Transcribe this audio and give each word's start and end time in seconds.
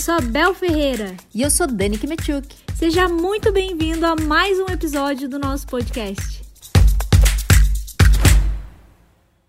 Eu 0.00 0.02
sou 0.02 0.14
a 0.14 0.20
Bel 0.22 0.54
Ferreira. 0.54 1.14
E 1.34 1.42
eu 1.42 1.50
sou 1.50 1.66
Dani 1.66 1.98
Kimetchuk. 1.98 2.48
Seja 2.74 3.06
muito 3.06 3.52
bem-vindo 3.52 4.06
a 4.06 4.16
mais 4.16 4.58
um 4.58 4.64
episódio 4.72 5.28
do 5.28 5.38
nosso 5.38 5.66
podcast. 5.66 6.42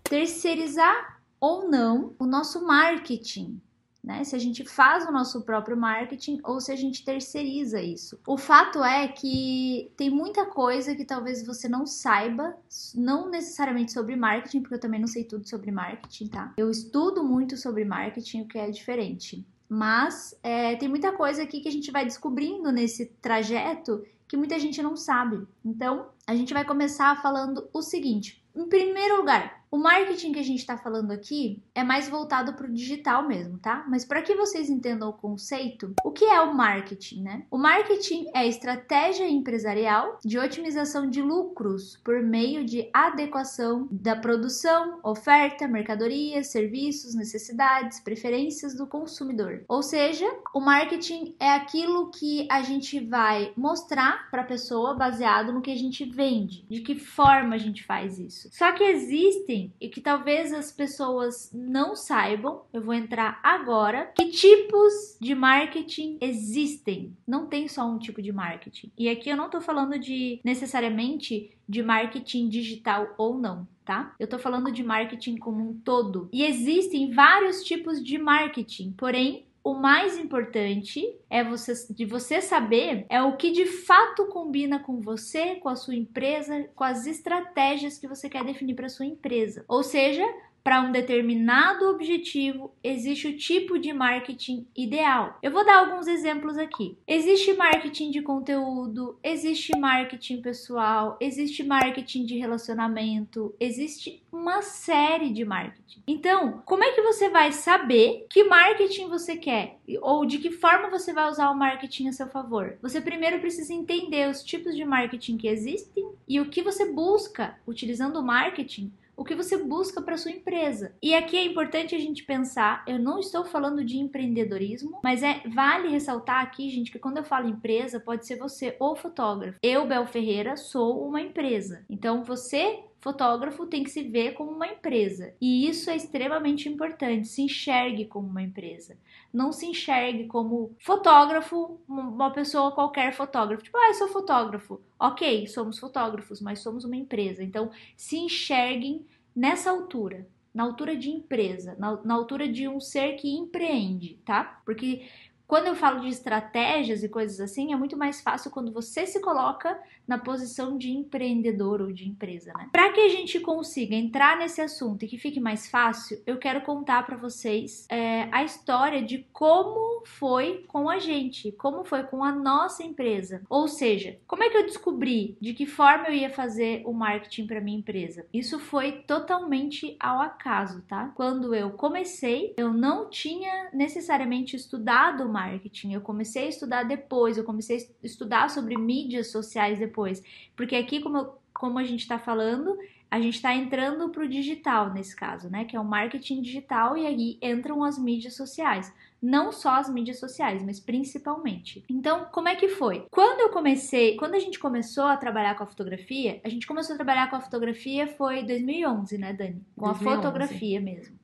Terceirizar 0.04 1.22
ou 1.40 1.70
não 1.70 2.14
o 2.18 2.26
nosso 2.26 2.66
marketing 2.66 3.62
né? 4.02 4.24
Se 4.24 4.34
a 4.34 4.38
gente 4.38 4.64
faz 4.64 5.06
o 5.06 5.12
nosso 5.12 5.42
próprio 5.42 5.76
marketing 5.76 6.40
ou 6.42 6.60
se 6.60 6.72
a 6.72 6.76
gente 6.76 7.04
terceiriza 7.04 7.80
isso. 7.80 8.18
O 8.26 8.36
fato 8.36 8.82
é 8.82 9.06
que 9.06 9.92
tem 9.96 10.10
muita 10.10 10.46
coisa 10.46 10.94
que 10.96 11.04
talvez 11.04 11.46
você 11.46 11.68
não 11.68 11.86
saiba, 11.86 12.56
não 12.94 13.30
necessariamente 13.30 13.92
sobre 13.92 14.16
marketing, 14.16 14.60
porque 14.60 14.74
eu 14.74 14.80
também 14.80 15.00
não 15.00 15.06
sei 15.06 15.24
tudo 15.24 15.48
sobre 15.48 15.70
marketing, 15.70 16.26
tá? 16.26 16.52
Eu 16.56 16.68
estudo 16.68 17.22
muito 17.22 17.56
sobre 17.56 17.84
marketing, 17.84 18.42
o 18.42 18.48
que 18.48 18.58
é 18.58 18.70
diferente. 18.70 19.46
Mas 19.74 20.38
é, 20.42 20.76
tem 20.76 20.86
muita 20.86 21.12
coisa 21.12 21.42
aqui 21.42 21.62
que 21.62 21.68
a 21.68 21.72
gente 21.72 21.90
vai 21.90 22.04
descobrindo 22.04 22.70
nesse 22.70 23.06
trajeto 23.22 24.04
que 24.28 24.36
muita 24.36 24.58
gente 24.58 24.82
não 24.82 24.94
sabe. 24.94 25.48
Então, 25.64 26.10
a 26.26 26.36
gente 26.36 26.52
vai 26.52 26.62
começar 26.62 27.22
falando 27.22 27.66
o 27.72 27.80
seguinte: 27.80 28.44
em 28.54 28.68
primeiro 28.68 29.16
lugar, 29.16 29.61
o 29.72 29.78
marketing 29.78 30.32
que 30.32 30.38
a 30.38 30.44
gente 30.44 30.58
está 30.58 30.76
falando 30.76 31.12
aqui 31.12 31.62
é 31.74 31.82
mais 31.82 32.06
voltado 32.06 32.52
para 32.52 32.66
o 32.66 32.72
digital 32.72 33.26
mesmo, 33.26 33.56
tá? 33.56 33.86
Mas 33.88 34.04
para 34.04 34.20
que 34.20 34.34
vocês 34.34 34.68
entendam 34.68 35.08
o 35.08 35.14
conceito, 35.14 35.94
o 36.04 36.10
que 36.10 36.26
é 36.26 36.38
o 36.42 36.54
marketing, 36.54 37.22
né? 37.22 37.46
O 37.50 37.56
marketing 37.56 38.26
é 38.34 38.46
estratégia 38.46 39.26
empresarial 39.26 40.18
de 40.22 40.38
otimização 40.38 41.08
de 41.08 41.22
lucros 41.22 41.98
por 42.04 42.22
meio 42.22 42.66
de 42.66 42.90
adequação 42.92 43.88
da 43.90 44.14
produção, 44.14 45.00
oferta, 45.02 45.66
mercadoria, 45.66 46.44
serviços, 46.44 47.14
necessidades, 47.14 47.98
preferências 47.98 48.76
do 48.76 48.86
consumidor. 48.86 49.64
Ou 49.66 49.82
seja, 49.82 50.30
o 50.54 50.60
marketing 50.60 51.34
é 51.40 51.48
aquilo 51.48 52.10
que 52.10 52.46
a 52.50 52.60
gente 52.60 53.00
vai 53.00 53.54
mostrar 53.56 54.28
para 54.30 54.42
a 54.42 54.46
pessoa 54.46 54.92
baseado 54.92 55.50
no 55.50 55.62
que 55.62 55.70
a 55.70 55.78
gente 55.78 56.04
vende, 56.04 56.66
de 56.68 56.82
que 56.82 56.98
forma 56.98 57.54
a 57.54 57.58
gente 57.58 57.82
faz 57.84 58.18
isso. 58.18 58.50
Só 58.52 58.70
que 58.72 58.84
existem 58.84 59.61
e 59.80 59.88
que 59.88 60.00
talvez 60.00 60.52
as 60.52 60.72
pessoas 60.72 61.50
não 61.52 61.94
saibam, 61.94 62.62
eu 62.72 62.82
vou 62.82 62.94
entrar 62.94 63.38
agora, 63.42 64.12
que 64.16 64.26
tipos 64.30 65.16
de 65.20 65.34
marketing 65.34 66.18
existem. 66.20 67.16
Não 67.26 67.46
tem 67.46 67.68
só 67.68 67.86
um 67.86 67.98
tipo 67.98 68.22
de 68.22 68.32
marketing. 68.32 68.90
E 68.96 69.08
aqui 69.08 69.28
eu 69.28 69.36
não 69.36 69.50
tô 69.50 69.60
falando 69.60 69.98
de 69.98 70.40
necessariamente 70.42 71.50
de 71.68 71.82
marketing 71.82 72.48
digital 72.48 73.14
ou 73.16 73.38
não, 73.38 73.66
tá? 73.84 74.14
Eu 74.18 74.26
tô 74.26 74.38
falando 74.38 74.70
de 74.70 74.82
marketing 74.82 75.36
como 75.36 75.70
um 75.70 75.74
todo. 75.74 76.28
E 76.32 76.44
existem 76.44 77.12
vários 77.12 77.62
tipos 77.62 78.02
de 78.02 78.18
marketing, 78.18 78.92
porém 78.92 79.46
o 79.64 79.74
mais 79.74 80.18
importante 80.18 81.02
é 81.30 81.44
você, 81.44 81.72
de 81.92 82.04
você 82.04 82.40
saber 82.40 83.06
é 83.08 83.22
o 83.22 83.36
que 83.36 83.52
de 83.52 83.66
fato 83.66 84.26
combina 84.26 84.80
com 84.80 85.00
você, 85.00 85.56
com 85.56 85.68
a 85.68 85.76
sua 85.76 85.94
empresa, 85.94 86.68
com 86.74 86.84
as 86.84 87.06
estratégias 87.06 87.98
que 87.98 88.08
você 88.08 88.28
quer 88.28 88.44
definir 88.44 88.74
para 88.74 88.88
sua 88.88 89.06
empresa. 89.06 89.64
Ou 89.68 89.82
seja, 89.82 90.24
para 90.62 90.80
um 90.80 90.92
determinado 90.92 91.88
objetivo, 91.88 92.72
existe 92.82 93.28
o 93.28 93.36
tipo 93.36 93.78
de 93.78 93.92
marketing 93.92 94.66
ideal. 94.76 95.38
Eu 95.42 95.50
vou 95.50 95.64
dar 95.64 95.78
alguns 95.78 96.06
exemplos 96.06 96.56
aqui. 96.56 96.96
Existe 97.06 97.54
marketing 97.54 98.10
de 98.10 98.22
conteúdo, 98.22 99.18
existe 99.22 99.76
marketing 99.76 100.40
pessoal, 100.40 101.16
existe 101.20 101.62
marketing 101.64 102.24
de 102.24 102.38
relacionamento, 102.38 103.54
existe 103.58 104.22
uma 104.30 104.62
série 104.62 105.30
de 105.30 105.44
marketing. 105.44 106.02
Então, 106.06 106.62
como 106.64 106.84
é 106.84 106.92
que 106.92 107.02
você 107.02 107.28
vai 107.28 107.52
saber 107.52 108.26
que 108.30 108.44
marketing 108.44 109.08
você 109.08 109.36
quer 109.36 109.78
ou 110.00 110.24
de 110.24 110.38
que 110.38 110.50
forma 110.50 110.88
você 110.88 111.12
vai 111.12 111.28
usar 111.28 111.50
o 111.50 111.58
marketing 111.58 112.08
a 112.08 112.12
seu 112.12 112.28
favor? 112.28 112.78
Você 112.80 113.00
primeiro 113.00 113.40
precisa 113.40 113.72
entender 113.72 114.28
os 114.28 114.42
tipos 114.42 114.74
de 114.74 114.84
marketing 114.84 115.36
que 115.36 115.48
existem 115.48 116.08
e 116.28 116.40
o 116.40 116.48
que 116.48 116.62
você 116.62 116.90
busca 116.90 117.58
utilizando 117.66 118.18
o 118.18 118.22
marketing 118.22 118.92
o 119.22 119.24
que 119.24 119.36
você 119.36 119.56
busca 119.56 120.02
para 120.02 120.16
sua 120.16 120.32
empresa. 120.32 120.96
E 121.00 121.14
aqui 121.14 121.36
é 121.36 121.44
importante 121.44 121.94
a 121.94 121.98
gente 121.98 122.24
pensar, 122.24 122.84
eu 122.88 122.98
não 122.98 123.20
estou 123.20 123.44
falando 123.44 123.84
de 123.84 123.96
empreendedorismo, 123.96 125.00
mas 125.02 125.22
é 125.22 125.40
vale 125.46 125.88
ressaltar 125.88 126.42
aqui, 126.42 126.68
gente, 126.68 126.90
que 126.90 126.98
quando 126.98 127.18
eu 127.18 127.24
falo 127.24 127.48
empresa, 127.48 128.00
pode 128.00 128.26
ser 128.26 128.36
você 128.36 128.76
ou 128.80 128.96
fotógrafo. 128.96 129.58
Eu, 129.62 129.86
Bel 129.86 130.06
Ferreira, 130.06 130.56
sou 130.56 131.06
uma 131.06 131.20
empresa. 131.20 131.84
Então 131.88 132.24
você 132.24 132.80
fotógrafo 133.02 133.66
tem 133.66 133.82
que 133.82 133.90
se 133.90 134.04
ver 134.04 134.32
como 134.34 134.52
uma 134.52 134.66
empresa. 134.66 135.34
E 135.40 135.68
isso 135.68 135.90
é 135.90 135.96
extremamente 135.96 136.68
importante. 136.68 137.26
Se 137.26 137.42
enxergue 137.42 138.04
como 138.04 138.28
uma 138.28 138.42
empresa. 138.42 138.96
Não 139.32 139.50
se 139.50 139.66
enxergue 139.66 140.26
como 140.26 140.70
fotógrafo, 140.78 141.80
uma 141.88 142.30
pessoa 142.30 142.70
qualquer 142.70 143.12
fotógrafo. 143.12 143.64
Tipo, 143.64 143.76
ah, 143.76 143.88
eu 143.88 143.94
sou 143.94 144.08
fotógrafo. 144.08 144.80
Ok, 145.00 145.48
somos 145.48 145.80
fotógrafos, 145.80 146.40
mas 146.40 146.60
somos 146.60 146.84
uma 146.84 146.94
empresa. 146.94 147.42
Então, 147.42 147.72
se 147.96 148.16
enxerguem 148.18 149.04
nessa 149.34 149.70
altura. 149.70 150.26
Na 150.54 150.64
altura 150.64 150.94
de 150.94 151.08
empresa, 151.08 151.74
na, 151.78 151.96
na 152.04 152.14
altura 152.14 152.46
de 152.46 152.68
um 152.68 152.78
ser 152.78 153.14
que 153.14 153.34
empreende, 153.34 154.18
tá? 154.22 154.60
Porque 154.66 155.06
quando 155.46 155.66
eu 155.66 155.74
falo 155.74 156.00
de 156.00 156.08
estratégias 156.08 157.02
e 157.02 157.08
coisas 157.08 157.40
assim, 157.40 157.72
é 157.72 157.76
muito 157.76 157.96
mais 157.96 158.20
fácil 158.20 158.50
quando 158.50 158.72
você 158.72 159.06
se 159.06 159.20
coloca 159.20 159.78
na 160.06 160.18
posição 160.18 160.76
de 160.76 160.90
empreendedor 160.90 161.80
ou 161.80 161.92
de 161.92 162.08
empresa, 162.08 162.52
né? 162.56 162.68
Para 162.72 162.92
que 162.92 163.00
a 163.00 163.08
gente 163.08 163.38
consiga 163.40 163.94
entrar 163.94 164.36
nesse 164.38 164.60
assunto 164.60 165.04
e 165.04 165.08
que 165.08 165.18
fique 165.18 165.40
mais 165.40 165.70
fácil, 165.70 166.20
eu 166.26 166.38
quero 166.38 166.62
contar 166.62 167.04
para 167.06 167.16
vocês 167.16 167.86
é, 167.88 168.28
a 168.32 168.42
história 168.44 169.02
de 169.02 169.26
como 169.32 170.04
foi 170.04 170.64
com 170.66 170.88
a 170.88 170.98
gente, 170.98 171.52
como 171.52 171.84
foi 171.84 172.02
com 172.04 172.24
a 172.24 172.32
nossa 172.32 172.82
empresa. 172.82 173.42
Ou 173.48 173.68
seja, 173.68 174.18
como 174.26 174.42
é 174.42 174.50
que 174.50 174.56
eu 174.56 174.66
descobri 174.66 175.36
de 175.40 175.54
que 175.54 175.66
forma 175.66 176.08
eu 176.08 176.14
ia 176.14 176.30
fazer 176.30 176.82
o 176.84 176.92
marketing 176.92 177.46
para 177.46 177.60
minha 177.60 177.78
empresa? 177.78 178.26
Isso 178.32 178.58
foi 178.58 178.92
totalmente 178.92 179.96
ao 180.00 180.20
acaso, 180.20 180.82
tá? 180.82 181.12
Quando 181.14 181.54
eu 181.54 181.70
comecei, 181.70 182.54
eu 182.56 182.72
não 182.72 183.08
tinha 183.08 183.70
necessariamente 183.72 184.56
estudado 184.56 185.28
marketing. 185.32 185.92
Eu 185.92 186.00
comecei 186.00 186.44
a 186.44 186.48
estudar 186.48 186.82
depois, 186.84 187.38
eu 187.38 187.44
comecei 187.44 187.78
a 187.78 188.06
estudar 188.06 188.50
sobre 188.50 188.76
mídias 188.76 189.30
sociais 189.30 189.78
depois. 189.78 190.22
Porque 190.54 190.76
aqui, 190.76 191.00
como, 191.00 191.18
eu, 191.18 191.34
como 191.52 191.78
a 191.78 191.84
gente 191.84 192.00
está 192.00 192.18
falando, 192.18 192.76
a 193.12 193.20
gente 193.20 193.34
está 193.34 193.54
entrando 193.54 194.08
para 194.08 194.24
o 194.24 194.28
digital 194.28 194.90
nesse 194.90 195.14
caso, 195.14 195.50
né? 195.50 195.66
Que 195.66 195.76
é 195.76 195.80
o 195.80 195.84
marketing 195.84 196.40
digital 196.40 196.96
e 196.96 197.06
aí 197.06 197.38
entram 197.42 197.84
as 197.84 197.98
mídias 197.98 198.34
sociais. 198.34 198.90
Não 199.20 199.52
só 199.52 199.74
as 199.74 199.88
mídias 199.88 200.18
sociais, 200.18 200.62
mas 200.64 200.80
principalmente. 200.80 201.84
Então, 201.90 202.24
como 202.32 202.48
é 202.48 202.56
que 202.56 202.68
foi? 202.68 203.06
Quando 203.10 203.40
eu 203.40 203.50
comecei, 203.50 204.16
quando 204.16 204.34
a 204.34 204.38
gente 204.38 204.58
começou 204.58 205.04
a 205.04 205.16
trabalhar 205.18 205.54
com 205.56 205.62
a 205.62 205.66
fotografia, 205.66 206.40
a 206.42 206.48
gente 206.48 206.66
começou 206.66 206.94
a 206.94 206.96
trabalhar 206.96 207.28
com 207.28 207.36
a 207.36 207.40
fotografia 207.40 208.06
foi 208.06 208.44
2011, 208.44 209.18
né, 209.18 209.34
Dani? 209.34 209.62
Com 209.76 209.88
2011. 209.88 209.90
a 209.90 210.16
fotografia 210.16 210.80
mesmo. 210.80 211.21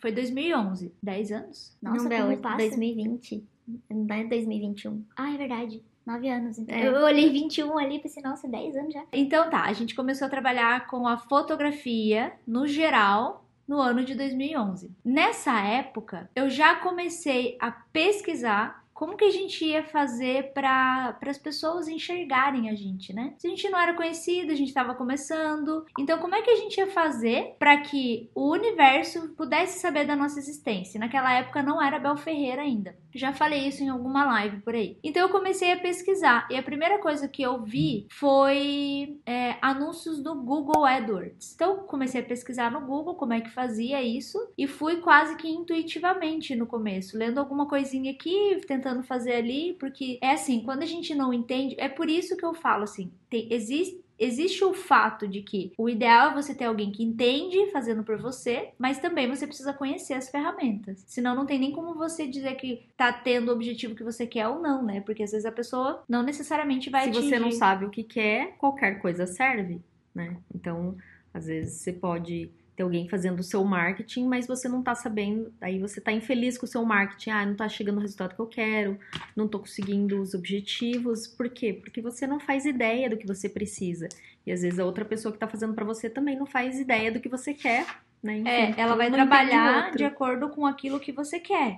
Foi 0.00 0.12
2011. 0.12 0.92
10 1.02 1.32
anos? 1.32 1.76
Nossa, 1.82 2.08
Não, 2.08 2.22
como 2.22 2.38
passa? 2.38 2.56
2020. 2.56 3.44
Não 3.90 4.14
é 4.14 4.24
2021. 4.24 5.04
Ah, 5.16 5.34
é 5.34 5.36
verdade. 5.36 5.82
Nove 6.06 6.26
anos, 6.30 6.58
então. 6.58 6.74
É. 6.74 6.88
Eu 6.88 6.94
olhei 7.02 7.28
21 7.28 7.76
ali 7.76 7.96
e 7.96 7.98
pensei, 7.98 8.22
nossa, 8.22 8.48
10 8.48 8.76
anos 8.76 8.94
já. 8.94 9.04
Então 9.12 9.50
tá, 9.50 9.64
a 9.64 9.72
gente 9.74 9.94
começou 9.94 10.26
a 10.26 10.30
trabalhar 10.30 10.86
com 10.86 11.06
a 11.06 11.18
fotografia 11.18 12.32
no 12.46 12.66
geral 12.66 13.44
no 13.68 13.78
ano 13.78 14.02
de 14.02 14.14
2011. 14.14 14.90
Nessa 15.04 15.60
época, 15.60 16.30
eu 16.34 16.48
já 16.48 16.76
comecei 16.76 17.58
a 17.60 17.70
pesquisar 17.70 18.77
como 18.98 19.16
que 19.16 19.24
a 19.24 19.30
gente 19.30 19.64
ia 19.64 19.84
fazer 19.84 20.52
para 20.52 21.16
as 21.24 21.38
pessoas 21.38 21.86
enxergarem 21.86 22.68
a 22.68 22.74
gente, 22.74 23.12
né? 23.12 23.32
Se 23.38 23.46
a 23.46 23.50
gente 23.50 23.68
não 23.68 23.78
era 23.78 23.94
conhecido, 23.94 24.50
a 24.50 24.56
gente 24.56 24.66
estava 24.66 24.92
começando. 24.92 25.86
Então, 25.96 26.18
como 26.18 26.34
é 26.34 26.42
que 26.42 26.50
a 26.50 26.56
gente 26.56 26.78
ia 26.78 26.88
fazer 26.88 27.54
para 27.60 27.76
que 27.76 28.28
o 28.34 28.50
universo 28.50 29.28
pudesse 29.36 29.78
saber 29.78 30.04
da 30.04 30.16
nossa 30.16 30.40
existência? 30.40 30.98
Naquela 30.98 31.32
época 31.32 31.62
não 31.62 31.80
era 31.80 32.00
Bel 32.00 32.16
Ferreira 32.16 32.62
ainda. 32.62 32.98
Já 33.14 33.32
falei 33.32 33.68
isso 33.68 33.84
em 33.84 33.88
alguma 33.88 34.24
live 34.26 34.62
por 34.62 34.74
aí. 34.74 34.98
Então 35.02 35.22
eu 35.22 35.28
comecei 35.28 35.72
a 35.72 35.78
pesquisar 35.78 36.48
e 36.50 36.56
a 36.56 36.62
primeira 36.62 36.98
coisa 36.98 37.28
que 37.28 37.42
eu 37.42 37.62
vi 37.62 38.06
foi 38.10 39.20
é, 39.24 39.56
anúncios 39.62 40.20
do 40.20 40.34
Google 40.34 40.84
AdWords. 40.84 41.54
Então 41.54 41.84
comecei 41.86 42.20
a 42.20 42.24
pesquisar 42.24 42.70
no 42.70 42.80
Google 42.80 43.14
como 43.14 43.32
é 43.32 43.40
que 43.40 43.50
fazia 43.50 44.02
isso 44.02 44.38
e 44.58 44.66
fui 44.66 44.96
quase 44.96 45.36
que 45.36 45.48
intuitivamente 45.48 46.56
no 46.56 46.66
começo, 46.66 47.16
lendo 47.16 47.38
alguma 47.38 47.66
coisinha 47.66 48.10
aqui, 48.12 48.60
tentando 48.66 48.87
tentando 48.88 49.02
fazer 49.02 49.34
ali, 49.34 49.76
porque 49.78 50.18
é 50.22 50.32
assim, 50.32 50.62
quando 50.62 50.82
a 50.82 50.86
gente 50.86 51.14
não 51.14 51.32
entende, 51.32 51.74
é 51.78 51.88
por 51.88 52.08
isso 52.08 52.36
que 52.36 52.44
eu 52.44 52.54
falo 52.54 52.84
assim, 52.84 53.10
tem, 53.28 53.46
existe 53.52 54.02
existe 54.20 54.64
o 54.64 54.74
fato 54.74 55.28
de 55.28 55.42
que 55.42 55.72
o 55.78 55.88
ideal 55.88 56.32
é 56.32 56.34
você 56.34 56.52
ter 56.52 56.64
alguém 56.64 56.90
que 56.90 57.04
entende 57.04 57.70
fazendo 57.70 58.02
por 58.02 58.20
você, 58.20 58.70
mas 58.76 58.98
também 58.98 59.28
você 59.28 59.46
precisa 59.46 59.72
conhecer 59.72 60.14
as 60.14 60.28
ferramentas. 60.28 61.04
Senão 61.06 61.36
não 61.36 61.46
tem 61.46 61.56
nem 61.56 61.70
como 61.70 61.94
você 61.94 62.26
dizer 62.26 62.56
que 62.56 62.82
tá 62.96 63.12
tendo 63.12 63.50
o 63.50 63.52
objetivo 63.52 63.94
que 63.94 64.02
você 64.02 64.26
quer 64.26 64.48
ou 64.48 64.60
não, 64.60 64.82
né? 64.82 65.00
Porque 65.02 65.22
às 65.22 65.30
vezes 65.30 65.46
a 65.46 65.52
pessoa 65.52 66.02
não 66.08 66.24
necessariamente 66.24 66.90
vai 66.90 67.04
Se 67.04 67.10
atingir. 67.10 67.28
você 67.28 67.38
não 67.38 67.52
sabe 67.52 67.84
o 67.84 67.90
que 67.90 68.02
quer, 68.02 68.56
qualquer 68.58 69.00
coisa 69.00 69.24
serve, 69.24 69.80
né? 70.12 70.36
Então, 70.52 70.96
às 71.32 71.46
vezes 71.46 71.74
você 71.74 71.92
pode 71.92 72.50
ter 72.78 72.84
alguém 72.84 73.08
fazendo 73.08 73.40
o 73.40 73.42
seu 73.42 73.64
marketing, 73.64 74.28
mas 74.28 74.46
você 74.46 74.68
não 74.68 74.84
tá 74.84 74.94
sabendo, 74.94 75.52
aí 75.60 75.80
você 75.80 76.00
tá 76.00 76.12
infeliz 76.12 76.56
com 76.56 76.64
o 76.64 76.68
seu 76.68 76.84
marketing, 76.84 77.30
ah, 77.30 77.44
não 77.44 77.56
tá 77.56 77.68
chegando 77.68 77.98
o 77.98 78.00
resultado 78.00 78.36
que 78.36 78.40
eu 78.40 78.46
quero, 78.46 78.96
não 79.34 79.48
tô 79.48 79.58
conseguindo 79.58 80.22
os 80.22 80.32
objetivos. 80.32 81.26
Por 81.26 81.48
quê? 81.48 81.72
Porque 81.72 82.00
você 82.00 82.24
não 82.24 82.38
faz 82.38 82.64
ideia 82.64 83.10
do 83.10 83.16
que 83.16 83.26
você 83.26 83.48
precisa. 83.48 84.08
E 84.46 84.52
às 84.52 84.62
vezes 84.62 84.78
a 84.78 84.84
outra 84.84 85.04
pessoa 85.04 85.32
que 85.32 85.38
tá 85.40 85.48
fazendo 85.48 85.74
para 85.74 85.84
você 85.84 86.08
também 86.08 86.38
não 86.38 86.46
faz 86.46 86.78
ideia 86.78 87.10
do 87.10 87.18
que 87.18 87.28
você 87.28 87.52
quer, 87.52 87.84
né? 88.22 88.38
Enfim, 88.38 88.48
é, 88.48 88.74
ela 88.76 88.94
vai 88.94 89.10
trabalhar 89.10 89.90
de 89.90 90.04
acordo 90.04 90.48
com 90.48 90.64
aquilo 90.64 91.00
que 91.00 91.10
você 91.10 91.40
quer. 91.40 91.76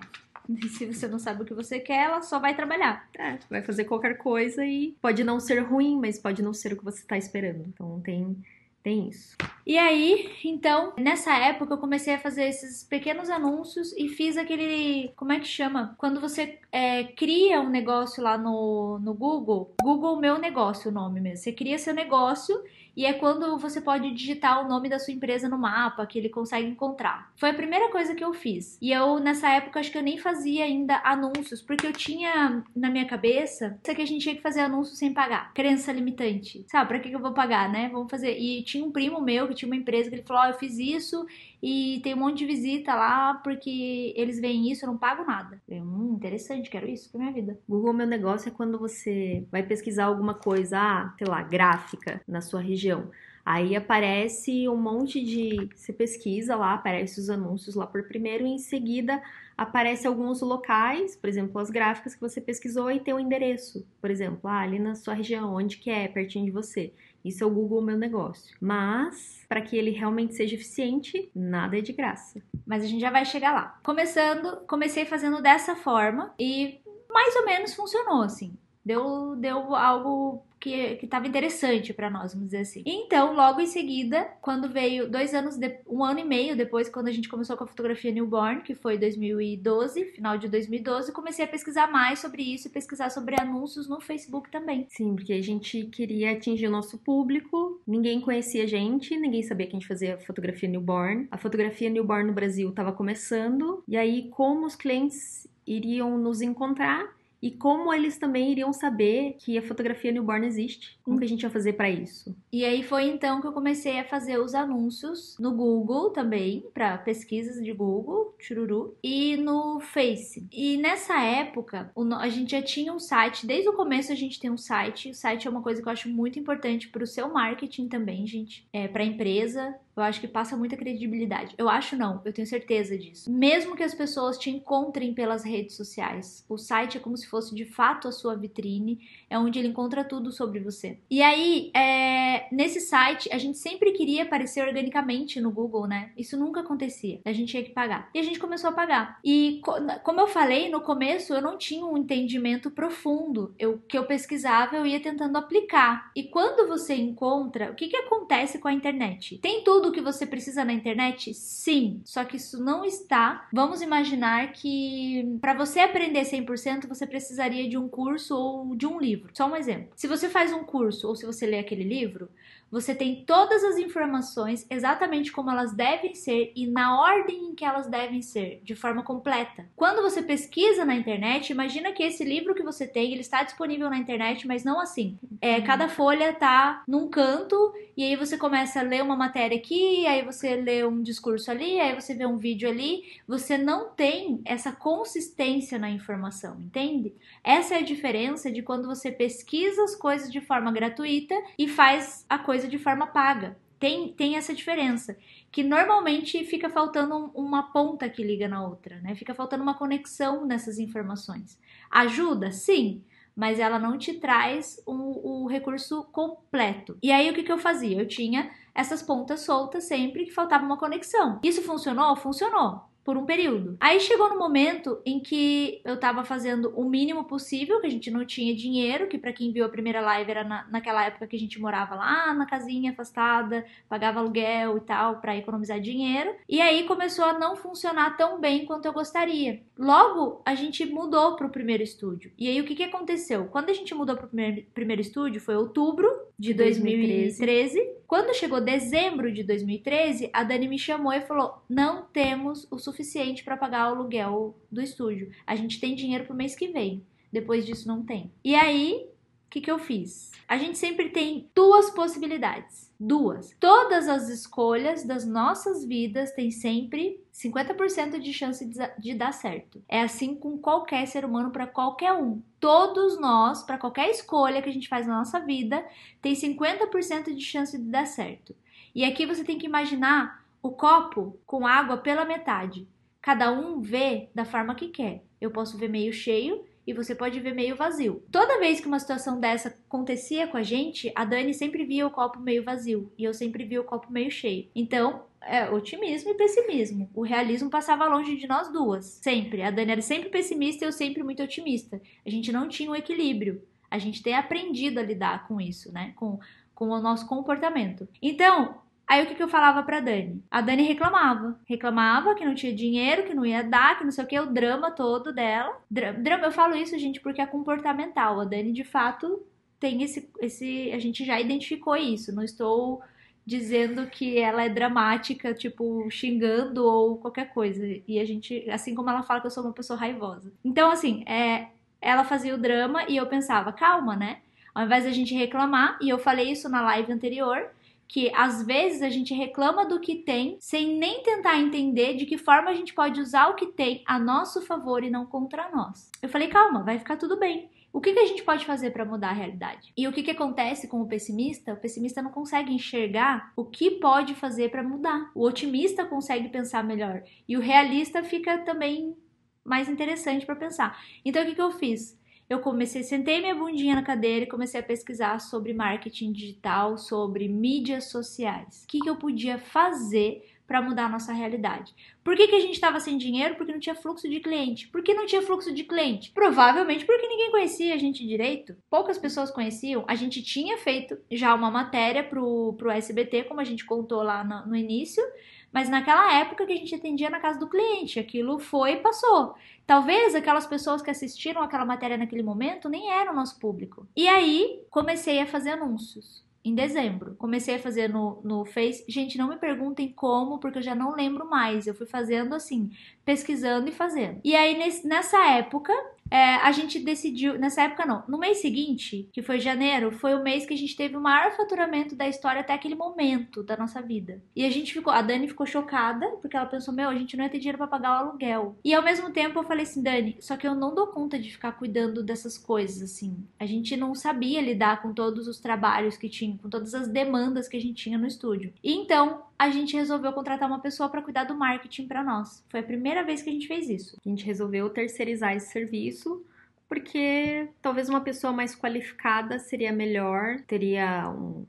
E 0.50 0.68
se 0.68 0.84
você 0.84 1.08
não 1.08 1.18
sabe 1.18 1.42
o 1.42 1.46
que 1.46 1.54
você 1.54 1.80
quer, 1.80 2.04
ela 2.04 2.20
só 2.20 2.38
vai 2.38 2.54
trabalhar. 2.54 3.08
É, 3.18 3.38
vai 3.48 3.62
fazer 3.62 3.84
qualquer 3.84 4.18
coisa 4.18 4.66
e 4.66 4.94
pode 5.00 5.24
não 5.24 5.40
ser 5.40 5.60
ruim, 5.60 5.98
mas 5.98 6.18
pode 6.18 6.42
não 6.42 6.52
ser 6.52 6.74
o 6.74 6.76
que 6.76 6.84
você 6.84 7.02
tá 7.06 7.16
esperando. 7.16 7.64
Então 7.66 8.02
tem 8.02 8.36
tem 8.82 9.08
isso. 9.08 9.36
E 9.66 9.76
aí, 9.78 10.30
então, 10.44 10.92
nessa 10.98 11.36
época 11.36 11.74
eu 11.74 11.78
comecei 11.78 12.14
a 12.14 12.18
fazer 12.18 12.44
esses 12.44 12.82
pequenos 12.82 13.28
anúncios 13.28 13.92
e 13.92 14.08
fiz 14.08 14.36
aquele. 14.36 15.12
Como 15.16 15.32
é 15.32 15.38
que 15.38 15.46
chama? 15.46 15.94
Quando 15.98 16.20
você 16.20 16.58
é, 16.72 17.04
cria 17.04 17.60
um 17.60 17.68
negócio 17.68 18.22
lá 18.22 18.38
no, 18.38 18.98
no 19.00 19.12
Google, 19.12 19.74
Google 19.82 20.16
Meu 20.16 20.38
Negócio, 20.38 20.90
o 20.90 20.94
nome 20.94 21.20
mesmo. 21.20 21.38
Você 21.38 21.52
cria 21.52 21.78
seu 21.78 21.94
negócio 21.94 22.58
e 23.00 23.06
é 23.06 23.14
quando 23.14 23.56
você 23.56 23.80
pode 23.80 24.12
digitar 24.12 24.62
o 24.62 24.68
nome 24.68 24.86
da 24.86 24.98
sua 24.98 25.14
empresa 25.14 25.48
no 25.48 25.56
mapa, 25.56 26.04
que 26.04 26.18
ele 26.18 26.28
consegue 26.28 26.68
encontrar. 26.68 27.32
Foi 27.34 27.48
a 27.48 27.54
primeira 27.54 27.90
coisa 27.90 28.14
que 28.14 28.22
eu 28.22 28.34
fiz. 28.34 28.76
E 28.78 28.92
eu, 28.92 29.18
nessa 29.18 29.48
época, 29.48 29.80
acho 29.80 29.90
que 29.90 29.96
eu 29.96 30.02
nem 30.02 30.18
fazia 30.18 30.64
ainda 30.64 31.00
anúncios, 31.02 31.62
porque 31.62 31.86
eu 31.86 31.94
tinha 31.94 32.62
na 32.76 32.90
minha 32.90 33.06
cabeça 33.06 33.80
que 33.82 34.02
a 34.02 34.06
gente 34.06 34.20
tinha 34.20 34.34
que 34.34 34.42
fazer 34.42 34.60
anúncios 34.60 34.98
sem 34.98 35.14
pagar. 35.14 35.50
Crença 35.54 35.90
limitante. 35.90 36.62
Sabe, 36.68 36.88
pra 36.88 36.98
que 36.98 37.10
eu 37.10 37.18
vou 37.18 37.32
pagar, 37.32 37.72
né? 37.72 37.88
Vamos 37.90 38.10
fazer. 38.10 38.38
E 38.38 38.62
tinha 38.64 38.84
um 38.84 38.92
primo 38.92 39.18
meu 39.22 39.48
que 39.48 39.54
tinha 39.54 39.70
uma 39.70 39.80
empresa 39.80 40.10
que 40.10 40.16
ele 40.16 40.22
falou: 40.22 40.42
Ó, 40.42 40.44
oh, 40.44 40.48
eu 40.50 40.58
fiz 40.58 40.78
isso 40.78 41.26
e 41.62 42.00
tem 42.02 42.14
um 42.14 42.18
monte 42.18 42.38
de 42.38 42.46
visita 42.46 42.94
lá 42.94 43.34
porque 43.34 44.14
eles 44.16 44.40
veem 44.40 44.70
isso, 44.70 44.84
eu 44.84 44.88
não 44.88 44.98
pago 44.98 45.24
nada. 45.24 45.60
Eu, 45.68 45.82
hum, 45.82 46.14
interessante, 46.14 46.70
quero 46.70 46.88
isso 46.88 47.10
pra 47.10 47.20
minha 47.20 47.32
vida. 47.32 47.58
Google 47.68 47.92
Meu 47.92 48.06
Negócio 48.06 48.48
é 48.48 48.52
quando 48.52 48.78
você 48.78 49.46
vai 49.50 49.62
pesquisar 49.62 50.04
alguma 50.04 50.34
coisa, 50.34 50.78
ah, 50.78 51.14
sei 51.18 51.26
lá, 51.26 51.42
gráfica 51.42 52.20
na 52.26 52.40
sua 52.40 52.60
região. 52.60 53.10
Aí 53.44 53.74
aparece 53.74 54.68
um 54.68 54.76
monte 54.76 55.22
de. 55.22 55.68
Você 55.74 55.92
pesquisa 55.92 56.54
lá, 56.56 56.74
aparece 56.74 57.18
os 57.18 57.30
anúncios 57.30 57.74
lá 57.74 57.86
por 57.86 58.06
primeiro, 58.06 58.46
e 58.46 58.50
em 58.50 58.58
seguida 58.58 59.20
aparece 59.56 60.06
alguns 60.06 60.40
locais, 60.40 61.16
por 61.16 61.28
exemplo, 61.28 61.58
as 61.58 61.68
gráficas 61.68 62.14
que 62.14 62.20
você 62.20 62.40
pesquisou 62.40 62.90
e 62.90 63.00
tem 63.00 63.12
o 63.12 63.16
um 63.16 63.20
endereço. 63.20 63.86
Por 64.00 64.10
exemplo, 64.10 64.48
ah, 64.48 64.60
ali 64.60 64.78
na 64.78 64.94
sua 64.94 65.14
região, 65.14 65.54
onde 65.54 65.78
que 65.78 65.90
é, 65.90 66.08
pertinho 66.08 66.46
de 66.46 66.50
você. 66.50 66.92
Isso 67.24 67.44
é 67.44 67.46
o 67.46 67.50
Google 67.50 67.82
Meu 67.82 67.96
Negócio. 67.96 68.56
Mas, 68.60 69.44
para 69.48 69.60
que 69.60 69.76
ele 69.76 69.90
realmente 69.90 70.34
seja 70.34 70.54
eficiente, 70.54 71.30
nada 71.34 71.78
é 71.78 71.80
de 71.80 71.92
graça. 71.92 72.42
Mas 72.66 72.82
a 72.82 72.86
gente 72.86 73.00
já 73.00 73.10
vai 73.10 73.24
chegar 73.24 73.52
lá. 73.52 73.78
Começando, 73.82 74.64
comecei 74.66 75.04
fazendo 75.04 75.42
dessa 75.42 75.76
forma 75.76 76.34
e 76.38 76.80
mais 77.10 77.34
ou 77.36 77.44
menos 77.44 77.74
funcionou 77.74 78.22
assim. 78.22 78.56
Deu, 78.84 79.36
deu 79.36 79.74
algo 79.74 80.44
que 80.60 80.98
estava 81.02 81.26
interessante 81.26 81.94
para 81.94 82.10
nós, 82.10 82.34
vamos 82.34 82.50
dizer 82.50 82.62
assim. 82.62 82.82
Então, 82.84 83.34
logo 83.34 83.60
em 83.60 83.66
seguida, 83.66 84.28
quando 84.42 84.68
veio 84.68 85.10
dois 85.10 85.32
anos, 85.32 85.56
de, 85.56 85.78
um 85.88 86.04
ano 86.04 86.20
e 86.20 86.24
meio 86.24 86.54
depois, 86.54 86.88
quando 86.88 87.08
a 87.08 87.12
gente 87.12 87.28
começou 87.28 87.56
com 87.56 87.64
a 87.64 87.66
fotografia 87.66 88.12
newborn, 88.12 88.60
que 88.60 88.74
foi 88.74 88.98
2012, 88.98 90.04
final 90.06 90.36
de 90.36 90.48
2012, 90.48 91.12
comecei 91.12 91.44
a 91.44 91.48
pesquisar 91.48 91.90
mais 91.90 92.18
sobre 92.18 92.42
isso 92.42 92.68
e 92.68 92.70
pesquisar 92.70 93.08
sobre 93.08 93.40
anúncios 93.40 93.88
no 93.88 94.00
Facebook 94.00 94.50
também. 94.50 94.86
Sim, 94.90 95.16
porque 95.16 95.32
a 95.32 95.42
gente 95.42 95.84
queria 95.86 96.32
atingir 96.32 96.66
o 96.66 96.70
nosso 96.70 96.98
público, 96.98 97.80
ninguém 97.86 98.20
conhecia 98.20 98.64
a 98.64 98.66
gente, 98.66 99.16
ninguém 99.16 99.42
sabia 99.42 99.66
que 99.66 99.74
a 99.74 99.78
gente 99.78 99.88
fazia 99.88 100.18
fotografia 100.18 100.68
newborn. 100.68 101.26
A 101.30 101.38
fotografia 101.38 101.88
newborn 101.88 102.26
no 102.26 102.34
Brasil 102.34 102.68
estava 102.68 102.92
começando, 102.92 103.82
e 103.88 103.96
aí 103.96 104.28
como 104.30 104.66
os 104.66 104.76
clientes 104.76 105.48
iriam 105.66 106.18
nos 106.18 106.42
encontrar 106.42 107.08
e 107.42 107.50
como 107.50 107.92
eles 107.92 108.18
também 108.18 108.52
iriam 108.52 108.72
saber 108.72 109.36
que 109.38 109.56
a 109.56 109.62
fotografia 109.62 110.12
newborn 110.12 110.46
existe? 110.46 110.98
Como 111.02 111.18
que 111.18 111.24
a 111.24 111.28
gente 111.28 111.42
ia 111.42 111.50
fazer 111.50 111.74
para 111.74 111.90
isso? 111.90 112.36
E 112.52 112.64
aí 112.64 112.82
foi 112.82 113.04
então 113.04 113.40
que 113.40 113.46
eu 113.46 113.52
comecei 113.52 113.98
a 113.98 114.04
fazer 114.04 114.38
os 114.38 114.54
anúncios 114.54 115.36
no 115.38 115.52
Google 115.52 116.10
também, 116.10 116.64
para 116.74 116.98
pesquisas 116.98 117.62
de 117.64 117.72
Google, 117.72 118.34
chururu, 118.38 118.96
e 119.02 119.36
no 119.36 119.80
Face. 119.80 120.46
E 120.52 120.76
nessa 120.76 121.20
época, 121.22 121.90
a 122.18 122.28
gente 122.28 122.52
já 122.52 122.62
tinha 122.62 122.92
um 122.92 122.98
site, 122.98 123.46
desde 123.46 123.68
o 123.68 123.72
começo 123.72 124.12
a 124.12 124.16
gente 124.16 124.38
tem 124.38 124.50
um 124.50 124.58
site. 124.58 125.10
O 125.10 125.14
site 125.14 125.46
é 125.46 125.50
uma 125.50 125.62
coisa 125.62 125.82
que 125.82 125.88
eu 125.88 125.92
acho 125.92 126.08
muito 126.08 126.38
importante 126.38 126.88
para 126.88 127.04
o 127.04 127.06
seu 127.06 127.32
marketing 127.32 127.88
também, 127.88 128.26
gente, 128.26 128.66
é 128.72 128.86
para 128.88 129.02
a 129.02 129.06
empresa, 129.06 129.74
eu 130.00 130.04
acho 130.04 130.20
que 130.20 130.28
passa 130.28 130.56
muita 130.56 130.76
credibilidade. 130.76 131.54
Eu 131.58 131.68
acho 131.68 131.96
não, 131.96 132.20
eu 132.24 132.32
tenho 132.32 132.46
certeza 132.46 132.96
disso. 132.96 133.30
Mesmo 133.30 133.76
que 133.76 133.82
as 133.82 133.94
pessoas 133.94 134.38
te 134.38 134.50
encontrem 134.50 135.14
pelas 135.14 135.44
redes 135.44 135.76
sociais, 135.76 136.44
o 136.48 136.56
site 136.56 136.96
é 136.96 137.00
como 137.00 137.16
se 137.16 137.28
fosse 137.28 137.54
de 137.54 137.64
fato 137.64 138.08
a 138.08 138.12
sua 138.12 138.34
vitrine, 138.34 138.98
é 139.28 139.38
onde 139.38 139.58
ele 139.58 139.68
encontra 139.68 140.02
tudo 140.02 140.32
sobre 140.32 140.60
você. 140.60 140.98
E 141.10 141.22
aí, 141.22 141.70
é, 141.74 142.48
nesse 142.52 142.80
site, 142.80 143.28
a 143.32 143.38
gente 143.38 143.58
sempre 143.58 143.92
queria 143.92 144.22
aparecer 144.22 144.66
organicamente 144.66 145.40
no 145.40 145.50
Google, 145.50 145.86
né? 145.86 146.12
Isso 146.16 146.36
nunca 146.36 146.60
acontecia. 146.60 147.20
A 147.24 147.32
gente 147.32 147.50
tinha 147.50 147.62
que 147.62 147.70
pagar. 147.70 148.08
E 148.14 148.18
a 148.18 148.22
gente 148.22 148.38
começou 148.38 148.70
a 148.70 148.72
pagar. 148.72 149.18
E 149.24 149.60
como 150.02 150.20
eu 150.20 150.26
falei 150.26 150.70
no 150.70 150.80
começo, 150.80 151.34
eu 151.34 151.42
não 151.42 151.58
tinha 151.58 151.84
um 151.84 151.98
entendimento 151.98 152.70
profundo. 152.70 153.54
Eu 153.58 153.78
que 153.88 153.98
eu 153.98 154.04
pesquisava, 154.04 154.76
eu 154.76 154.86
ia 154.86 155.00
tentando 155.00 155.36
aplicar. 155.36 156.10
E 156.16 156.24
quando 156.24 156.68
você 156.68 156.94
encontra, 156.94 157.70
o 157.70 157.74
que 157.74 157.88
que 157.88 157.96
acontece 157.96 158.58
com 158.58 158.68
a 158.68 158.72
internet? 158.72 159.38
Tem 159.38 159.62
tudo 159.64 159.89
que 159.92 160.00
você 160.00 160.26
precisa 160.26 160.64
na 160.64 160.72
internet? 160.72 161.32
Sim, 161.34 162.00
só 162.04 162.24
que 162.24 162.36
isso 162.36 162.62
não 162.62 162.84
está. 162.84 163.48
Vamos 163.52 163.82
imaginar 163.82 164.52
que 164.52 165.38
para 165.40 165.54
você 165.54 165.80
aprender 165.80 166.22
100%, 166.22 166.86
você 166.86 167.06
precisaria 167.06 167.68
de 167.68 167.76
um 167.76 167.88
curso 167.88 168.36
ou 168.36 168.76
de 168.76 168.86
um 168.86 168.98
livro. 168.98 169.30
Só 169.34 169.46
um 169.46 169.56
exemplo. 169.56 169.88
Se 169.96 170.06
você 170.06 170.28
faz 170.28 170.52
um 170.52 170.64
curso 170.64 171.08
ou 171.08 171.14
se 171.14 171.26
você 171.26 171.46
lê 171.46 171.58
aquele 171.58 171.84
livro, 171.84 172.28
você 172.70 172.94
tem 172.94 173.24
todas 173.24 173.64
as 173.64 173.76
informações 173.76 174.66
exatamente 174.70 175.32
como 175.32 175.50
elas 175.50 175.74
devem 175.74 176.14
ser 176.14 176.52
e 176.54 176.66
na 176.66 177.00
ordem 177.00 177.46
em 177.46 177.54
que 177.54 177.64
elas 177.64 177.86
devem 177.86 178.22
ser, 178.22 178.60
de 178.62 178.74
forma 178.74 179.02
completa. 179.02 179.66
Quando 179.74 180.02
você 180.02 180.22
pesquisa 180.22 180.84
na 180.84 180.94
internet, 180.94 181.50
imagina 181.50 181.92
que 181.92 182.02
esse 182.02 182.24
livro 182.24 182.54
que 182.54 182.62
você 182.62 182.86
tem, 182.86 183.12
ele 183.12 183.20
está 183.20 183.42
disponível 183.42 183.90
na 183.90 183.98
internet, 183.98 184.46
mas 184.46 184.64
não 184.64 184.80
assim. 184.80 185.18
É, 185.40 185.56
uhum. 185.56 185.64
cada 185.64 185.88
folha 185.88 186.32
tá 186.32 186.82
num 186.86 187.08
canto 187.08 187.72
e 187.96 188.04
aí 188.04 188.16
você 188.16 188.38
começa 188.38 188.80
a 188.80 188.82
ler 188.82 189.02
uma 189.02 189.16
matéria 189.16 189.58
aqui, 189.58 190.06
aí 190.06 190.24
você 190.24 190.56
lê 190.56 190.84
um 190.84 191.02
discurso 191.02 191.50
ali, 191.50 191.80
aí 191.80 191.94
você 191.94 192.14
vê 192.14 192.24
um 192.26 192.38
vídeo 192.38 192.68
ali. 192.68 193.02
Você 193.26 193.58
não 193.58 193.90
tem 193.90 194.40
essa 194.44 194.72
consistência 194.72 195.78
na 195.78 195.90
informação, 195.90 196.58
entende? 196.60 197.14
Essa 197.42 197.74
é 197.74 197.78
a 197.78 197.82
diferença 197.82 198.50
de 198.50 198.62
quando 198.62 198.86
você 198.86 199.10
pesquisa 199.10 199.84
as 199.84 199.94
coisas 199.94 200.30
de 200.30 200.40
forma 200.40 200.72
gratuita 200.72 201.34
e 201.58 201.68
faz 201.68 202.24
a 202.28 202.38
coisa 202.38 202.59
de 202.68 202.78
forma 202.78 203.06
paga. 203.06 203.56
Tem, 203.78 204.12
tem 204.12 204.36
essa 204.36 204.54
diferença, 204.54 205.16
que 205.50 205.62
normalmente 205.62 206.44
fica 206.44 206.68
faltando 206.68 207.30
uma 207.34 207.72
ponta 207.72 208.10
que 208.10 208.22
liga 208.22 208.46
na 208.46 208.62
outra, 208.62 209.00
né? 209.00 209.14
Fica 209.14 209.34
faltando 209.34 209.62
uma 209.62 209.72
conexão 209.72 210.44
nessas 210.44 210.78
informações. 210.78 211.58
Ajuda? 211.90 212.52
Sim, 212.52 213.02
mas 213.34 213.58
ela 213.58 213.78
não 213.78 213.96
te 213.96 214.12
traz 214.14 214.82
o, 214.84 215.44
o 215.44 215.46
recurso 215.46 216.04
completo. 216.12 216.98
E 217.02 217.10
aí 217.10 217.30
o 217.30 217.34
que, 217.34 217.42
que 217.42 217.50
eu 217.50 217.56
fazia? 217.56 217.98
Eu 217.98 218.06
tinha 218.06 218.50
essas 218.74 219.02
pontas 219.02 219.40
soltas 219.40 219.84
sempre 219.84 220.26
que 220.26 220.30
faltava 220.30 220.62
uma 220.62 220.76
conexão. 220.76 221.40
Isso 221.42 221.62
funcionou? 221.62 222.14
Funcionou 222.16 222.89
por 223.10 223.16
um 223.16 223.26
período. 223.26 223.76
Aí 223.80 223.98
chegou 223.98 224.28
no 224.28 224.38
momento 224.38 225.02
em 225.04 225.18
que 225.18 225.80
eu 225.84 225.98
tava 225.98 226.22
fazendo 226.22 226.72
o 226.76 226.88
mínimo 226.88 227.24
possível, 227.24 227.80
que 227.80 227.88
a 227.88 227.90
gente 227.90 228.08
não 228.08 228.24
tinha 228.24 228.54
dinheiro, 228.54 229.08
que 229.08 229.18
para 229.18 229.32
quem 229.32 229.52
viu 229.52 229.64
a 229.64 229.68
primeira 229.68 230.00
live 230.00 230.30
era 230.30 230.44
na, 230.44 230.64
naquela 230.70 231.04
época 231.04 231.26
que 231.26 231.34
a 231.34 231.38
gente 231.38 231.60
morava 231.60 231.96
lá 231.96 232.32
na 232.32 232.46
casinha 232.46 232.92
afastada, 232.92 233.66
pagava 233.88 234.20
aluguel 234.20 234.76
e 234.76 234.80
tal, 234.82 235.20
para 235.20 235.36
economizar 235.36 235.80
dinheiro. 235.80 236.36
E 236.48 236.60
aí 236.60 236.84
começou 236.84 237.24
a 237.24 237.36
não 237.36 237.56
funcionar 237.56 238.16
tão 238.16 238.40
bem 238.40 238.64
quanto 238.64 238.86
eu 238.86 238.92
gostaria. 238.92 239.60
Logo, 239.76 240.40
a 240.44 240.54
gente 240.54 240.86
mudou 240.86 241.34
pro 241.34 241.50
primeiro 241.50 241.82
estúdio. 241.82 242.30
E 242.38 242.46
aí 242.46 242.60
o 242.60 242.64
que 242.64 242.76
que 242.76 242.84
aconteceu? 242.84 243.46
Quando 243.46 243.70
a 243.70 243.74
gente 243.74 243.92
mudou 243.92 244.14
pro 244.14 244.28
primeiro, 244.28 244.64
primeiro 244.72 245.02
estúdio, 245.02 245.40
foi 245.40 245.56
outubro 245.56 246.08
de 246.38 246.54
2013. 246.54 247.38
2013. 247.38 248.00
Quando 248.06 248.34
chegou 248.34 248.60
dezembro 248.60 249.32
de 249.32 249.42
2013, 249.42 250.30
a 250.32 250.42
Dani 250.42 250.68
me 250.68 250.78
chamou 250.78 251.12
e 251.12 251.20
falou: 251.20 251.62
"Não 251.68 252.02
temos 252.12 252.66
o 252.70 252.78
suficiente 252.78 252.99
para 253.44 253.56
pagar 253.56 253.90
o 253.90 253.96
aluguel 253.96 254.56
do 254.70 254.80
estúdio. 254.80 255.30
A 255.46 255.56
gente 255.56 255.80
tem 255.80 255.94
dinheiro 255.94 256.24
pro 256.24 256.34
mês 256.34 256.54
que 256.54 256.68
vem. 256.68 257.04
Depois 257.32 257.64
disso 257.64 257.86
não 257.86 258.02
tem". 258.04 258.32
E 258.44 258.54
aí, 258.54 259.06
o 259.46 259.50
que 259.50 259.60
que 259.60 259.70
eu 259.70 259.78
fiz? 259.78 260.30
A 260.48 260.56
gente 260.56 260.78
sempre 260.78 261.10
tem 261.10 261.48
duas 261.54 261.90
possibilidades 261.90 262.90
Duas. 263.02 263.56
Todas 263.58 264.06
as 264.08 264.28
escolhas 264.28 265.04
das 265.04 265.24
nossas 265.24 265.82
vidas 265.86 266.32
têm 266.32 266.50
sempre 266.50 267.18
50% 267.32 268.18
de 268.18 268.30
chance 268.30 268.70
de 268.98 269.14
dar 269.14 269.32
certo. 269.32 269.82
É 269.88 270.02
assim 270.02 270.34
com 270.34 270.58
qualquer 270.58 271.06
ser 271.06 271.24
humano 271.24 271.50
para 271.50 271.66
qualquer 271.66 272.12
um. 272.12 272.42
Todos 272.60 273.18
nós, 273.18 273.62
para 273.62 273.78
qualquer 273.78 274.10
escolha 274.10 274.60
que 274.60 274.68
a 274.68 274.72
gente 274.72 274.86
faz 274.86 275.06
na 275.06 275.16
nossa 275.16 275.40
vida, 275.40 275.82
tem 276.20 276.34
50% 276.34 277.34
de 277.34 277.42
chance 277.42 277.78
de 277.78 277.84
dar 277.84 278.04
certo. 278.04 278.54
E 278.94 279.02
aqui 279.02 279.24
você 279.24 279.44
tem 279.44 279.56
que 279.56 279.64
imaginar 279.64 280.39
o 280.62 280.70
copo 280.70 281.38
com 281.46 281.66
água 281.66 281.96
pela 281.96 282.24
metade. 282.24 282.86
Cada 283.20 283.52
um 283.52 283.80
vê 283.80 284.28
da 284.34 284.44
forma 284.44 284.74
que 284.74 284.88
quer. 284.88 285.22
Eu 285.40 285.50
posso 285.50 285.76
ver 285.76 285.88
meio 285.88 286.12
cheio 286.12 286.64
e 286.86 286.92
você 286.92 287.14
pode 287.14 287.38
ver 287.40 287.54
meio 287.54 287.76
vazio. 287.76 288.22
Toda 288.30 288.58
vez 288.58 288.80
que 288.80 288.86
uma 288.86 288.98
situação 288.98 289.38
dessa 289.38 289.68
acontecia 289.68 290.46
com 290.46 290.56
a 290.56 290.62
gente, 290.62 291.12
a 291.14 291.24
Dani 291.24 291.54
sempre 291.54 291.84
via 291.84 292.06
o 292.06 292.10
copo 292.10 292.40
meio 292.40 292.64
vazio 292.64 293.12
e 293.16 293.24
eu 293.24 293.34
sempre 293.34 293.64
via 293.64 293.80
o 293.80 293.84
copo 293.84 294.10
meio 294.10 294.30
cheio. 294.30 294.68
Então, 294.74 295.24
é 295.42 295.70
otimismo 295.70 296.30
e 296.30 296.34
pessimismo. 296.34 297.10
O 297.14 297.22
realismo 297.22 297.70
passava 297.70 298.08
longe 298.08 298.36
de 298.36 298.46
nós 298.46 298.72
duas, 298.72 299.04
sempre. 299.06 299.62
A 299.62 299.70
Dani 299.70 299.92
era 299.92 300.02
sempre 300.02 300.28
pessimista 300.28 300.84
e 300.84 300.88
eu 300.88 300.92
sempre 300.92 301.22
muito 301.22 301.42
otimista. 301.42 302.00
A 302.24 302.30
gente 302.30 302.52
não 302.52 302.68
tinha 302.68 302.90
um 302.90 302.96
equilíbrio. 302.96 303.62
A 303.90 303.98
gente 303.98 304.22
tem 304.22 304.34
aprendido 304.34 305.00
a 305.00 305.02
lidar 305.02 305.48
com 305.48 305.60
isso, 305.60 305.92
né? 305.92 306.12
Com, 306.16 306.38
com 306.74 306.88
o 306.88 307.00
nosso 307.00 307.26
comportamento. 307.26 308.08
Então, 308.22 308.80
Aí 309.10 309.24
o 309.24 309.26
que, 309.26 309.34
que 309.34 309.42
eu 309.42 309.48
falava 309.48 309.82
pra 309.82 309.98
Dani? 309.98 310.40
A 310.48 310.60
Dani 310.60 310.84
reclamava. 310.84 311.58
Reclamava 311.66 312.32
que 312.36 312.44
não 312.44 312.54
tinha 312.54 312.72
dinheiro, 312.72 313.24
que 313.24 313.34
não 313.34 313.44
ia 313.44 313.60
dar, 313.60 313.98
que 313.98 314.04
não 314.04 314.12
sei 314.12 314.22
o 314.22 314.26
que, 314.28 314.38
o 314.38 314.46
drama 314.46 314.92
todo 314.92 315.32
dela. 315.32 315.76
Drama, 315.90 316.44
eu 316.44 316.52
falo 316.52 316.76
isso, 316.76 316.96
gente, 316.96 317.20
porque 317.20 317.40
é 317.40 317.46
comportamental. 317.46 318.40
A 318.40 318.44
Dani, 318.44 318.70
de 318.72 318.84
fato, 318.84 319.44
tem 319.80 320.04
esse. 320.04 320.30
esse 320.38 320.92
a 320.92 320.98
gente 321.00 321.24
já 321.24 321.40
identificou 321.40 321.96
isso. 321.96 322.32
Não 322.32 322.44
estou 322.44 323.02
dizendo 323.44 324.06
que 324.06 324.38
ela 324.38 324.62
é 324.62 324.68
dramática, 324.68 325.52
tipo, 325.54 326.08
xingando 326.08 326.84
ou 326.84 327.16
qualquer 327.16 327.52
coisa. 327.52 327.84
E 328.06 328.20
a 328.20 328.24
gente, 328.24 328.70
assim 328.70 328.94
como 328.94 329.10
ela 329.10 329.24
fala 329.24 329.40
que 329.40 329.48
eu 329.48 329.50
sou 329.50 329.64
uma 329.64 329.72
pessoa 329.72 329.98
raivosa. 329.98 330.52
Então, 330.64 330.88
assim, 330.88 331.24
é, 331.26 331.66
ela 332.00 332.22
fazia 332.22 332.54
o 332.54 332.58
drama 332.58 333.02
e 333.08 333.16
eu 333.16 333.26
pensava, 333.26 333.72
calma, 333.72 334.14
né? 334.14 334.38
Ao 334.72 334.84
invés 334.84 335.02
da 335.02 335.10
gente 335.10 335.34
reclamar, 335.34 335.98
e 336.00 336.08
eu 336.08 336.16
falei 336.16 336.52
isso 336.52 336.68
na 336.68 336.80
live 336.80 337.12
anterior, 337.12 337.70
que 338.10 338.28
às 338.34 338.66
vezes 338.66 339.02
a 339.02 339.08
gente 339.08 339.32
reclama 339.32 339.86
do 339.86 340.00
que 340.00 340.16
tem 340.16 340.56
sem 340.58 340.98
nem 340.98 341.22
tentar 341.22 341.60
entender 341.60 342.14
de 342.14 342.26
que 342.26 342.36
forma 342.36 342.68
a 342.68 342.74
gente 342.74 342.92
pode 342.92 343.20
usar 343.20 343.46
o 343.48 343.54
que 343.54 343.66
tem 343.66 344.02
a 344.04 344.18
nosso 344.18 344.60
favor 344.62 345.04
e 345.04 345.10
não 345.10 345.24
contra 345.24 345.70
nós. 345.70 346.10
Eu 346.20 346.28
falei, 346.28 346.48
calma, 346.48 346.82
vai 346.82 346.98
ficar 346.98 347.16
tudo 347.16 347.38
bem. 347.38 347.70
O 347.92 348.00
que, 348.00 348.12
que 348.12 348.18
a 348.18 348.26
gente 348.26 348.42
pode 348.42 348.66
fazer 348.66 348.90
para 348.90 349.04
mudar 349.04 349.28
a 349.28 349.32
realidade? 349.32 349.92
E 349.96 350.08
o 350.08 350.12
que, 350.12 350.24
que 350.24 350.32
acontece 350.32 350.88
com 350.88 351.00
o 351.00 351.06
pessimista? 351.06 351.72
O 351.72 351.76
pessimista 351.76 352.20
não 352.20 352.32
consegue 352.32 352.74
enxergar 352.74 353.52
o 353.54 353.64
que 353.64 353.92
pode 353.92 354.34
fazer 354.34 354.72
para 354.72 354.82
mudar. 354.82 355.30
O 355.32 355.46
otimista 355.46 356.04
consegue 356.04 356.48
pensar 356.48 356.82
melhor. 356.82 357.22
E 357.48 357.56
o 357.56 357.60
realista 357.60 358.24
fica 358.24 358.58
também 358.58 359.16
mais 359.64 359.88
interessante 359.88 360.44
para 360.44 360.56
pensar. 360.56 361.00
Então 361.24 361.44
o 361.44 361.46
que, 361.46 361.54
que 361.54 361.62
eu 361.62 361.70
fiz? 361.70 362.18
Eu 362.50 362.58
comecei, 362.58 363.04
sentei 363.04 363.40
minha 363.40 363.54
bundinha 363.54 363.94
na 363.94 364.02
cadeira 364.02 364.44
e 364.44 364.48
comecei 364.48 364.80
a 364.80 364.82
pesquisar 364.82 365.38
sobre 365.38 365.72
marketing 365.72 366.32
digital, 366.32 366.98
sobre 366.98 367.46
mídias 367.46 368.10
sociais. 368.10 368.82
O 368.82 368.88
que, 368.88 368.98
que 368.98 369.08
eu 369.08 369.14
podia 369.14 369.56
fazer 369.56 370.42
para 370.70 370.80
mudar 370.80 371.06
a 371.06 371.08
nossa 371.08 371.32
realidade. 371.32 371.92
Por 372.22 372.36
que, 372.36 372.46
que 372.46 372.54
a 372.54 372.60
gente 372.60 372.74
estava 372.74 373.00
sem 373.00 373.18
dinheiro? 373.18 373.56
Porque 373.56 373.72
não 373.72 373.80
tinha 373.80 373.96
fluxo 373.96 374.28
de 374.28 374.38
cliente. 374.38 374.86
Por 374.86 375.02
que 375.02 375.12
não 375.12 375.26
tinha 375.26 375.42
fluxo 375.42 375.74
de 375.74 375.82
cliente? 375.82 376.30
Provavelmente 376.30 377.04
porque 377.04 377.26
ninguém 377.26 377.50
conhecia 377.50 377.92
a 377.92 377.98
gente 377.98 378.24
direito. 378.24 378.76
Poucas 378.88 379.18
pessoas 379.18 379.50
conheciam. 379.50 380.04
A 380.06 380.14
gente 380.14 380.40
tinha 380.44 380.78
feito 380.78 381.18
já 381.28 381.52
uma 381.56 381.72
matéria 381.72 382.22
pro, 382.22 382.72
pro 382.74 382.88
SBT, 382.88 383.44
como 383.48 383.60
a 383.60 383.64
gente 383.64 383.84
contou 383.84 384.22
lá 384.22 384.44
no, 384.44 384.68
no 384.68 384.76
início, 384.76 385.24
mas 385.72 385.88
naquela 385.88 386.34
época 386.38 386.66
que 386.66 386.72
a 386.72 386.76
gente 386.76 386.94
atendia 386.94 387.30
na 387.30 387.40
casa 387.40 387.58
do 387.58 387.68
cliente, 387.68 388.18
aquilo 388.18 388.58
foi 388.58 388.92
e 388.92 388.96
passou. 388.96 389.54
Talvez 389.86 390.34
aquelas 390.34 390.66
pessoas 390.66 391.02
que 391.02 391.10
assistiram 391.10 391.62
aquela 391.62 391.84
matéria 391.84 392.16
naquele 392.16 392.42
momento 392.42 392.88
nem 392.88 393.10
eram 393.10 393.34
nosso 393.34 393.58
público. 393.58 394.06
E 394.16 394.28
aí 394.28 394.82
comecei 394.90 395.40
a 395.40 395.46
fazer 395.46 395.70
anúncios 395.70 396.44
em 396.64 396.74
dezembro. 396.74 397.34
Comecei 397.36 397.76
a 397.76 397.78
fazer 397.78 398.08
no, 398.08 398.40
no 398.44 398.64
Face. 398.64 399.04
Gente, 399.08 399.38
não 399.38 399.48
me 399.48 399.56
perguntem 399.56 400.12
como, 400.12 400.58
porque 400.58 400.78
eu 400.78 400.82
já 400.82 400.94
não 400.94 401.14
lembro 401.14 401.48
mais. 401.48 401.86
Eu 401.86 401.94
fui 401.94 402.06
fazendo 402.06 402.54
assim, 402.54 402.90
pesquisando 403.24 403.88
e 403.88 403.92
fazendo. 403.92 404.40
E 404.44 404.54
aí, 404.54 404.76
nesse, 404.76 405.06
nessa 405.06 405.38
época, 405.52 405.92
é, 406.30 406.56
a 406.56 406.70
gente 406.72 407.00
decidiu. 407.00 407.58
Nessa 407.58 407.82
época, 407.82 408.06
não. 408.06 408.22
No 408.28 408.38
mês 408.38 408.58
seguinte, 408.58 409.28
que 409.32 409.42
foi 409.42 409.58
janeiro, 409.58 410.12
foi 410.12 410.34
o 410.34 410.42
mês 410.42 410.64
que 410.64 410.74
a 410.74 410.76
gente 410.76 410.96
teve 410.96 411.16
o 411.16 411.20
maior 411.20 411.52
faturamento 411.56 412.14
da 412.14 412.28
história 412.28 412.60
até 412.60 412.72
aquele 412.72 412.94
momento 412.94 413.62
da 413.62 413.76
nossa 413.76 414.00
vida. 414.00 414.42
E 414.54 414.64
a 414.64 414.70
gente 414.70 414.92
ficou. 414.92 415.12
A 415.12 415.22
Dani 415.22 415.48
ficou 415.48 415.66
chocada, 415.66 416.26
porque 416.40 416.56
ela 416.56 416.66
pensou: 416.66 416.94
meu, 416.94 417.08
a 417.08 417.14
gente 417.14 417.36
não 417.36 417.44
ia 417.44 417.50
ter 417.50 417.58
dinheiro 417.58 417.78
pra 417.78 417.86
pagar 417.86 418.12
o 418.12 418.28
aluguel. 418.28 418.76
E 418.84 418.94
ao 418.94 419.02
mesmo 419.02 419.30
tempo, 419.30 419.58
eu 419.58 419.64
falei 419.64 419.82
assim: 419.82 420.02
Dani, 420.02 420.36
só 420.40 420.56
que 420.56 420.66
eu 420.66 420.74
não 420.74 420.94
dou 420.94 421.08
conta 421.08 421.38
de 421.38 421.50
ficar 421.50 421.72
cuidando 421.72 422.22
dessas 422.22 422.56
coisas, 422.56 423.02
assim. 423.02 423.36
A 423.58 423.66
gente 423.66 423.96
não 423.96 424.14
sabia 424.14 424.60
lidar 424.60 425.02
com 425.02 425.12
todos 425.12 425.48
os 425.48 425.58
trabalhos 425.58 426.16
que 426.16 426.28
tinha, 426.28 426.56
com 426.58 426.70
todas 426.70 426.94
as 426.94 427.08
demandas 427.08 427.68
que 427.68 427.76
a 427.76 427.80
gente 427.80 428.02
tinha 428.02 428.18
no 428.18 428.26
estúdio. 428.26 428.72
E 428.82 428.92
então, 428.92 429.42
a 429.60 429.68
gente 429.68 429.94
resolveu 429.94 430.32
contratar 430.32 430.66
uma 430.66 430.78
pessoa 430.78 431.10
para 431.10 431.20
cuidar 431.20 431.44
do 431.44 431.54
marketing 431.54 432.08
para 432.08 432.24
nós. 432.24 432.64
Foi 432.70 432.80
a 432.80 432.82
primeira 432.82 433.22
vez 433.22 433.42
que 433.42 433.50
a 433.50 433.52
gente 433.52 433.68
fez 433.68 433.90
isso. 433.90 434.16
A 434.24 434.26
gente 434.26 434.42
resolveu 434.42 434.88
terceirizar 434.88 435.54
esse 435.54 435.70
serviço 435.70 436.42
porque 436.88 437.68
talvez 437.82 438.08
uma 438.08 438.22
pessoa 438.22 438.54
mais 438.54 438.74
qualificada 438.74 439.58
seria 439.58 439.92
melhor, 439.92 440.60
teria 440.66 441.28
um, 441.28 441.66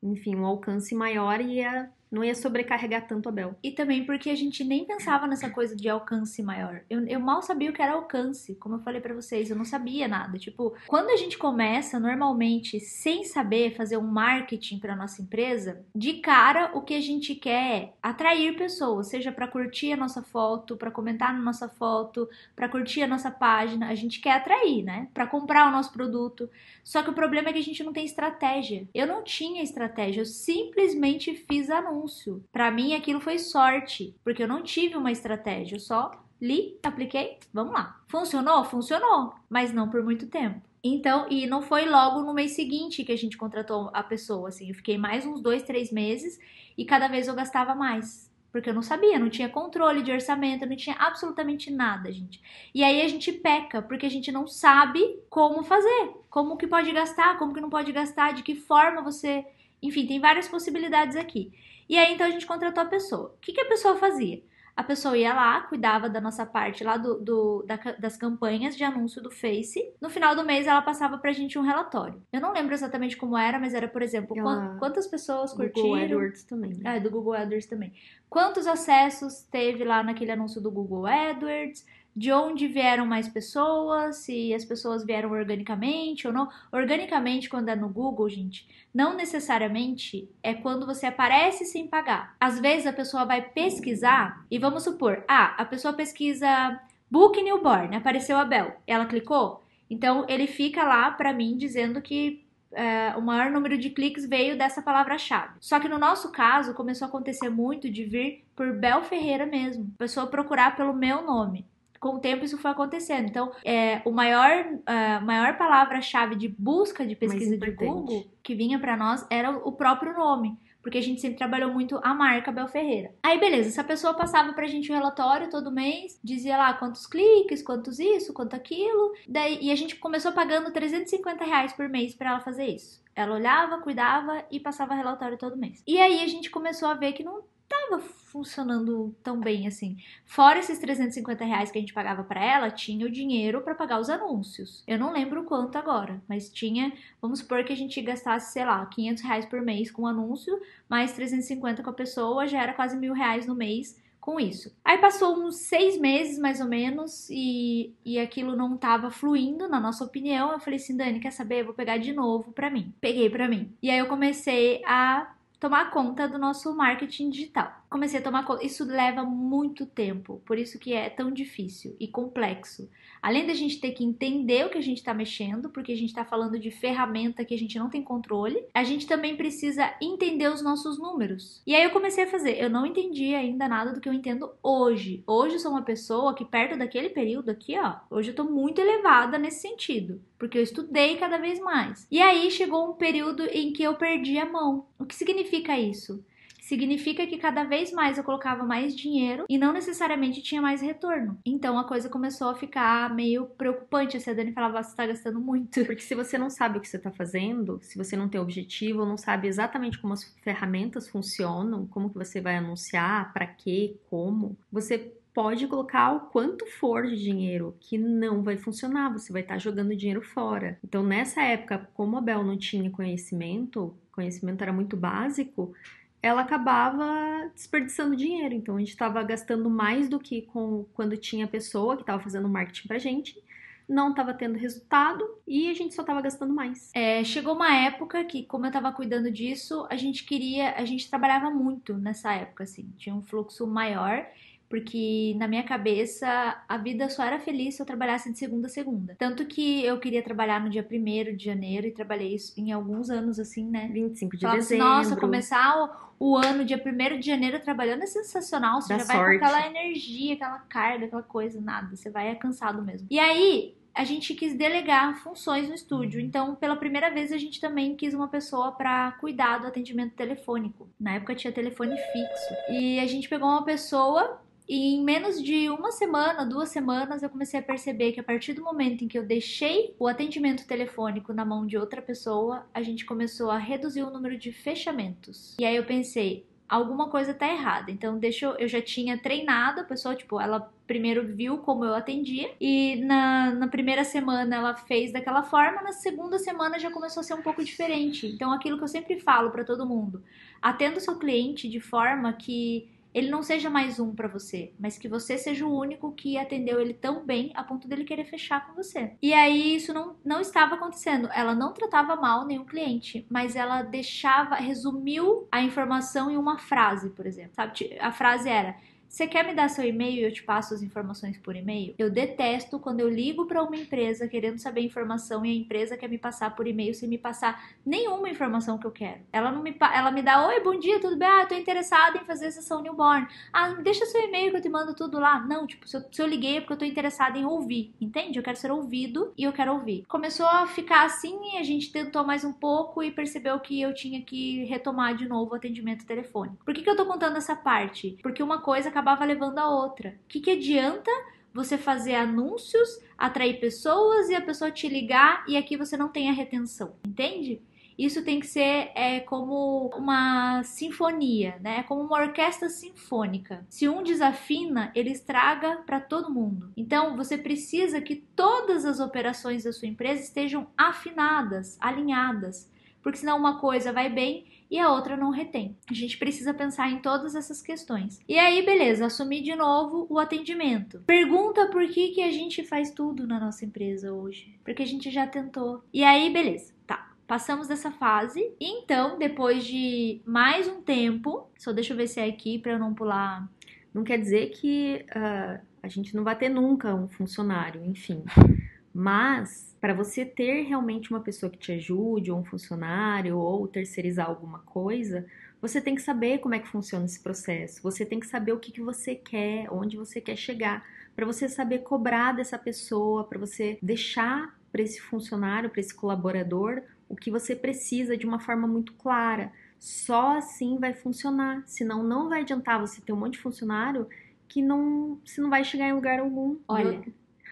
enfim, 0.00 0.36
um 0.36 0.46
alcance 0.46 0.94
maior 0.94 1.40
e 1.40 1.56
ia 1.56 1.90
não 2.12 2.22
ia 2.22 2.34
sobrecarregar 2.34 3.06
tanto 3.06 3.30
a 3.30 3.32
Bel. 3.32 3.56
E 3.62 3.70
também 3.70 4.04
porque 4.04 4.28
a 4.28 4.34
gente 4.34 4.62
nem 4.62 4.84
pensava 4.84 5.26
nessa 5.26 5.48
coisa 5.48 5.74
de 5.74 5.88
alcance 5.88 6.42
maior. 6.42 6.82
Eu, 6.90 7.06
eu 7.06 7.18
mal 7.18 7.40
sabia 7.40 7.70
o 7.70 7.72
que 7.72 7.80
era 7.80 7.94
alcance, 7.94 8.54
como 8.56 8.74
eu 8.74 8.80
falei 8.80 9.00
para 9.00 9.14
vocês, 9.14 9.48
eu 9.48 9.56
não 9.56 9.64
sabia 9.64 10.06
nada. 10.06 10.38
Tipo, 10.38 10.74
quando 10.86 11.08
a 11.08 11.16
gente 11.16 11.38
começa 11.38 11.98
normalmente 11.98 12.78
sem 12.78 13.24
saber 13.24 13.74
fazer 13.74 13.96
um 13.96 14.02
marketing 14.02 14.78
para 14.78 14.94
nossa 14.94 15.22
empresa, 15.22 15.82
de 15.94 16.14
cara 16.14 16.70
o 16.74 16.82
que 16.82 16.94
a 16.94 17.00
gente 17.00 17.34
quer 17.34 17.62
é 17.62 17.92
atrair 18.02 18.56
pessoas, 18.56 19.08
seja 19.08 19.32
para 19.32 19.48
curtir 19.48 19.92
a 19.92 19.96
nossa 19.96 20.22
foto, 20.22 20.76
para 20.76 20.90
comentar 20.90 21.32
na 21.32 21.40
nossa 21.40 21.68
foto, 21.68 22.28
para 22.54 22.68
curtir 22.68 23.02
a 23.02 23.06
nossa 23.06 23.30
página, 23.30 23.88
a 23.88 23.94
gente 23.94 24.20
quer 24.20 24.32
atrair, 24.32 24.82
né? 24.82 25.08
Para 25.14 25.26
comprar 25.26 25.68
o 25.68 25.72
nosso 25.72 25.92
produto. 25.92 26.50
Só 26.84 27.02
que 27.02 27.10
o 27.10 27.14
problema 27.14 27.48
é 27.48 27.52
que 27.52 27.58
a 27.58 27.62
gente 27.62 27.82
não 27.82 27.92
tem 27.92 28.04
estratégia. 28.04 28.86
Eu 28.92 29.06
não 29.06 29.22
tinha 29.22 29.62
estratégia, 29.62 30.20
eu 30.20 30.26
simplesmente 30.26 31.34
fiz 31.34 31.70
anúncio 31.70 32.01
anúncio. 32.02 32.44
Para 32.52 32.70
mim 32.70 32.94
aquilo 32.94 33.20
foi 33.20 33.38
sorte, 33.38 34.14
porque 34.24 34.42
eu 34.42 34.48
não 34.48 34.62
tive 34.62 34.96
uma 34.96 35.12
estratégia, 35.12 35.76
eu 35.76 35.80
só 35.80 36.10
li, 36.40 36.78
apliquei, 36.82 37.38
vamos 37.52 37.72
lá. 37.72 38.00
Funcionou? 38.08 38.64
Funcionou, 38.64 39.34
mas 39.48 39.72
não 39.72 39.88
por 39.88 40.02
muito 40.02 40.26
tempo. 40.26 40.60
Então, 40.84 41.26
e 41.30 41.46
não 41.46 41.62
foi 41.62 41.88
logo 41.88 42.22
no 42.22 42.34
mês 42.34 42.52
seguinte 42.52 43.04
que 43.04 43.12
a 43.12 43.16
gente 43.16 43.36
contratou 43.36 43.90
a 43.94 44.02
pessoa, 44.02 44.48
assim, 44.48 44.68
eu 44.68 44.74
fiquei 44.74 44.98
mais 44.98 45.24
uns 45.24 45.40
dois, 45.40 45.62
três 45.62 45.92
meses 45.92 46.40
e 46.76 46.84
cada 46.84 47.06
vez 47.06 47.28
eu 47.28 47.34
gastava 47.34 47.74
mais. 47.74 48.30
Porque 48.50 48.68
eu 48.68 48.74
não 48.74 48.82
sabia, 48.82 49.18
não 49.18 49.30
tinha 49.30 49.48
controle 49.48 50.02
de 50.02 50.12
orçamento, 50.12 50.66
não 50.66 50.76
tinha 50.76 50.96
absolutamente 50.96 51.70
nada, 51.70 52.12
gente. 52.12 52.42
E 52.74 52.84
aí 52.84 53.00
a 53.00 53.08
gente 53.08 53.32
peca, 53.32 53.80
porque 53.80 54.04
a 54.04 54.10
gente 54.10 54.30
não 54.30 54.46
sabe 54.46 55.20
como 55.30 55.62
fazer, 55.62 56.10
como 56.28 56.58
que 56.58 56.66
pode 56.66 56.92
gastar, 56.92 57.38
como 57.38 57.54
que 57.54 57.62
não 57.62 57.70
pode 57.70 57.90
gastar, 57.92 58.34
de 58.34 58.42
que 58.42 58.54
forma 58.54 59.00
você. 59.00 59.46
Enfim, 59.82 60.06
tem 60.06 60.20
várias 60.20 60.48
possibilidades 60.48 61.16
aqui. 61.16 61.52
E 61.88 61.98
aí 61.98 62.14
então 62.14 62.26
a 62.26 62.30
gente 62.30 62.46
contratou 62.46 62.82
a 62.82 62.86
pessoa. 62.86 63.34
O 63.34 63.40
que, 63.40 63.52
que 63.52 63.60
a 63.60 63.68
pessoa 63.68 63.96
fazia? 63.96 64.42
A 64.74 64.82
pessoa 64.82 65.18
ia 65.18 65.34
lá, 65.34 65.60
cuidava 65.60 66.08
da 66.08 66.18
nossa 66.18 66.46
parte 66.46 66.82
lá 66.82 66.96
do, 66.96 67.20
do 67.20 67.62
da, 67.66 67.76
das 67.98 68.16
campanhas 68.16 68.74
de 68.74 68.82
anúncio 68.82 69.22
do 69.22 69.30
Face. 69.30 69.92
No 70.00 70.08
final 70.08 70.34
do 70.34 70.44
mês, 70.44 70.66
ela 70.66 70.80
passava 70.80 71.18
pra 71.18 71.30
gente 71.32 71.58
um 71.58 71.62
relatório. 71.62 72.22
Eu 72.32 72.40
não 72.40 72.54
lembro 72.54 72.72
exatamente 72.72 73.14
como 73.14 73.36
era, 73.36 73.58
mas 73.58 73.74
era, 73.74 73.86
por 73.86 74.00
exemplo, 74.00 74.38
ela... 74.38 74.76
quantas 74.78 75.06
pessoas 75.06 75.52
curtiram. 75.52 75.88
Google 75.88 76.02
AdWords 76.02 76.44
também. 76.44 76.74
Né? 76.74 76.96
É, 76.96 77.00
do 77.00 77.10
Google 77.10 77.34
AdWords 77.34 77.66
também. 77.66 77.92
Quantos 78.30 78.66
acessos 78.66 79.42
teve 79.42 79.84
lá 79.84 80.02
naquele 80.02 80.30
anúncio 80.30 80.58
do 80.58 80.70
Google 80.70 81.04
AdWords? 81.04 81.84
De 82.14 82.30
onde 82.30 82.68
vieram 82.68 83.06
mais 83.06 83.28
pessoas, 83.28 84.16
se 84.16 84.52
as 84.52 84.64
pessoas 84.64 85.04
vieram 85.04 85.30
organicamente 85.30 86.26
ou 86.26 86.32
não. 86.32 86.48
Organicamente, 86.70 87.48
quando 87.48 87.70
é 87.70 87.76
no 87.76 87.88
Google, 87.88 88.28
gente, 88.28 88.68
não 88.94 89.16
necessariamente 89.16 90.28
é 90.42 90.52
quando 90.52 90.86
você 90.86 91.06
aparece 91.06 91.64
sem 91.64 91.88
pagar. 91.88 92.36
Às 92.38 92.60
vezes 92.60 92.86
a 92.86 92.92
pessoa 92.92 93.24
vai 93.24 93.42
pesquisar 93.42 94.44
e 94.50 94.58
vamos 94.58 94.84
supor, 94.84 95.24
ah, 95.26 95.54
a 95.56 95.64
pessoa 95.64 95.94
pesquisa 95.94 96.80
Book 97.10 97.42
Newborn, 97.42 97.96
apareceu 97.96 98.36
a 98.36 98.44
Bel, 98.44 98.76
ela 98.86 99.06
clicou, 99.06 99.62
então 99.88 100.24
ele 100.28 100.46
fica 100.46 100.82
lá 100.82 101.10
para 101.10 101.32
mim 101.32 101.56
dizendo 101.56 102.00
que 102.00 102.44
é, 102.72 103.14
o 103.16 103.20
maior 103.20 103.50
número 103.50 103.76
de 103.76 103.90
cliques 103.90 104.26
veio 104.26 104.56
dessa 104.56 104.80
palavra-chave. 104.80 105.52
Só 105.60 105.78
que 105.78 105.90
no 105.90 105.98
nosso 105.98 106.32
caso 106.32 106.72
começou 106.72 107.04
a 107.04 107.08
acontecer 107.08 107.50
muito 107.50 107.90
de 107.90 108.04
vir 108.04 108.44
por 108.56 108.72
Bel 108.72 109.02
Ferreira 109.02 109.44
mesmo, 109.44 109.92
a 109.94 109.98
pessoa 109.98 110.26
procurar 110.26 110.74
pelo 110.74 110.94
meu 110.94 111.22
nome 111.22 111.66
com 112.02 112.16
o 112.16 112.18
tempo 112.18 112.44
isso 112.44 112.58
foi 112.58 112.72
acontecendo. 112.72 113.28
Então, 113.28 113.52
é, 113.64 114.02
o 114.04 114.10
maior, 114.10 114.66
uh, 114.66 115.24
maior 115.24 115.56
palavra-chave 115.56 116.34
de 116.34 116.48
busca 116.48 117.06
de 117.06 117.14
pesquisa 117.14 117.56
de 117.56 117.70
Google 117.70 118.26
que 118.42 118.56
vinha 118.56 118.76
para 118.76 118.96
nós 118.96 119.24
era 119.30 119.52
o 119.52 119.70
próprio 119.70 120.12
nome. 120.12 120.58
Porque 120.82 120.98
a 120.98 121.00
gente 121.00 121.20
sempre 121.20 121.38
trabalhou 121.38 121.72
muito 121.72 122.00
a 122.02 122.12
marca 122.12 122.50
Bel 122.50 122.66
Ferreira. 122.66 123.14
Aí, 123.22 123.38
beleza, 123.38 123.68
essa 123.68 123.84
pessoa 123.84 124.14
passava 124.14 124.52
pra 124.52 124.66
gente 124.66 124.90
um 124.90 124.94
relatório 124.96 125.48
todo 125.48 125.70
mês, 125.70 126.18
dizia 126.24 126.56
lá 126.56 126.74
quantos 126.74 127.06
cliques, 127.06 127.62
quantos 127.62 128.00
isso, 128.00 128.32
quanto 128.32 128.56
aquilo. 128.56 129.14
Daí, 129.28 129.60
e 129.62 129.70
a 129.70 129.76
gente 129.76 129.94
começou 129.94 130.32
pagando 130.32 130.72
350 130.72 131.44
reais 131.44 131.72
por 131.72 131.88
mês 131.88 132.16
para 132.16 132.30
ela 132.30 132.40
fazer 132.40 132.66
isso. 132.66 133.00
Ela 133.14 133.36
olhava, 133.36 133.78
cuidava 133.78 134.44
e 134.50 134.58
passava 134.58 134.94
relatório 134.94 135.38
todo 135.38 135.56
mês. 135.56 135.84
E 135.86 136.00
aí 136.00 136.20
a 136.20 136.26
gente 136.26 136.50
começou 136.50 136.88
a 136.88 136.94
ver 136.94 137.12
que 137.12 137.22
não 137.22 137.44
tava 137.72 138.00
funcionando 138.00 139.14
tão 139.22 139.40
bem 139.40 139.66
assim. 139.66 139.96
Fora 140.24 140.58
esses 140.58 140.78
350 140.78 141.44
reais 141.44 141.70
que 141.70 141.78
a 141.78 141.80
gente 141.80 141.92
pagava 141.92 142.24
para 142.24 142.44
ela, 142.44 142.70
tinha 142.70 143.06
o 143.06 143.10
dinheiro 143.10 143.60
para 143.62 143.74
pagar 143.74 144.00
os 144.00 144.08
anúncios. 144.08 144.82
Eu 144.86 144.98
não 144.98 145.12
lembro 145.12 145.44
quanto 145.44 145.76
agora, 145.76 146.22
mas 146.28 146.48
tinha, 146.48 146.92
vamos 147.20 147.40
supor 147.40 147.64
que 147.64 147.72
a 147.72 147.76
gente 147.76 148.00
gastasse, 148.00 148.52
sei 148.52 148.64
lá, 148.64 148.84
500 148.86 149.22
reais 149.22 149.46
por 149.46 149.60
mês 149.60 149.90
com 149.90 150.06
anúncio, 150.06 150.60
mais 150.88 151.12
350 151.12 151.82
com 151.82 151.90
a 151.90 151.94
pessoa, 151.94 152.46
já 152.46 152.62
era 152.62 152.72
quase 152.72 152.96
mil 152.96 153.12
reais 153.12 153.46
no 153.46 153.54
mês 153.54 154.00
com 154.22 154.38
isso. 154.38 154.72
Aí 154.84 154.98
passou 154.98 155.36
uns 155.36 155.56
seis 155.56 155.98
meses, 155.98 156.38
mais 156.38 156.60
ou 156.60 156.68
menos, 156.68 157.28
e, 157.28 157.92
e 158.04 158.20
aquilo 158.20 158.54
não 158.54 158.76
tava 158.76 159.10
fluindo, 159.10 159.68
na 159.68 159.80
nossa 159.80 160.04
opinião. 160.04 160.52
Eu 160.52 160.60
falei 160.60 160.78
assim, 160.78 160.96
Dani, 160.96 161.18
quer 161.18 161.32
saber? 161.32 161.60
Eu 161.60 161.64
vou 161.66 161.74
pegar 161.74 161.98
de 161.98 162.12
novo 162.12 162.52
pra 162.52 162.70
mim. 162.70 162.94
Peguei 163.00 163.28
pra 163.28 163.48
mim. 163.48 163.74
E 163.82 163.90
aí 163.90 163.98
eu 163.98 164.06
comecei 164.06 164.80
a 164.86 165.34
tomar 165.62 165.92
conta 165.92 166.26
do 166.26 166.38
nosso 166.38 166.74
marketing 166.74 167.30
digital 167.30 167.81
comecei 167.92 168.18
a 168.18 168.22
tomar. 168.22 168.44
Isso 168.62 168.84
leva 168.84 169.22
muito 169.22 169.86
tempo, 169.86 170.42
por 170.44 170.58
isso 170.58 170.78
que 170.78 170.92
é 170.92 171.08
tão 171.08 171.30
difícil 171.30 171.94
e 172.00 172.08
complexo. 172.08 172.90
Além 173.20 173.46
da 173.46 173.54
gente 173.54 173.78
ter 173.78 173.92
que 173.92 174.02
entender 174.02 174.66
o 174.66 174.70
que 174.70 174.78
a 174.78 174.82
gente 174.82 174.98
está 174.98 175.14
mexendo, 175.14 175.70
porque 175.70 175.92
a 175.92 175.96
gente 175.96 176.08
está 176.08 176.24
falando 176.24 176.58
de 176.58 176.72
ferramenta 176.72 177.44
que 177.44 177.54
a 177.54 177.58
gente 177.58 177.78
não 177.78 177.88
tem 177.88 178.02
controle, 178.02 178.64
a 178.74 178.82
gente 178.82 179.06
também 179.06 179.36
precisa 179.36 179.94
entender 180.00 180.48
os 180.48 180.60
nossos 180.60 180.98
números. 180.98 181.62
E 181.64 181.74
aí 181.74 181.84
eu 181.84 181.90
comecei 181.90 182.24
a 182.24 182.26
fazer. 182.26 182.60
Eu 182.60 182.68
não 182.68 182.84
entendi 182.84 183.32
ainda 183.34 183.68
nada 183.68 183.92
do 183.92 184.00
que 184.00 184.08
eu 184.08 184.12
entendo 184.12 184.50
hoje. 184.60 185.22
Hoje 185.24 185.54
eu 185.54 185.60
sou 185.60 185.70
uma 185.70 185.82
pessoa 185.82 186.34
que 186.34 186.44
perto 186.44 186.76
daquele 186.76 187.10
período 187.10 187.50
aqui, 187.50 187.78
ó, 187.78 187.96
hoje 188.10 188.30
eu 188.30 188.34
tô 188.34 188.44
muito 188.44 188.80
elevada 188.80 189.38
nesse 189.38 189.60
sentido, 189.60 190.20
porque 190.38 190.58
eu 190.58 190.62
estudei 190.62 191.16
cada 191.16 191.38
vez 191.38 191.60
mais. 191.60 192.08
E 192.10 192.20
aí 192.20 192.50
chegou 192.50 192.90
um 192.90 192.94
período 192.94 193.44
em 193.44 193.72
que 193.72 193.82
eu 193.82 193.94
perdi 193.94 194.38
a 194.38 194.50
mão. 194.50 194.86
O 194.98 195.04
que 195.04 195.14
significa 195.14 195.78
isso? 195.78 196.24
Significa 196.72 197.26
que 197.26 197.36
cada 197.36 197.64
vez 197.64 197.92
mais 197.92 198.16
eu 198.16 198.24
colocava 198.24 198.64
mais 198.64 198.96
dinheiro 198.96 199.44
e 199.46 199.58
não 199.58 199.74
necessariamente 199.74 200.40
tinha 200.40 200.62
mais 200.62 200.80
retorno. 200.80 201.38
Então 201.44 201.78
a 201.78 201.84
coisa 201.84 202.08
começou 202.08 202.48
a 202.48 202.54
ficar 202.54 203.14
meio 203.14 203.44
preocupante. 203.44 204.16
Assim, 204.16 204.30
a 204.30 204.34
Dani 204.34 204.52
falava, 204.52 204.82
você 204.82 204.96
tá 204.96 205.06
gastando 205.06 205.38
muito. 205.38 205.84
Porque 205.84 206.00
se 206.00 206.14
você 206.14 206.38
não 206.38 206.48
sabe 206.48 206.78
o 206.78 206.80
que 206.80 206.88
você 206.88 206.98
tá 206.98 207.10
fazendo, 207.10 207.78
se 207.82 207.98
você 207.98 208.16
não 208.16 208.26
tem 208.26 208.40
objetivo, 208.40 209.04
não 209.04 209.18
sabe 209.18 209.48
exatamente 209.48 210.00
como 210.00 210.14
as 210.14 210.24
ferramentas 210.42 211.06
funcionam, 211.08 211.86
como 211.86 212.08
que 212.08 212.16
você 212.16 212.40
vai 212.40 212.56
anunciar, 212.56 213.34
para 213.34 213.46
quê, 213.46 213.96
como, 214.08 214.56
você 214.70 215.12
pode 215.34 215.66
colocar 215.66 216.12
o 216.12 216.20
quanto 216.20 216.66
for 216.66 217.06
de 217.06 217.16
dinheiro 217.16 217.76
que 217.80 217.98
não 217.98 218.42
vai 218.42 218.56
funcionar, 218.56 219.12
você 219.12 219.30
vai 219.30 219.42
estar 219.42 219.54
tá 219.54 219.58
jogando 219.58 219.94
dinheiro 219.94 220.22
fora. 220.22 220.78
Então, 220.82 221.02
nessa 221.02 221.42
época, 221.42 221.86
como 221.92 222.16
a 222.16 222.20
Bel 222.20 222.42
não 222.42 222.56
tinha 222.56 222.90
conhecimento, 222.90 223.94
conhecimento 224.12 224.62
era 224.62 224.72
muito 224.72 224.96
básico, 224.96 225.74
ela 226.22 226.42
acabava 226.42 227.50
desperdiçando 227.52 228.14
dinheiro. 228.14 228.54
Então 228.54 228.76
a 228.76 228.78
gente 228.78 228.90
estava 228.90 229.22
gastando 229.22 229.68
mais 229.68 230.08
do 230.08 230.20
que 230.20 230.42
com 230.42 230.86
quando 230.94 231.16
tinha 231.16 231.48
pessoa 231.48 231.96
que 231.96 232.02
estava 232.02 232.22
fazendo 232.22 232.48
marketing 232.48 232.86
pra 232.86 232.98
gente. 232.98 233.42
Não 233.88 234.10
estava 234.10 234.32
tendo 234.32 234.56
resultado 234.56 235.24
e 235.46 235.68
a 235.68 235.74
gente 235.74 235.94
só 235.94 236.02
estava 236.02 236.22
gastando 236.22 236.54
mais. 236.54 236.90
É, 236.94 237.24
chegou 237.24 237.54
uma 237.54 237.74
época 237.74 238.24
que, 238.24 238.44
como 238.44 238.64
eu 238.64 238.68
estava 238.68 238.92
cuidando 238.92 239.30
disso, 239.30 239.86
a 239.90 239.96
gente 239.96 240.24
queria, 240.24 240.74
a 240.76 240.84
gente 240.84 241.10
trabalhava 241.10 241.50
muito 241.50 241.94
nessa 241.94 242.32
época, 242.32 242.62
assim, 242.62 242.90
tinha 242.96 243.14
um 243.14 243.20
fluxo 243.20 243.66
maior 243.66 244.24
porque 244.72 245.34
na 245.36 245.46
minha 245.46 245.62
cabeça 245.62 246.26
a 246.66 246.78
vida 246.78 247.06
só 247.10 247.22
era 247.22 247.38
feliz 247.38 247.74
se 247.74 247.82
eu 247.82 247.84
trabalhasse 247.84 248.32
de 248.32 248.38
segunda 248.38 248.68
a 248.68 248.70
segunda. 248.70 249.14
Tanto 249.18 249.44
que 249.44 249.84
eu 249.84 250.00
queria 250.00 250.22
trabalhar 250.22 250.64
no 250.64 250.70
dia 250.70 250.82
1 250.90 251.36
de 251.36 251.44
janeiro 251.44 251.86
e 251.86 251.90
trabalhei 251.90 252.34
isso 252.34 252.54
em 252.56 252.72
alguns 252.72 253.10
anos, 253.10 253.38
assim, 253.38 253.68
né? 253.68 253.90
25 253.92 254.34
de 254.34 254.46
assim, 254.46 254.56
dezembro. 254.56 254.86
Nossa, 254.86 255.14
começar 255.14 256.08
o, 256.18 256.30
o, 256.30 256.36
ano 256.38 256.64
dia 256.64 256.82
1 256.82 257.20
de 257.20 257.26
janeiro 257.26 257.60
trabalhando 257.60 258.02
é 258.04 258.06
sensacional. 258.06 258.80
Você 258.80 258.94
Dá 258.94 259.00
já 259.00 259.04
vai 259.04 259.16
sorte. 259.16 259.38
com 259.40 259.44
aquela 259.44 259.66
energia, 259.66 260.34
aquela 260.36 260.58
carga, 260.60 261.04
aquela 261.04 261.22
coisa, 261.22 261.60
nada. 261.60 261.94
Você 261.94 262.08
vai 262.08 262.30
é 262.30 262.34
cansado 262.34 262.82
mesmo. 262.82 263.06
E 263.10 263.18
aí, 263.18 263.76
a 263.94 264.04
gente 264.04 264.32
quis 264.32 264.56
delegar 264.56 265.22
funções 265.22 265.68
no 265.68 265.74
estúdio. 265.74 266.18
Então, 266.18 266.54
pela 266.54 266.76
primeira 266.76 267.10
vez, 267.10 267.30
a 267.30 267.36
gente 267.36 267.60
também 267.60 267.94
quis 267.94 268.14
uma 268.14 268.28
pessoa 268.28 268.72
para 268.72 269.12
cuidar 269.20 269.58
do 269.58 269.66
atendimento 269.66 270.14
telefônico. 270.14 270.88
Na 270.98 271.16
época 271.16 271.34
tinha 271.34 271.52
telefone 271.52 271.94
fixo. 271.94 272.54
E 272.70 272.98
a 272.98 273.06
gente 273.06 273.28
pegou 273.28 273.50
uma 273.50 273.66
pessoa 273.66 274.41
e 274.68 274.94
em 274.94 275.02
menos 275.02 275.42
de 275.42 275.68
uma 275.68 275.90
semana, 275.90 276.44
duas 276.44 276.68
semanas, 276.68 277.22
eu 277.22 277.30
comecei 277.30 277.60
a 277.60 277.62
perceber 277.62 278.12
que 278.12 278.20
a 278.20 278.24
partir 278.24 278.52
do 278.52 278.62
momento 278.62 279.04
em 279.04 279.08
que 279.08 279.18
eu 279.18 279.24
deixei 279.24 279.94
o 279.98 280.06
atendimento 280.06 280.66
telefônico 280.66 281.32
na 281.32 281.44
mão 281.44 281.66
de 281.66 281.76
outra 281.76 282.00
pessoa, 282.00 282.66
a 282.72 282.82
gente 282.82 283.04
começou 283.04 283.50
a 283.50 283.58
reduzir 283.58 284.02
o 284.02 284.10
número 284.10 284.38
de 284.38 284.52
fechamentos. 284.52 285.56
E 285.58 285.64
aí 285.64 285.76
eu 285.76 285.84
pensei, 285.84 286.46
alguma 286.68 287.10
coisa 287.10 287.34
tá 287.34 287.46
errada. 287.46 287.90
Então, 287.90 288.18
deixa 288.18 288.46
eu, 288.46 288.52
eu 288.52 288.66
já 288.66 288.80
tinha 288.80 289.18
treinado 289.18 289.82
a 289.82 289.84
pessoa, 289.84 290.14
tipo, 290.14 290.40
ela 290.40 290.72
primeiro 290.86 291.26
viu 291.26 291.58
como 291.58 291.84
eu 291.84 291.94
atendia 291.94 292.50
e 292.60 292.96
na, 293.04 293.54
na 293.54 293.68
primeira 293.68 294.04
semana 294.04 294.56
ela 294.56 294.74
fez 294.74 295.12
daquela 295.12 295.42
forma, 295.42 295.82
na 295.82 295.92
segunda 295.92 296.38
semana 296.38 296.78
já 296.78 296.90
começou 296.90 297.20
a 297.20 297.24
ser 297.24 297.34
um 297.34 297.42
pouco 297.42 297.62
diferente. 297.62 298.26
Então, 298.26 298.50
aquilo 298.52 298.78
que 298.78 298.84
eu 298.84 298.88
sempre 298.88 299.18
falo 299.20 299.50
para 299.50 299.64
todo 299.64 299.86
mundo, 299.86 300.22
atenda 300.62 300.96
o 300.96 301.00
seu 301.00 301.18
cliente 301.18 301.68
de 301.68 301.78
forma 301.78 302.32
que 302.32 302.88
ele 303.14 303.30
não 303.30 303.42
seja 303.42 303.68
mais 303.68 304.00
um 304.00 304.14
para 304.14 304.28
você, 304.28 304.72
mas 304.78 304.96
que 304.96 305.08
você 305.08 305.36
seja 305.36 305.66
o 305.66 305.78
único 305.78 306.12
que 306.12 306.38
atendeu 306.38 306.80
ele 306.80 306.94
tão 306.94 307.24
bem 307.24 307.52
a 307.54 307.62
ponto 307.62 307.86
dele 307.86 308.04
querer 308.04 308.24
fechar 308.24 308.66
com 308.66 308.74
você. 308.74 309.12
E 309.20 309.32
aí 309.34 309.76
isso 309.76 309.92
não, 309.92 310.16
não 310.24 310.40
estava 310.40 310.74
acontecendo. 310.74 311.28
Ela 311.32 311.54
não 311.54 311.72
tratava 311.72 312.16
mal 312.16 312.46
nenhum 312.46 312.64
cliente, 312.64 313.26
mas 313.30 313.54
ela 313.56 313.82
deixava, 313.82 314.56
resumiu 314.56 315.46
a 315.50 315.62
informação 315.62 316.30
em 316.30 316.36
uma 316.36 316.58
frase, 316.58 317.10
por 317.10 317.26
exemplo. 317.26 317.52
Sabe? 317.54 317.98
A 318.00 318.12
frase 318.12 318.48
era: 318.48 318.76
você 319.12 319.26
quer 319.26 319.44
me 319.46 319.54
dar 319.54 319.68
seu 319.68 319.84
e-mail 319.84 320.22
e 320.22 320.24
eu 320.24 320.32
te 320.32 320.42
passo 320.42 320.72
as 320.72 320.82
informações 320.82 321.36
por 321.36 321.54
e-mail? 321.54 321.94
Eu 321.98 322.08
detesto 322.08 322.78
quando 322.78 323.00
eu 323.00 323.10
ligo 323.10 323.44
para 323.44 323.62
uma 323.62 323.76
empresa 323.76 324.26
querendo 324.26 324.58
saber 324.58 324.80
informação 324.80 325.44
e 325.44 325.50
a 325.50 325.54
empresa 325.54 325.98
quer 325.98 326.08
me 326.08 326.16
passar 326.16 326.56
por 326.56 326.66
e-mail 326.66 326.94
sem 326.94 327.10
me 327.10 327.18
passar 327.18 327.62
nenhuma 327.84 328.30
informação 328.30 328.78
que 328.78 328.86
eu 328.86 328.90
quero. 328.90 329.20
Ela 329.30 329.52
não 329.52 329.62
me 329.62 329.76
ela 329.94 330.10
me 330.10 330.22
dá: 330.22 330.46
"Oi, 330.46 330.60
bom 330.60 330.78
dia, 330.78 330.98
tudo 330.98 331.18
bem? 331.18 331.28
Ah, 331.28 331.44
tô 331.44 331.54
interessada 331.54 332.16
em 332.16 332.24
fazer 332.24 332.50
sessão 332.52 332.80
newborn. 332.80 333.28
Ah, 333.52 333.74
deixa 333.82 334.06
seu 334.06 334.22
e-mail 334.22 334.50
que 334.50 334.56
eu 334.56 334.62
te 334.62 334.70
mando 334.70 334.94
tudo 334.94 335.18
lá". 335.20 335.40
Não, 335.40 335.66
tipo, 335.66 335.86
se 335.86 335.94
eu, 335.94 336.02
se 336.10 336.22
eu 336.22 336.26
liguei 336.26 336.56
é 336.56 336.60
porque 336.62 336.72
eu 336.72 336.78
tô 336.78 336.84
interessada 336.86 337.36
em 337.38 337.44
ouvir, 337.44 337.94
entende? 338.00 338.38
Eu 338.38 338.42
quero 338.42 338.56
ser 338.56 338.70
ouvido 338.70 339.34
e 339.36 339.44
eu 339.44 339.52
quero 339.52 339.74
ouvir. 339.74 340.06
Começou 340.08 340.46
a 340.46 340.66
ficar 340.66 341.04
assim 341.04 341.38
e 341.52 341.58
a 341.58 341.62
gente 341.62 341.92
tentou 341.92 342.24
mais 342.24 342.44
um 342.44 342.52
pouco 342.52 343.02
e 343.02 343.10
percebeu 343.10 343.60
que 343.60 343.78
eu 343.78 343.92
tinha 343.92 344.22
que 344.22 344.64
retomar 344.64 345.14
de 345.14 345.28
novo 345.28 345.52
o 345.52 345.56
atendimento 345.56 346.06
telefônico. 346.06 346.64
Por 346.64 346.72
que, 346.72 346.80
que 346.82 346.88
eu 346.88 346.96
tô 346.96 347.04
contando 347.04 347.36
essa 347.36 347.54
parte? 347.54 348.16
Porque 348.22 348.42
uma 348.42 348.62
coisa 348.62 348.90
acabava 349.02 349.24
levando 349.24 349.58
a 349.58 349.68
outra. 349.68 350.10
O 350.24 350.28
que, 350.28 350.40
que 350.40 350.52
adianta 350.52 351.10
você 351.52 351.76
fazer 351.76 352.14
anúncios, 352.14 352.88
atrair 353.18 353.60
pessoas 353.60 354.30
e 354.30 354.34
a 354.34 354.40
pessoa 354.40 354.70
te 354.70 354.88
ligar 354.88 355.44
e 355.46 355.56
aqui 355.56 355.76
você 355.76 355.96
não 355.96 356.08
tem 356.08 356.30
a 356.30 356.32
retenção, 356.32 356.94
entende? 357.06 357.60
Isso 357.98 358.24
tem 358.24 358.40
que 358.40 358.46
ser 358.46 358.90
é, 358.94 359.20
como 359.20 359.90
uma 359.94 360.62
sinfonia, 360.62 361.58
né? 361.60 361.80
É 361.80 361.82
como 361.82 362.00
uma 362.00 362.18
orquestra 362.22 362.70
sinfônica. 362.70 363.66
Se 363.68 363.86
um 363.86 364.02
desafina, 364.02 364.90
ele 364.94 365.10
estraga 365.10 365.82
para 365.84 366.00
todo 366.00 366.32
mundo. 366.32 366.72
Então, 366.74 367.16
você 367.16 367.36
precisa 367.36 368.00
que 368.00 368.16
todas 368.16 368.86
as 368.86 368.98
operações 368.98 369.64
da 369.64 369.72
sua 369.74 369.88
empresa 369.88 370.22
estejam 370.22 370.68
afinadas, 370.76 371.76
alinhadas, 371.78 372.72
porque 373.02 373.18
senão 373.18 373.36
uma 373.36 373.60
coisa 373.60 373.92
vai 373.92 374.08
bem 374.08 374.46
e 374.72 374.78
a 374.78 374.90
outra 374.90 375.18
não 375.18 375.28
retém. 375.28 375.76
A 375.90 375.92
gente 375.92 376.16
precisa 376.16 376.54
pensar 376.54 376.90
em 376.90 377.00
todas 377.00 377.34
essas 377.34 377.60
questões. 377.60 378.18
E 378.26 378.38
aí, 378.38 378.64
beleza, 378.64 379.04
assumir 379.04 379.42
de 379.42 379.54
novo 379.54 380.06
o 380.08 380.18
atendimento. 380.18 381.00
Pergunta 381.06 381.66
por 381.66 381.86
que, 381.88 382.08
que 382.08 382.22
a 382.22 382.32
gente 382.32 382.64
faz 382.64 382.90
tudo 382.90 383.26
na 383.26 383.38
nossa 383.38 383.66
empresa 383.66 384.14
hoje. 384.14 384.58
Porque 384.64 384.82
a 384.82 384.86
gente 384.86 385.10
já 385.10 385.26
tentou. 385.26 385.84
E 385.92 386.02
aí, 386.02 386.32
beleza, 386.32 386.72
tá. 386.86 387.12
Passamos 387.26 387.68
dessa 387.68 387.90
fase. 387.90 388.40
E 388.58 388.82
então, 388.82 389.18
depois 389.18 389.62
de 389.62 390.22
mais 390.24 390.66
um 390.66 390.80
tempo, 390.80 391.50
só 391.58 391.70
deixa 391.70 391.92
eu 391.92 391.96
ver 391.98 392.06
se 392.06 392.18
é 392.18 392.24
aqui 392.24 392.58
para 392.58 392.72
eu 392.72 392.78
não 392.78 392.94
pular. 392.94 393.46
Não 393.92 394.02
quer 394.02 394.18
dizer 394.18 394.52
que 394.52 395.04
uh, 395.10 395.60
a 395.82 395.88
gente 395.88 396.16
não 396.16 396.24
vai 396.24 396.34
ter 396.34 396.48
nunca 396.48 396.94
um 396.94 397.08
funcionário, 397.08 397.84
enfim. 397.84 398.24
Mas 398.94 399.76
para 399.80 399.94
você 399.94 400.24
ter 400.24 400.62
realmente 400.62 401.10
uma 401.10 401.20
pessoa 401.20 401.50
que 401.50 401.58
te 401.58 401.72
ajude, 401.72 402.30
ou 402.30 402.38
um 402.38 402.44
funcionário, 402.44 403.36
ou 403.38 403.66
terceirizar 403.66 404.28
alguma 404.28 404.60
coisa, 404.60 405.26
você 405.60 405.80
tem 405.80 405.94
que 405.94 406.02
saber 406.02 406.38
como 406.38 406.54
é 406.54 406.58
que 406.58 406.68
funciona 406.68 407.04
esse 407.04 407.20
processo. 407.20 407.82
Você 407.82 408.04
tem 408.04 408.20
que 408.20 408.26
saber 408.26 408.52
o 408.52 408.58
que, 408.58 408.72
que 408.72 408.80
você 408.80 409.14
quer, 409.14 409.72
onde 409.72 409.96
você 409.96 410.20
quer 410.20 410.36
chegar, 410.36 410.84
para 411.14 411.24
você 411.24 411.48
saber 411.48 411.80
cobrar 411.80 412.32
dessa 412.32 412.58
pessoa, 412.58 413.24
para 413.24 413.38
você 413.38 413.78
deixar 413.82 414.58
para 414.70 414.82
esse 414.82 415.00
funcionário, 415.00 415.70
para 415.70 415.80
esse 415.80 415.94
colaborador, 415.94 416.82
o 417.08 417.14
que 417.14 417.30
você 417.30 417.54
precisa 417.54 418.16
de 418.16 418.26
uma 418.26 418.38
forma 418.40 418.66
muito 418.66 418.94
clara. 418.94 419.52
Só 419.78 420.38
assim 420.38 420.78
vai 420.78 420.94
funcionar. 420.94 421.62
Senão 421.66 422.02
não 422.02 422.28
vai 422.28 422.40
adiantar 422.40 422.80
você 422.80 423.00
ter 423.00 423.12
um 423.12 423.16
monte 423.16 423.34
de 423.34 423.40
funcionário 423.40 424.08
que 424.48 424.62
não, 424.62 425.18
você 425.24 425.40
não 425.40 425.50
vai 425.50 425.64
chegar 425.64 425.88
em 425.88 425.92
lugar 425.92 426.20
algum. 426.20 426.56
Olha, 426.68 427.02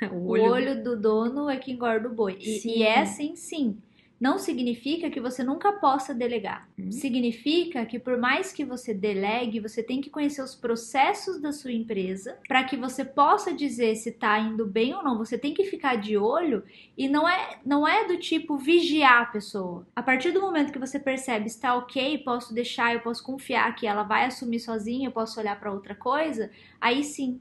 o 0.12 0.28
olho... 0.28 0.42
o 0.42 0.50
olho 0.50 0.82
do 0.82 0.96
dono 0.98 1.48
é 1.48 1.56
que 1.56 1.72
engorda 1.72 2.08
o 2.08 2.14
boi. 2.14 2.38
E, 2.40 2.78
e, 2.78 2.82
é 2.82 3.00
assim, 3.00 3.36
sim. 3.36 3.78
não 4.20 4.38
significa 4.38 5.10
que 5.10 5.20
você 5.20 5.42
nunca 5.42 5.72
possa 5.72 6.14
delegar. 6.14 6.68
Uhum. 6.78 6.90
Significa 6.90 7.84
que 7.86 7.98
por 7.98 8.18
mais 8.18 8.52
que 8.52 8.64
você 8.64 8.92
delegue, 8.94 9.60
você 9.60 9.82
tem 9.82 10.00
que 10.00 10.10
conhecer 10.10 10.42
os 10.42 10.54
processos 10.54 11.40
da 11.40 11.52
sua 11.52 11.72
empresa 11.72 12.38
para 12.46 12.64
que 12.64 12.76
você 12.76 13.04
possa 13.04 13.52
dizer 13.52 13.94
se 13.96 14.10
está 14.10 14.38
indo 14.38 14.66
bem 14.66 14.94
ou 14.94 15.02
não. 15.02 15.18
Você 15.18 15.38
tem 15.38 15.54
que 15.54 15.64
ficar 15.64 15.96
de 15.96 16.16
olho 16.16 16.62
e 16.96 17.08
não 17.08 17.28
é 17.28 17.58
não 17.64 17.86
é 17.86 18.06
do 18.06 18.18
tipo 18.18 18.56
vigiar 18.56 19.22
a 19.22 19.26
pessoa. 19.26 19.86
A 19.94 20.02
partir 20.02 20.32
do 20.32 20.40
momento 20.40 20.72
que 20.72 20.78
você 20.78 20.98
percebe 20.98 21.46
está 21.46 21.74
ok, 21.76 22.18
posso 22.18 22.54
deixar, 22.54 22.94
eu 22.94 23.00
posso 23.00 23.22
confiar 23.22 23.74
que 23.74 23.86
ela 23.86 24.02
vai 24.02 24.24
assumir 24.24 24.60
sozinha, 24.60 25.08
eu 25.08 25.12
posso 25.12 25.38
olhar 25.40 25.58
para 25.58 25.72
outra 25.72 25.94
coisa, 25.94 26.50
aí 26.80 27.04
sim. 27.04 27.40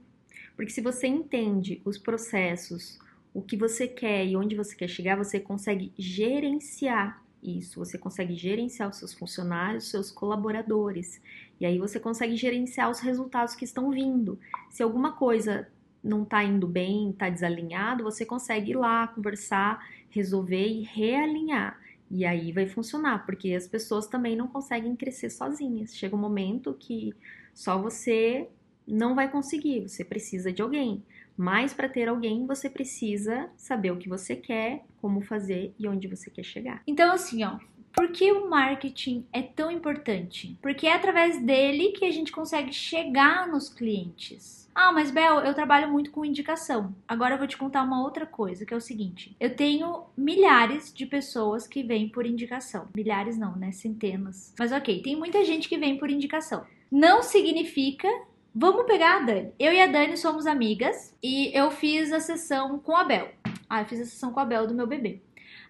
Porque 0.59 0.73
se 0.73 0.81
você 0.81 1.07
entende 1.07 1.81
os 1.85 1.97
processos, 1.97 2.99
o 3.33 3.41
que 3.41 3.55
você 3.55 3.87
quer 3.87 4.25
e 4.25 4.35
onde 4.35 4.57
você 4.57 4.75
quer 4.75 4.89
chegar, 4.89 5.15
você 5.15 5.39
consegue 5.39 5.93
gerenciar 5.97 7.23
isso. 7.41 7.79
Você 7.79 7.97
consegue 7.97 8.35
gerenciar 8.35 8.89
os 8.89 8.97
seus 8.97 9.13
funcionários, 9.13 9.85
os 9.85 9.91
seus 9.91 10.11
colaboradores. 10.11 11.21
E 11.61 11.65
aí 11.65 11.77
você 11.77 11.97
consegue 11.97 12.35
gerenciar 12.35 12.91
os 12.91 12.99
resultados 12.99 13.55
que 13.55 13.63
estão 13.63 13.89
vindo. 13.89 14.37
Se 14.69 14.83
alguma 14.83 15.13
coisa 15.13 15.65
não 16.03 16.23
está 16.23 16.43
indo 16.43 16.67
bem, 16.67 17.11
está 17.11 17.29
desalinhado, 17.29 18.03
você 18.03 18.25
consegue 18.25 18.71
ir 18.71 18.75
lá 18.75 19.07
conversar, 19.07 19.81
resolver 20.09 20.67
e 20.67 20.83
realinhar. 20.83 21.79
E 22.11 22.25
aí 22.25 22.51
vai 22.51 22.67
funcionar, 22.67 23.25
porque 23.25 23.53
as 23.53 23.65
pessoas 23.65 24.07
também 24.07 24.35
não 24.35 24.49
conseguem 24.49 24.93
crescer 24.93 25.29
sozinhas. 25.29 25.95
Chega 25.95 26.17
um 26.17 26.19
momento 26.19 26.75
que 26.77 27.13
só 27.53 27.81
você 27.81 28.49
não 28.89 29.15
vai 29.15 29.29
conseguir, 29.29 29.87
você 29.87 30.03
precisa 30.03 30.51
de 30.51 30.61
alguém. 30.61 31.03
Mas 31.37 31.73
para 31.73 31.87
ter 31.87 32.09
alguém, 32.09 32.45
você 32.45 32.69
precisa 32.69 33.49
saber 33.55 33.91
o 33.91 33.97
que 33.97 34.09
você 34.09 34.35
quer, 34.35 34.83
como 35.01 35.21
fazer 35.21 35.73
e 35.79 35.87
onde 35.87 36.07
você 36.07 36.29
quer 36.29 36.43
chegar. 36.43 36.83
Então, 36.85 37.13
assim, 37.13 37.45
ó, 37.45 37.57
por 37.93 38.11
que 38.11 38.31
o 38.31 38.49
marketing 38.49 39.25
é 39.31 39.41
tão 39.41 39.71
importante? 39.71 40.57
Porque 40.61 40.87
é 40.87 40.93
através 40.93 41.41
dele 41.41 41.91
que 41.91 42.05
a 42.05 42.11
gente 42.11 42.31
consegue 42.31 42.73
chegar 42.73 43.47
nos 43.47 43.69
clientes. 43.69 44.69
Ah, 44.73 44.91
mas 44.91 45.11
Bel, 45.11 45.39
eu 45.39 45.53
trabalho 45.53 45.91
muito 45.91 46.11
com 46.11 46.23
indicação. 46.23 46.95
Agora 47.07 47.33
eu 47.33 47.37
vou 47.37 47.47
te 47.47 47.57
contar 47.57 47.83
uma 47.83 48.01
outra 48.01 48.25
coisa, 48.25 48.65
que 48.65 48.73
é 48.73 48.77
o 48.77 48.81
seguinte: 48.81 49.35
eu 49.39 49.53
tenho 49.55 50.05
milhares 50.15 50.93
de 50.93 51.05
pessoas 51.05 51.67
que 51.67 51.83
vêm 51.83 52.07
por 52.07 52.25
indicação. 52.25 52.87
Milhares 52.95 53.37
não, 53.37 53.55
né? 53.55 53.71
Centenas. 53.71 54.53
Mas 54.57 54.71
ok, 54.71 55.01
tem 55.01 55.15
muita 55.15 55.43
gente 55.43 55.67
que 55.67 55.77
vem 55.77 55.97
por 55.97 56.09
indicação. 56.09 56.65
Não 56.91 57.21
significa 57.21 58.07
Vamos 58.53 58.87
pegar 58.87 59.17
a 59.17 59.19
Dani. 59.19 59.53
Eu 59.59 59.71
e 59.71 59.79
a 59.79 59.85
Dani 59.85 60.17
somos 60.17 60.47
amigas 60.47 61.15
e 61.21 61.55
eu 61.55 61.69
fiz 61.69 62.11
a 62.11 62.19
sessão 62.19 62.79
com 62.79 62.95
a 62.95 63.03
Bel. 63.03 63.29
Ah, 63.69 63.81
eu 63.81 63.85
fiz 63.85 64.01
a 64.01 64.05
sessão 64.05 64.33
com 64.33 64.39
a 64.39 64.45
Bel 64.45 64.65
do 64.65 64.73
meu 64.73 64.87
bebê. 64.87 65.21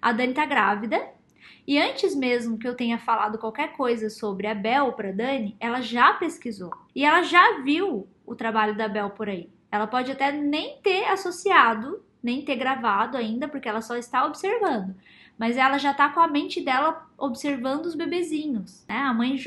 A 0.01 0.13
Dani 0.13 0.33
tá 0.33 0.45
grávida 0.45 1.05
e 1.67 1.77
antes 1.77 2.15
mesmo 2.15 2.57
que 2.57 2.65
eu 2.65 2.75
tenha 2.75 2.97
falado 2.97 3.37
qualquer 3.37 3.73
coisa 3.73 4.09
sobre 4.09 4.47
a 4.47 4.55
Bel 4.55 4.93
para 4.93 5.11
Dani, 5.11 5.57
ela 5.59 5.81
já 5.81 6.13
pesquisou 6.13 6.71
e 6.95 7.03
ela 7.03 7.21
já 7.21 7.61
viu 7.63 8.07
o 8.25 8.33
trabalho 8.33 8.77
da 8.77 8.87
Bel 8.87 9.09
por 9.09 9.27
aí. 9.27 9.49
Ela 9.69 9.85
pode 9.85 10.11
até 10.13 10.31
nem 10.31 10.79
ter 10.81 11.03
associado, 11.09 12.01
nem 12.23 12.45
ter 12.45 12.55
gravado 12.55 13.17
ainda, 13.17 13.49
porque 13.49 13.67
ela 13.67 13.81
só 13.81 13.97
está 13.97 14.25
observando 14.25 14.95
mas 15.39 15.55
ela 15.55 15.77
já 15.77 15.93
tá 15.93 16.09
com 16.09 16.19
a 16.19 16.27
mente 16.27 16.61
dela 16.61 17.07
observando 17.17 17.85
os 17.85 17.95
bebezinhos, 17.95 18.85
né? 18.87 18.97
A 18.97 19.13
mãe, 19.13 19.37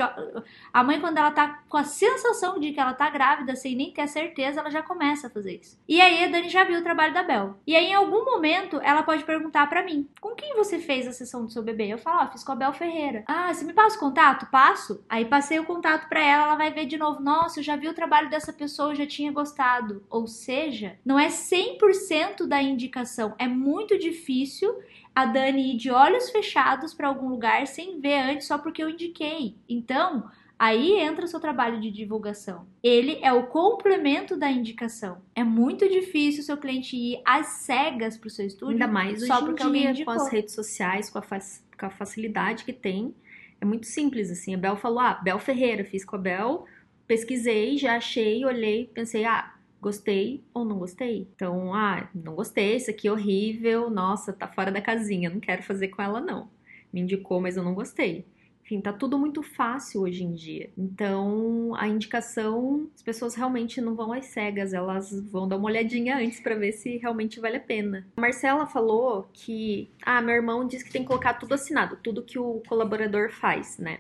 a 0.73 0.85
mãe 0.85 1.01
quando 1.01 1.19
ela 1.19 1.31
tá 1.31 1.63
com 1.69 1.77
a 1.77 1.85
sensação 1.85 2.59
de 2.59 2.73
que 2.73 2.81
ela 2.81 2.93
tá 2.93 3.09
grávida, 3.11 3.57
sem 3.57 3.75
nem 3.75 3.93
ter 3.93 4.07
certeza, 4.09 4.61
ela 4.61 4.71
já 4.71 4.83
começa 4.83 5.27
a 5.27 5.31
fazer 5.31 5.59
isso. 5.61 5.79
E 5.89 6.01
aí 6.01 6.25
a 6.25 6.29
Dani 6.29 6.49
já 6.49 6.65
viu 6.65 6.81
o 6.81 6.83
trabalho 6.83 7.15
da 7.15 7.23
Bel. 7.23 7.57
E 7.67 7.77
aí 7.77 7.87
em 7.87 7.95
algum 7.95 8.25
momento 8.25 8.81
ela 8.83 9.03
pode 9.03 9.25
perguntar 9.25 9.69
para 9.69 9.85
mim: 9.85 10.09
"Com 10.21 10.35
quem 10.35 10.55
você 10.55 10.79
fez 10.79 11.07
a 11.07 11.13
sessão 11.13 11.45
do 11.45 11.53
seu 11.53 11.63
bebê?" 11.63 11.89
Eu 11.89 11.99
falo: 11.99 12.21
"Ah, 12.21 12.29
fiz 12.29 12.45
com 12.45 12.53
a 12.53 12.57
Bel 12.57 12.73
Ferreira". 12.73 13.25
"Ah, 13.27 13.53
você 13.53 13.65
me 13.65 13.73
passa 13.73 13.97
o 13.97 14.01
contato?" 14.01 14.47
"Passo". 14.51 15.05
Aí 15.09 15.25
passei 15.25 15.59
o 15.59 15.65
contato 15.65 16.09
para 16.09 16.23
ela, 16.23 16.45
ela 16.45 16.57
vai 16.57 16.73
ver 16.73 16.87
de 16.87 16.97
novo: 16.97 17.23
"Nossa, 17.23 17.61
eu 17.61 17.65
já 17.65 17.77
vi 17.77 17.89
o 17.89 17.95
trabalho 17.95 18.31
dessa 18.31 18.53
pessoa, 18.53 18.93
eu 18.93 18.97
já 18.97 19.07
tinha 19.07 19.33
gostado". 19.33 20.05
Ou 20.11 20.27
seja, 20.27 20.99
não 21.05 21.19
é 21.19 21.29
100% 21.31 22.47
da 22.47 22.63
indicação, 22.63 23.35
é 23.39 23.49
muito 23.49 23.99
difícil 23.99 24.75
a 25.15 25.27
Dani 25.27 25.75
ir 25.75 25.77
de 25.77 25.91
olhos 25.91 26.31
fechados 26.31 26.95
para 26.95 27.09
algum 27.09 27.29
lugar 27.29 27.67
sem 27.67 28.01
ver 28.01 28.21
antes 28.21 28.47
só 28.47 28.59
porque 28.59 28.83
eu 28.83 28.89
indiquei. 28.89 29.57
Então, 29.69 30.31
aí 30.59 30.99
entra 30.99 31.25
o 31.25 31.29
seu 31.29 31.39
trabalho 31.39 31.81
de 31.81 31.91
divulgação. 31.91 32.67
Ele 32.83 33.19
é 33.23 33.33
o 33.33 33.47
complemento 33.47 34.37
da 34.37 34.51
indicação. 34.51 35.21
É 35.35 35.45
muito 35.45 35.89
difícil 35.89 36.43
o 36.43 36.45
seu 36.45 36.57
cliente 36.57 36.97
ir 36.97 37.21
às 37.25 37.47
cegas 37.65 38.17
para 38.17 38.29
o 38.29 38.31
seu 38.31 38.47
estúdio. 38.47 38.73
Ainda 38.73 38.89
mais 38.89 39.19
hoje 39.19 39.27
só 39.27 39.45
porque 39.45 39.63
em 39.63 39.73
dia, 39.73 39.89
alguém 39.89 40.05
com 40.05 40.11
as 40.11 40.31
redes 40.31 40.55
sociais, 40.55 41.11
com 41.11 41.19
a, 41.19 41.23
com 41.23 41.87
a 41.87 41.91
facilidade 41.91 42.65
que 42.65 42.73
tem. 42.73 43.15
É 43.61 43.65
muito 43.65 43.87
simples, 43.87 44.31
assim. 44.31 44.55
A 44.55 44.59
Bel 44.59 44.77
falou, 44.77 45.01
ah, 45.01 45.15
Bel 45.15 45.39
Ferreira, 45.39 45.85
fiz 45.85 46.05
com 46.05 46.17
a 46.17 46.19
Bel, 46.19 46.65
pesquisei, 47.07 47.77
já 47.77 47.97
achei, 47.97 48.45
olhei, 48.45 48.91
pensei, 48.93 49.25
ah, 49.25 49.52
gostei 49.83 50.45
ou 50.55 50.65
não 50.65 50.79
gostei. 50.79 51.29
Então, 51.35 51.75
ah, 51.75 52.09
não 52.15 52.37
gostei, 52.37 52.77
isso 52.77 52.89
aqui 52.89 53.09
é 53.09 53.13
horrível, 53.13 53.91
nossa, 53.91 54.33
tá 54.33 54.47
fora 54.47 54.71
da 54.71 54.81
casinha, 54.81 55.29
não 55.29 55.41
quero 55.41 55.65
fazer 55.65 55.89
com 55.89 56.01
ela 56.01 56.21
não. 56.21 56.49
Me 56.93 57.01
indicou, 57.01 57.41
mas 57.41 57.57
eu 57.57 57.65
não 57.65 57.75
gostei. 57.75 58.25
Enfim, 58.65 58.81
tá 58.81 58.93
tudo 58.93 59.19
muito 59.19 59.43
fácil 59.43 60.03
hoje 60.03 60.23
em 60.23 60.33
dia. 60.33 60.71
Então, 60.79 61.75
a 61.75 61.89
indicação, 61.89 62.89
as 62.95 63.03
pessoas 63.03 63.35
realmente 63.35 63.81
não 63.81 63.97
vão 63.97 64.13
às 64.13 64.27
cegas, 64.27 64.73
elas 64.73 65.11
vão 65.33 65.49
dar 65.49 65.57
uma 65.57 65.67
olhadinha 65.67 66.17
antes 66.17 66.39
para 66.39 66.55
ver 66.55 66.71
se 66.71 66.97
realmente 66.99 67.41
vale 67.41 67.57
a 67.57 67.61
pena. 67.61 68.07
A 68.17 68.21
Marcela 68.21 68.65
falou 68.65 69.29
que, 69.33 69.91
ah, 70.03 70.23
meu 70.23 70.37
irmão 70.37 70.65
disse 70.65 70.85
que 70.85 70.93
tem 70.93 71.03
que 71.03 71.09
colocar 71.09 71.35
tudo 71.35 71.55
assinado, 71.55 71.99
tudo 72.01 72.23
que 72.23 72.39
o 72.39 72.63
colaborador 72.69 73.33
faz, 73.33 73.79
né? 73.79 73.99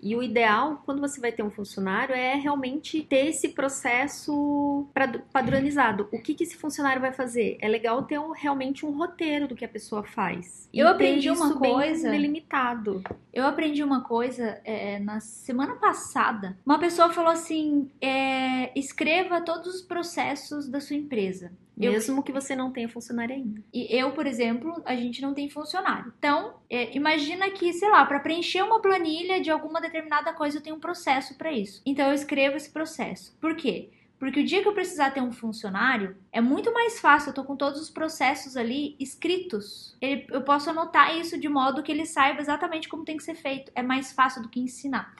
E 0.00 0.14
o 0.14 0.22
ideal, 0.22 0.82
quando 0.84 1.00
você 1.00 1.20
vai 1.20 1.32
ter 1.32 1.42
um 1.42 1.50
funcionário, 1.50 2.14
é 2.14 2.34
realmente 2.34 3.02
ter 3.02 3.26
esse 3.28 3.50
processo 3.50 4.86
padronizado. 5.32 6.08
O 6.12 6.20
que, 6.20 6.34
que 6.34 6.44
esse 6.44 6.56
funcionário 6.56 7.00
vai 7.00 7.12
fazer? 7.12 7.58
É 7.60 7.68
legal 7.68 8.02
ter 8.04 8.18
um, 8.18 8.32
realmente 8.32 8.84
um 8.84 8.90
roteiro 8.96 9.48
do 9.48 9.54
que 9.54 9.64
a 9.64 9.68
pessoa 9.68 10.04
faz. 10.04 10.68
Eu 10.72 10.88
aprendi 10.88 11.30
uma 11.30 11.56
coisa. 11.58 12.10
delimitado. 12.10 13.02
Eu 13.32 13.46
aprendi 13.46 13.82
uma 13.82 14.02
coisa 14.02 14.60
é, 14.64 14.98
na 14.98 15.20
semana 15.20 15.76
passada. 15.76 16.56
Uma 16.64 16.78
pessoa 16.78 17.10
falou 17.10 17.30
assim: 17.30 17.90
é, 18.00 18.78
escreva 18.78 19.40
todos 19.40 19.74
os 19.74 19.82
processos 19.82 20.68
da 20.68 20.80
sua 20.80 20.96
empresa. 20.96 21.52
Mesmo 21.76 22.18
eu, 22.18 22.22
que 22.22 22.32
você 22.32 22.56
não 22.56 22.72
tenha 22.72 22.88
funcionário 22.88 23.34
ainda. 23.34 23.62
E 23.72 23.94
eu, 23.94 24.12
por 24.12 24.26
exemplo, 24.26 24.82
a 24.84 24.96
gente 24.96 25.20
não 25.20 25.34
tem 25.34 25.50
funcionário. 25.50 26.12
Então, 26.18 26.54
é, 26.70 26.96
imagina 26.96 27.50
que, 27.50 27.72
sei 27.72 27.90
lá, 27.90 28.06
para 28.06 28.20
preencher 28.20 28.62
uma 28.62 28.80
planilha 28.80 29.40
de 29.40 29.50
alguma 29.50 29.80
determinada 29.80 30.32
coisa, 30.32 30.58
eu 30.58 30.62
tenho 30.62 30.76
um 30.76 30.80
processo 30.80 31.36
para 31.36 31.52
isso. 31.52 31.82
Então, 31.84 32.08
eu 32.08 32.14
escrevo 32.14 32.56
esse 32.56 32.70
processo. 32.70 33.36
Por 33.40 33.54
quê? 33.54 33.90
Porque 34.18 34.40
o 34.40 34.44
dia 34.44 34.62
que 34.62 34.68
eu 34.68 34.72
precisar 34.72 35.10
ter 35.10 35.20
um 35.20 35.32
funcionário, 35.32 36.16
é 36.32 36.40
muito 36.40 36.72
mais 36.72 36.98
fácil, 36.98 37.30
eu 37.30 37.34
tô 37.34 37.44
com 37.44 37.54
todos 37.54 37.80
os 37.80 37.90
processos 37.90 38.56
ali 38.56 38.96
escritos. 38.98 39.94
Ele, 40.00 40.26
eu 40.30 40.40
posso 40.42 40.70
anotar 40.70 41.14
isso 41.18 41.38
de 41.38 41.48
modo 41.48 41.82
que 41.82 41.92
ele 41.92 42.06
saiba 42.06 42.40
exatamente 42.40 42.88
como 42.88 43.04
tem 43.04 43.18
que 43.18 43.22
ser 43.22 43.34
feito. 43.34 43.70
É 43.74 43.82
mais 43.82 44.12
fácil 44.12 44.42
do 44.42 44.48
que 44.48 44.58
ensinar. 44.58 45.14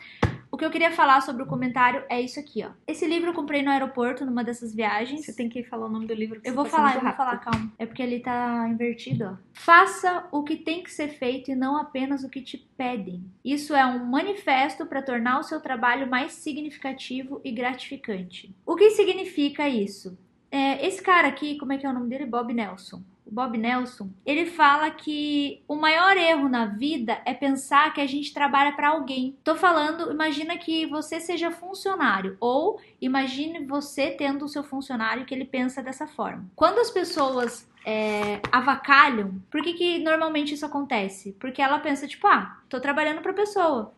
O 0.56 0.58
que 0.58 0.64
eu 0.64 0.70
queria 0.70 0.90
falar 0.90 1.20
sobre 1.20 1.42
o 1.42 1.46
comentário 1.46 2.02
é 2.08 2.18
isso 2.18 2.40
aqui, 2.40 2.64
ó. 2.64 2.70
Esse 2.86 3.06
livro 3.06 3.28
eu 3.28 3.34
comprei 3.34 3.62
no 3.62 3.70
aeroporto 3.70 4.24
numa 4.24 4.42
dessas 4.42 4.74
viagens. 4.74 5.26
Você 5.26 5.34
tem 5.34 5.50
que 5.50 5.62
falar 5.62 5.84
o 5.84 5.90
nome 5.90 6.06
do 6.06 6.14
livro. 6.14 6.40
eu 6.42 6.54
vou 6.54 6.64
tá 6.64 6.70
falar, 6.70 6.94
eu 6.94 7.02
vou 7.02 7.12
falar, 7.12 7.36
calma. 7.36 7.70
É 7.78 7.84
porque 7.84 8.02
ele 8.02 8.20
tá 8.20 8.66
invertido, 8.66 9.24
ó. 9.24 9.36
Faça 9.52 10.26
o 10.32 10.42
que 10.42 10.56
tem 10.56 10.82
que 10.82 10.90
ser 10.90 11.08
feito 11.08 11.50
e 11.50 11.54
não 11.54 11.76
apenas 11.76 12.24
o 12.24 12.30
que 12.30 12.40
te 12.40 12.56
pedem. 12.74 13.22
Isso 13.44 13.74
é 13.74 13.84
um 13.84 14.06
manifesto 14.06 14.86
para 14.86 15.02
tornar 15.02 15.40
o 15.40 15.42
seu 15.42 15.60
trabalho 15.60 16.08
mais 16.08 16.32
significativo 16.32 17.38
e 17.44 17.52
gratificante. 17.52 18.56
O 18.64 18.76
que 18.76 18.92
significa 18.92 19.68
isso? 19.68 20.18
É, 20.50 20.86
esse 20.86 21.02
cara 21.02 21.28
aqui, 21.28 21.58
como 21.58 21.74
é 21.74 21.76
que 21.76 21.84
é 21.84 21.90
o 21.90 21.92
nome 21.92 22.08
dele? 22.08 22.24
Bob 22.24 22.54
Nelson 22.54 23.02
o 23.26 23.30
Bob 23.30 23.58
Nelson, 23.58 24.08
ele 24.24 24.46
fala 24.46 24.90
que 24.90 25.62
o 25.66 25.74
maior 25.74 26.16
erro 26.16 26.48
na 26.48 26.66
vida 26.66 27.20
é 27.24 27.34
pensar 27.34 27.92
que 27.92 28.00
a 28.00 28.06
gente 28.06 28.32
trabalha 28.32 28.72
para 28.72 28.90
alguém. 28.90 29.36
Tô 29.42 29.56
falando, 29.56 30.12
imagina 30.12 30.56
que 30.56 30.86
você 30.86 31.20
seja 31.20 31.50
funcionário 31.50 32.36
ou 32.40 32.80
imagine 33.00 33.66
você 33.66 34.10
tendo 34.10 34.44
o 34.44 34.48
seu 34.48 34.62
funcionário 34.62 35.24
que 35.24 35.34
ele 35.34 35.44
pensa 35.44 35.82
dessa 35.82 36.06
forma. 36.06 36.46
Quando 36.54 36.78
as 36.78 36.90
pessoas 36.90 37.68
é, 37.84 38.40
avacalham, 38.52 39.40
por 39.50 39.62
que, 39.62 39.74
que 39.74 39.98
normalmente 39.98 40.54
isso 40.54 40.64
acontece? 40.64 41.36
Porque 41.40 41.60
ela 41.60 41.78
pensa, 41.78 42.06
tipo, 42.06 42.26
ah, 42.26 42.58
tô 42.68 42.80
trabalhando 42.80 43.20
pra 43.20 43.32
pessoa 43.32 43.92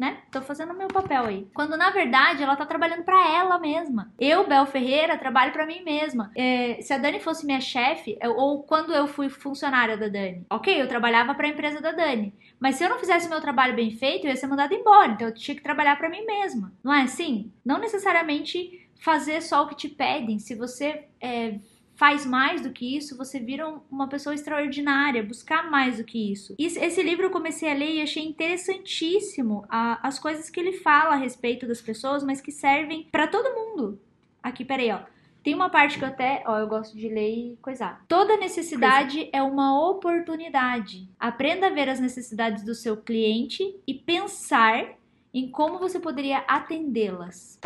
né? 0.00 0.22
Tô 0.32 0.40
fazendo 0.40 0.72
o 0.72 0.76
meu 0.76 0.88
papel 0.88 1.26
aí. 1.26 1.46
Quando 1.52 1.76
na 1.76 1.90
verdade 1.90 2.42
ela 2.42 2.56
tá 2.56 2.64
trabalhando 2.64 3.04
para 3.04 3.36
ela 3.36 3.58
mesma. 3.58 4.10
Eu, 4.18 4.48
Bel 4.48 4.64
Ferreira, 4.64 5.18
trabalho 5.18 5.52
para 5.52 5.66
mim 5.66 5.82
mesma. 5.84 6.32
É, 6.34 6.78
se 6.80 6.94
a 6.94 6.96
Dani 6.96 7.20
fosse 7.20 7.44
minha 7.44 7.60
chefe, 7.60 8.18
ou 8.22 8.62
quando 8.62 8.94
eu 8.94 9.06
fui 9.06 9.28
funcionária 9.28 9.98
da 9.98 10.08
Dani, 10.08 10.46
ok, 10.48 10.80
eu 10.80 10.88
trabalhava 10.88 11.34
para 11.34 11.46
a 11.46 11.50
empresa 11.50 11.82
da 11.82 11.92
Dani. 11.92 12.34
Mas 12.58 12.76
se 12.76 12.84
eu 12.84 12.88
não 12.88 12.98
fizesse 12.98 13.28
meu 13.28 13.42
trabalho 13.42 13.76
bem 13.76 13.90
feito, 13.90 14.24
eu 14.24 14.30
ia 14.30 14.36
ser 14.36 14.46
mandada 14.46 14.74
embora. 14.74 15.12
Então 15.12 15.28
eu 15.28 15.34
tinha 15.34 15.54
que 15.54 15.62
trabalhar 15.62 15.96
para 15.98 16.08
mim 16.08 16.24
mesma. 16.24 16.72
Não 16.82 16.94
é 16.94 17.02
assim? 17.02 17.52
Não 17.62 17.78
necessariamente 17.78 18.88
fazer 19.00 19.42
só 19.42 19.64
o 19.64 19.68
que 19.68 19.76
te 19.76 19.88
pedem. 19.88 20.38
Se 20.38 20.54
você 20.54 21.08
é, 21.20 21.58
faz 22.00 22.24
mais 22.24 22.62
do 22.62 22.70
que 22.70 22.96
isso, 22.96 23.14
você 23.14 23.38
vira 23.38 23.68
uma 23.90 24.08
pessoa 24.08 24.34
extraordinária, 24.34 25.22
buscar 25.22 25.70
mais 25.70 25.98
do 25.98 26.04
que 26.04 26.32
isso. 26.32 26.54
Esse 26.58 27.02
livro 27.02 27.26
eu 27.26 27.30
comecei 27.30 27.70
a 27.70 27.74
ler 27.74 27.96
e 27.96 28.00
achei 28.00 28.24
interessantíssimo 28.24 29.66
a, 29.68 30.08
as 30.08 30.18
coisas 30.18 30.48
que 30.48 30.58
ele 30.58 30.72
fala 30.72 31.12
a 31.12 31.18
respeito 31.18 31.66
das 31.66 31.82
pessoas, 31.82 32.24
mas 32.24 32.40
que 32.40 32.50
servem 32.50 33.06
para 33.12 33.26
todo 33.26 33.54
mundo. 33.54 34.00
Aqui, 34.42 34.64
peraí, 34.64 34.90
ó. 34.90 35.00
Tem 35.42 35.54
uma 35.54 35.68
parte 35.68 35.98
que 35.98 36.04
eu 36.04 36.08
até, 36.08 36.42
ó, 36.46 36.58
eu 36.58 36.66
gosto 36.66 36.96
de 36.96 37.06
ler 37.06 37.34
e 37.34 37.58
coisar. 37.60 38.02
Toda 38.08 38.38
necessidade 38.38 39.16
Coisa. 39.16 39.30
é 39.34 39.42
uma 39.42 39.90
oportunidade. 39.90 41.06
Aprenda 41.20 41.66
a 41.66 41.70
ver 41.70 41.90
as 41.90 42.00
necessidades 42.00 42.64
do 42.64 42.74
seu 42.74 42.96
cliente 42.96 43.78
e 43.86 43.92
pensar 43.92 44.94
em 45.34 45.50
como 45.50 45.78
você 45.78 46.00
poderia 46.00 46.38
atendê-las. 46.48 47.60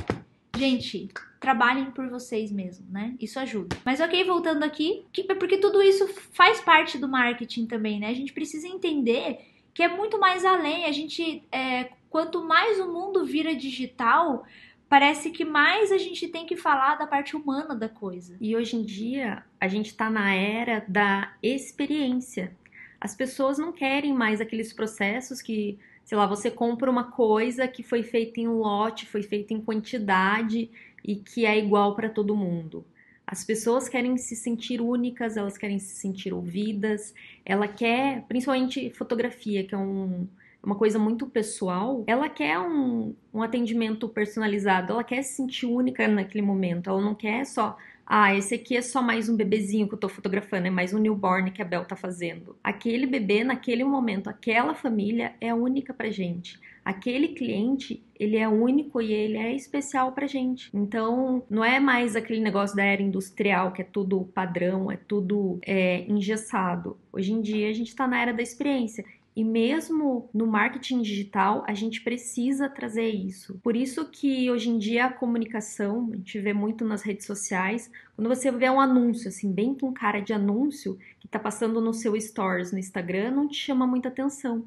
Gente, 0.57 1.09
trabalhem 1.45 1.91
por 1.91 2.09
vocês 2.09 2.51
mesmos, 2.51 2.89
né? 2.89 3.15
Isso 3.21 3.39
ajuda. 3.39 3.77
Mas 3.85 4.01
ok, 4.01 4.25
voltando 4.25 4.63
aqui, 4.63 5.05
que, 5.13 5.25
porque 5.35 5.59
tudo 5.59 5.83
isso 5.83 6.09
faz 6.33 6.59
parte 6.59 6.97
do 6.97 7.07
marketing 7.07 7.67
também, 7.67 8.01
né? 8.01 8.09
A 8.09 8.15
gente 8.15 8.33
precisa 8.33 8.67
entender 8.67 9.41
que 9.75 9.83
é 9.83 9.89
muito 9.89 10.19
mais 10.19 10.43
além. 10.43 10.87
A 10.87 10.93
gente, 10.93 11.43
é, 11.53 11.91
quanto 12.09 12.43
mais 12.43 12.81
o 12.81 12.91
mundo 12.91 13.27
vira 13.27 13.55
digital, 13.55 14.47
parece 14.89 15.31
que 15.31 15.45
mais 15.45 15.93
a 15.93 15.99
gente 15.99 16.29
tem 16.29 16.47
que 16.47 16.57
falar 16.57 16.95
da 16.95 17.07
parte 17.07 17.37
humana 17.37 17.75
da 17.75 17.91
coisa. 17.91 18.39
E 18.41 18.57
hoje 18.57 18.77
em 18.77 18.83
dia, 18.83 19.45
a 19.61 19.69
gente 19.69 19.89
está 19.89 20.09
na 20.09 20.35
era 20.35 20.83
da 20.89 21.35
experiência. 21.43 22.57
As 22.99 23.15
pessoas 23.15 23.59
não 23.59 23.71
querem 23.71 24.15
mais 24.15 24.41
aqueles 24.41 24.73
processos 24.73 25.43
que, 25.43 25.79
sei 26.07 26.17
lá, 26.17 26.25
você 26.25 26.51
compra 26.51 26.91
uma 26.91 27.05
coisa 27.05 27.69
que 27.69 27.83
foi 27.83 28.03
feita 28.03 28.41
em 28.41 28.49
lote, 28.49 29.05
foi 29.05 29.23
feita 29.23 29.53
em 29.53 29.61
quantidade 29.61 30.71
e 31.05 31.17
que 31.17 31.45
é 31.45 31.59
igual 31.59 31.95
para 31.95 32.09
todo 32.09 32.35
mundo. 32.35 32.85
As 33.27 33.45
pessoas 33.45 33.89
querem 33.89 34.17
se 34.17 34.37
sentir 34.37 34.81
únicas, 34.81 35.37
elas 35.37 35.57
querem 35.57 35.79
se 35.79 35.97
sentir 35.97 36.33
ouvidas, 36.33 37.15
ela 37.45 37.67
quer, 37.67 38.23
principalmente 38.29 38.91
fotografia, 38.91 39.65
que 39.65 39.75
é 39.75 39.79
um, 39.79 40.27
uma 40.63 40.75
coisa 40.75 40.99
muito 40.99 41.27
pessoal, 41.27 42.05
ela 42.07 42.29
quer 42.29 42.59
um, 42.59 43.15
um 43.33 43.43
atendimento 43.43 44.09
personalizado, 44.09 44.93
ela 44.93 45.05
quer 45.05 45.23
se 45.23 45.35
sentir 45.37 45.67
única 45.67 46.07
naquele 46.07 46.43
momento, 46.43 46.91
ela 46.91 47.01
não 47.01 47.15
quer 47.15 47.45
só 47.47 47.77
ah, 48.07 48.35
esse 48.35 48.55
aqui 48.55 48.77
é 48.77 48.83
só 48.83 49.01
mais 49.01 49.31
um 49.31 49.37
bebezinho 49.37 49.89
que 49.89 49.95
eu 49.95 49.99
tô 49.99 50.11
fotografando, 50.11 50.67
é 50.67 50.71
mais 50.71 50.93
um 50.93 50.99
newborn 50.99 51.51
que 51.51 51.63
a 51.63 51.65
Bel 51.65 51.87
tá 51.87 51.97
fazendo. 51.97 52.55
Aquele 52.63 53.07
bebê, 53.07 53.43
naquele 53.43 53.83
momento, 53.83 54.29
aquela 54.29 54.75
família 54.75 55.35
é 55.41 55.55
única 55.55 55.95
pra 55.95 56.11
gente. 56.11 56.61
Aquele 56.85 57.29
cliente, 57.29 58.05
ele 58.19 58.37
é 58.37 58.47
único 58.47 59.01
e 59.01 59.13
ele 59.13 59.39
é 59.39 59.55
especial 59.55 60.13
pra 60.13 60.27
gente. 60.27 60.69
Então, 60.75 61.43
não 61.49 61.65
é 61.65 61.81
mais 61.81 62.15
aquele 62.15 62.41
negócio 62.41 62.77
da 62.77 62.85
era 62.85 63.03
industrial, 63.03 63.73
que 63.73 63.81
é 63.81 63.85
tudo 63.85 64.29
padrão, 64.35 64.91
é 64.91 64.97
tudo 64.97 65.59
é, 65.63 66.05
engessado. 66.07 66.99
Hoje 67.13 67.33
em 67.33 67.41
dia, 67.41 67.71
a 67.71 67.73
gente 67.73 67.97
tá 67.97 68.07
na 68.07 68.21
era 68.21 68.35
da 68.35 68.43
experiência. 68.43 69.05
E 69.37 69.43
mesmo 69.43 70.31
no 70.33 70.47
marketing 70.47 71.03
digital, 71.03 71.65
a 71.67 71.75
gente 71.75 72.03
precisa 72.03 72.69
trazer 72.69 73.09
isso. 73.09 73.59
Por 73.65 73.75
isso 73.75 74.09
que 74.09 74.49
hoje 74.49 74.71
em 74.71 74.79
dia 74.79 75.07
a 75.07 75.13
comunicação, 75.13 76.09
a 76.13 76.17
gente 76.17 76.39
vê 76.39 76.53
muito 76.53 76.85
nas 76.85 77.03
redes 77.03 77.27
sociais, 77.27 77.91
quando 78.15 78.29
você 78.29 78.53
vê 78.53 78.71
um 78.71 78.81
anúncio, 78.81 79.29
assim, 79.29 79.51
bem 79.51 79.75
com 79.75 79.93
cara 79.93 80.21
de 80.21 80.33
anúncio, 80.33 80.97
que 81.19 81.27
está 81.27 81.39
passando 81.39 81.81
no 81.81 81.93
seu 81.93 82.19
stories 82.21 82.71
no 82.71 82.79
Instagram, 82.79 83.33
não 83.33 83.49
te 83.49 83.57
chama 83.57 83.89
muita 83.89 84.09
atenção. 84.09 84.65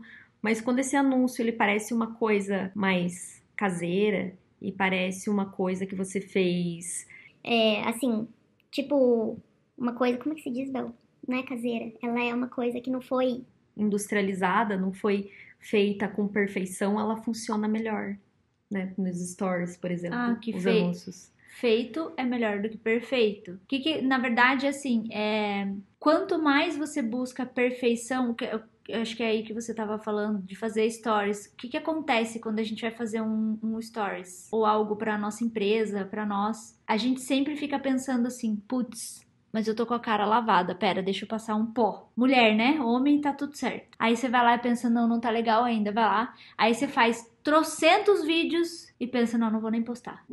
Mas 0.47 0.61
quando 0.61 0.79
esse 0.79 0.95
anúncio 0.95 1.41
ele 1.41 1.51
parece 1.51 1.93
uma 1.93 2.13
coisa 2.13 2.71
mais 2.73 3.43
caseira 3.53 4.33
e 4.61 4.71
parece 4.71 5.29
uma 5.29 5.47
coisa 5.47 5.85
que 5.85 5.93
você 5.93 6.21
fez. 6.21 7.05
É, 7.43 7.81
assim, 7.81 8.25
tipo, 8.71 9.37
uma 9.77 9.91
coisa, 9.91 10.17
como 10.17 10.31
é 10.31 10.35
que 10.37 10.43
se 10.43 10.49
diz, 10.49 10.71
Bel? 10.71 10.93
Não 11.27 11.37
é 11.37 11.43
caseira. 11.43 11.91
Ela 12.01 12.23
é 12.23 12.33
uma 12.33 12.47
coisa 12.47 12.79
que 12.79 12.89
não 12.89 13.01
foi 13.01 13.43
industrializada, 13.75 14.77
não 14.77 14.93
foi 14.93 15.29
feita 15.59 16.07
com 16.07 16.29
perfeição, 16.29 16.97
ela 16.97 17.17
funciona 17.17 17.67
melhor, 17.67 18.15
né? 18.71 18.93
Nos 18.97 19.17
stories, 19.17 19.75
por 19.75 19.91
exemplo, 19.91 20.17
ah, 20.17 20.39
que 20.41 20.55
os 20.55 20.63
fei 20.63 20.81
anúncios. 20.81 21.29
Feito 21.59 22.13
é 22.15 22.23
melhor 22.23 22.61
do 22.61 22.69
que 22.69 22.77
perfeito. 22.77 23.59
Que, 23.67 23.79
que 23.79 24.01
na 24.01 24.17
verdade, 24.17 24.65
assim, 24.65 25.11
é 25.11 25.67
quanto 25.99 26.41
mais 26.41 26.77
você 26.77 27.01
busca 27.01 27.45
perfeição, 27.45 28.33
acho 28.93 29.15
que 29.15 29.23
é 29.23 29.27
aí 29.27 29.43
que 29.43 29.53
você 29.53 29.71
estava 29.71 29.97
falando 29.99 30.41
de 30.41 30.55
fazer 30.55 30.89
stories. 30.89 31.47
O 31.47 31.55
que, 31.55 31.69
que 31.69 31.77
acontece 31.77 32.39
quando 32.39 32.59
a 32.59 32.63
gente 32.63 32.81
vai 32.81 32.91
fazer 32.91 33.21
um, 33.21 33.57
um 33.61 33.81
stories 33.81 34.47
ou 34.51 34.65
algo 34.65 34.95
para 34.95 35.17
nossa 35.17 35.43
empresa, 35.43 36.05
para 36.05 36.25
nós? 36.25 36.79
A 36.85 36.97
gente 36.97 37.21
sempre 37.21 37.55
fica 37.55 37.77
pensando 37.79 38.27
assim, 38.27 38.55
putz, 38.67 39.25
mas 39.51 39.67
eu 39.67 39.75
tô 39.75 39.85
com 39.85 39.93
a 39.93 39.99
cara 39.99 40.25
lavada. 40.25 40.75
Pera, 40.75 41.01
deixa 41.01 41.25
eu 41.25 41.27
passar 41.27 41.55
um 41.55 41.65
pó. 41.65 42.09
Mulher, 42.15 42.55
né? 42.55 42.79
Homem 42.81 43.19
tá 43.19 43.33
tudo 43.33 43.55
certo. 43.55 43.87
Aí 43.97 44.15
você 44.15 44.29
vai 44.29 44.43
lá 44.43 44.55
e 44.55 44.59
pensa, 44.59 44.89
não, 44.89 45.07
não 45.07 45.19
tá 45.19 45.29
legal 45.29 45.63
ainda, 45.63 45.91
vai 45.91 46.03
lá. 46.03 46.33
Aí 46.57 46.73
você 46.73 46.87
faz 46.87 47.29
trocentos 47.43 48.23
vídeos 48.25 48.93
e 48.99 49.07
pensa, 49.07 49.37
não, 49.37 49.49
não 49.49 49.59
vou 49.59 49.71
nem 49.71 49.81
postar. 49.81 50.23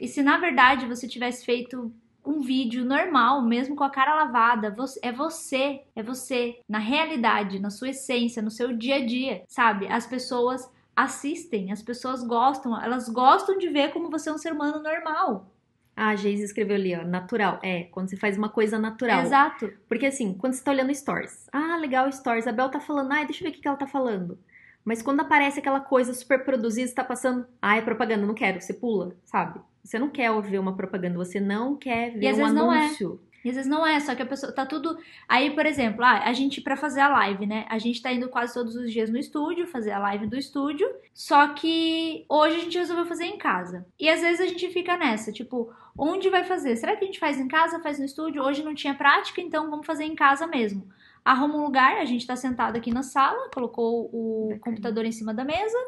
E 0.00 0.08
se 0.08 0.22
na 0.22 0.38
verdade 0.38 0.86
você 0.86 1.06
tivesse 1.06 1.44
feito 1.44 1.92
um 2.26 2.40
vídeo 2.40 2.84
normal, 2.84 3.40
mesmo 3.42 3.76
com 3.76 3.84
a 3.84 3.90
cara 3.90 4.14
lavada, 4.14 4.74
é 5.02 5.12
você, 5.12 5.82
é 5.94 6.02
você, 6.02 6.58
na 6.68 6.78
realidade, 6.78 7.60
na 7.60 7.70
sua 7.70 7.90
essência, 7.90 8.42
no 8.42 8.50
seu 8.50 8.76
dia 8.76 8.96
a 8.96 9.06
dia, 9.06 9.44
sabe? 9.46 9.86
As 9.86 10.06
pessoas 10.06 10.68
assistem, 10.94 11.70
as 11.70 11.82
pessoas 11.82 12.24
gostam, 12.24 12.82
elas 12.82 13.08
gostam 13.08 13.56
de 13.58 13.68
ver 13.68 13.92
como 13.92 14.10
você 14.10 14.28
é 14.28 14.32
um 14.32 14.38
ser 14.38 14.52
humano 14.52 14.82
normal. 14.82 15.52
Ah, 15.94 16.10
a 16.10 16.16
Geise 16.16 16.44
escreveu 16.44 16.76
ali, 16.76 16.94
ó, 16.94 17.04
natural. 17.04 17.58
É, 17.62 17.84
quando 17.84 18.10
você 18.10 18.16
faz 18.16 18.36
uma 18.36 18.50
coisa 18.50 18.78
natural. 18.78 19.22
Exato. 19.22 19.72
Porque 19.88 20.06
assim, 20.06 20.34
quando 20.34 20.52
você 20.52 20.62
tá 20.62 20.70
olhando 20.70 20.94
stories. 20.94 21.48
Ah, 21.50 21.78
legal, 21.78 22.10
stories. 22.12 22.46
A 22.46 22.52
Bel 22.52 22.68
tá 22.68 22.80
falando, 22.80 23.12
ah, 23.12 23.24
deixa 23.24 23.42
eu 23.42 23.50
ver 23.50 23.56
o 23.56 23.60
que 23.60 23.66
ela 23.66 23.78
tá 23.78 23.86
falando. 23.86 24.38
Mas 24.84 25.02
quando 25.02 25.20
aparece 25.20 25.58
aquela 25.58 25.80
coisa 25.80 26.12
super 26.12 26.44
produzida, 26.44 26.86
você 26.86 26.94
tá 26.94 27.02
passando, 27.02 27.46
ah, 27.62 27.76
é 27.76 27.80
propaganda, 27.80 28.26
não 28.26 28.34
quero, 28.34 28.60
você 28.60 28.74
pula, 28.74 29.16
sabe? 29.24 29.58
Você 29.86 29.98
não 30.00 30.10
quer 30.10 30.30
ouvir 30.32 30.58
uma 30.58 30.76
propaganda, 30.76 31.16
você 31.16 31.38
não 31.38 31.76
quer 31.76 32.10
ver 32.10 32.34
um 32.34 32.44
anúncio. 32.44 33.20
E 33.44 33.48
às 33.48 33.54
vezes 33.54 33.70
não 33.70 33.86
é, 33.86 34.00
só 34.00 34.12
que 34.16 34.22
a 34.22 34.26
pessoa 34.26 34.52
tá 34.52 34.66
tudo. 34.66 34.98
Aí, 35.28 35.54
por 35.54 35.64
exemplo, 35.64 36.02
ah, 36.04 36.24
a 36.24 36.32
gente, 36.32 36.60
para 36.60 36.76
fazer 36.76 37.00
a 37.00 37.08
live, 37.08 37.46
né? 37.46 37.64
A 37.68 37.78
gente 37.78 38.02
tá 38.02 38.12
indo 38.12 38.28
quase 38.28 38.52
todos 38.52 38.74
os 38.74 38.90
dias 38.90 39.08
no 39.08 39.16
estúdio, 39.16 39.68
fazer 39.68 39.92
a 39.92 40.00
live 40.00 40.26
do 40.26 40.36
estúdio. 40.36 40.88
Só 41.14 41.54
que 41.54 42.26
hoje 42.28 42.56
a 42.56 42.58
gente 42.58 42.76
resolveu 42.76 43.06
fazer 43.06 43.26
em 43.26 43.38
casa. 43.38 43.86
E 44.00 44.08
às 44.08 44.20
vezes 44.20 44.40
a 44.40 44.46
gente 44.46 44.68
fica 44.70 44.96
nessa, 44.96 45.30
tipo, 45.30 45.72
onde 45.96 46.28
vai 46.28 46.42
fazer? 46.42 46.74
Será 46.74 46.96
que 46.96 47.04
a 47.04 47.06
gente 47.06 47.20
faz 47.20 47.38
em 47.38 47.46
casa, 47.46 47.78
faz 47.78 48.00
no 48.00 48.04
estúdio? 48.04 48.42
Hoje 48.42 48.64
não 48.64 48.74
tinha 48.74 48.94
prática, 48.94 49.40
então 49.40 49.70
vamos 49.70 49.86
fazer 49.86 50.02
em 50.02 50.16
casa 50.16 50.48
mesmo. 50.48 50.88
Arruma 51.24 51.54
um 51.54 51.62
lugar, 51.62 51.98
a 51.98 52.04
gente 52.04 52.26
tá 52.26 52.34
sentado 52.34 52.74
aqui 52.74 52.92
na 52.92 53.04
sala, 53.04 53.48
colocou 53.54 54.10
o 54.12 54.58
computador 54.60 55.04
em 55.04 55.12
cima 55.12 55.32
da 55.32 55.44
mesa 55.44 55.78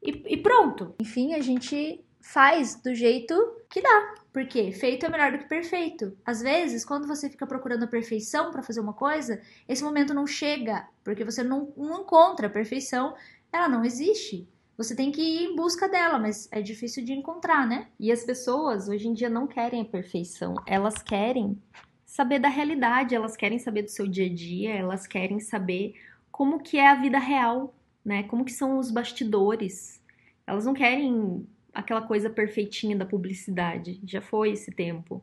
e, 0.00 0.22
e 0.26 0.36
pronto. 0.36 0.94
Enfim, 1.00 1.34
a 1.34 1.40
gente 1.40 2.00
faz 2.22 2.76
do 2.76 2.94
jeito 2.94 3.34
que 3.68 3.82
dá. 3.82 4.14
Porque 4.32 4.72
feito 4.72 5.04
é 5.04 5.08
melhor 5.10 5.32
do 5.32 5.38
que 5.38 5.44
perfeito. 5.44 6.16
Às 6.24 6.40
vezes, 6.40 6.84
quando 6.84 7.06
você 7.06 7.28
fica 7.28 7.46
procurando 7.46 7.82
a 7.82 7.88
perfeição 7.88 8.50
para 8.50 8.62
fazer 8.62 8.80
uma 8.80 8.94
coisa, 8.94 9.42
esse 9.68 9.84
momento 9.84 10.14
não 10.14 10.26
chega, 10.26 10.88
porque 11.04 11.24
você 11.24 11.42
não, 11.42 11.72
não 11.76 12.00
encontra 12.00 12.46
a 12.46 12.50
perfeição, 12.50 13.14
ela 13.52 13.68
não 13.68 13.84
existe. 13.84 14.48
Você 14.78 14.96
tem 14.96 15.12
que 15.12 15.20
ir 15.20 15.44
em 15.44 15.56
busca 15.56 15.86
dela, 15.88 16.18
mas 16.18 16.48
é 16.50 16.62
difícil 16.62 17.04
de 17.04 17.12
encontrar, 17.12 17.66
né? 17.66 17.88
E 18.00 18.10
as 18.10 18.24
pessoas 18.24 18.88
hoje 18.88 19.06
em 19.06 19.12
dia 19.12 19.28
não 19.28 19.46
querem 19.46 19.82
a 19.82 19.84
perfeição, 19.84 20.54
elas 20.66 21.02
querem 21.02 21.60
saber 22.06 22.38
da 22.38 22.48
realidade, 22.48 23.14
elas 23.14 23.36
querem 23.36 23.58
saber 23.58 23.82
do 23.82 23.90
seu 23.90 24.06
dia 24.06 24.26
a 24.26 24.34
dia, 24.34 24.74
elas 24.74 25.06
querem 25.06 25.40
saber 25.40 25.94
como 26.30 26.60
que 26.60 26.78
é 26.78 26.88
a 26.88 26.94
vida 26.94 27.18
real, 27.18 27.74
né? 28.04 28.22
Como 28.24 28.44
que 28.44 28.52
são 28.52 28.78
os 28.78 28.90
bastidores. 28.90 30.00
Elas 30.46 30.64
não 30.64 30.74
querem 30.74 31.46
aquela 31.72 32.02
coisa 32.02 32.28
perfeitinha 32.28 32.96
da 32.96 33.06
publicidade. 33.06 34.00
Já 34.06 34.20
foi 34.20 34.52
esse 34.52 34.70
tempo. 34.70 35.22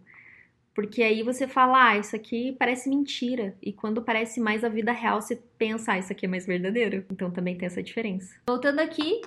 Porque 0.73 1.03
aí 1.03 1.23
você 1.23 1.47
fala, 1.47 1.89
ah, 1.89 1.97
isso 1.97 2.15
aqui 2.15 2.55
parece 2.57 2.89
mentira. 2.89 3.53
E 3.61 3.73
quando 3.73 4.01
parece 4.01 4.39
mais 4.39 4.63
a 4.63 4.69
vida 4.69 4.91
real, 4.91 5.21
você 5.21 5.35
pensa, 5.57 5.93
ah, 5.93 5.99
isso 5.99 6.11
aqui 6.11 6.25
é 6.25 6.29
mais 6.29 6.45
verdadeiro. 6.45 7.05
Então 7.11 7.29
também 7.29 7.57
tem 7.57 7.65
essa 7.65 7.83
diferença. 7.83 8.35
Voltando 8.47 8.79
aqui, 8.79 9.21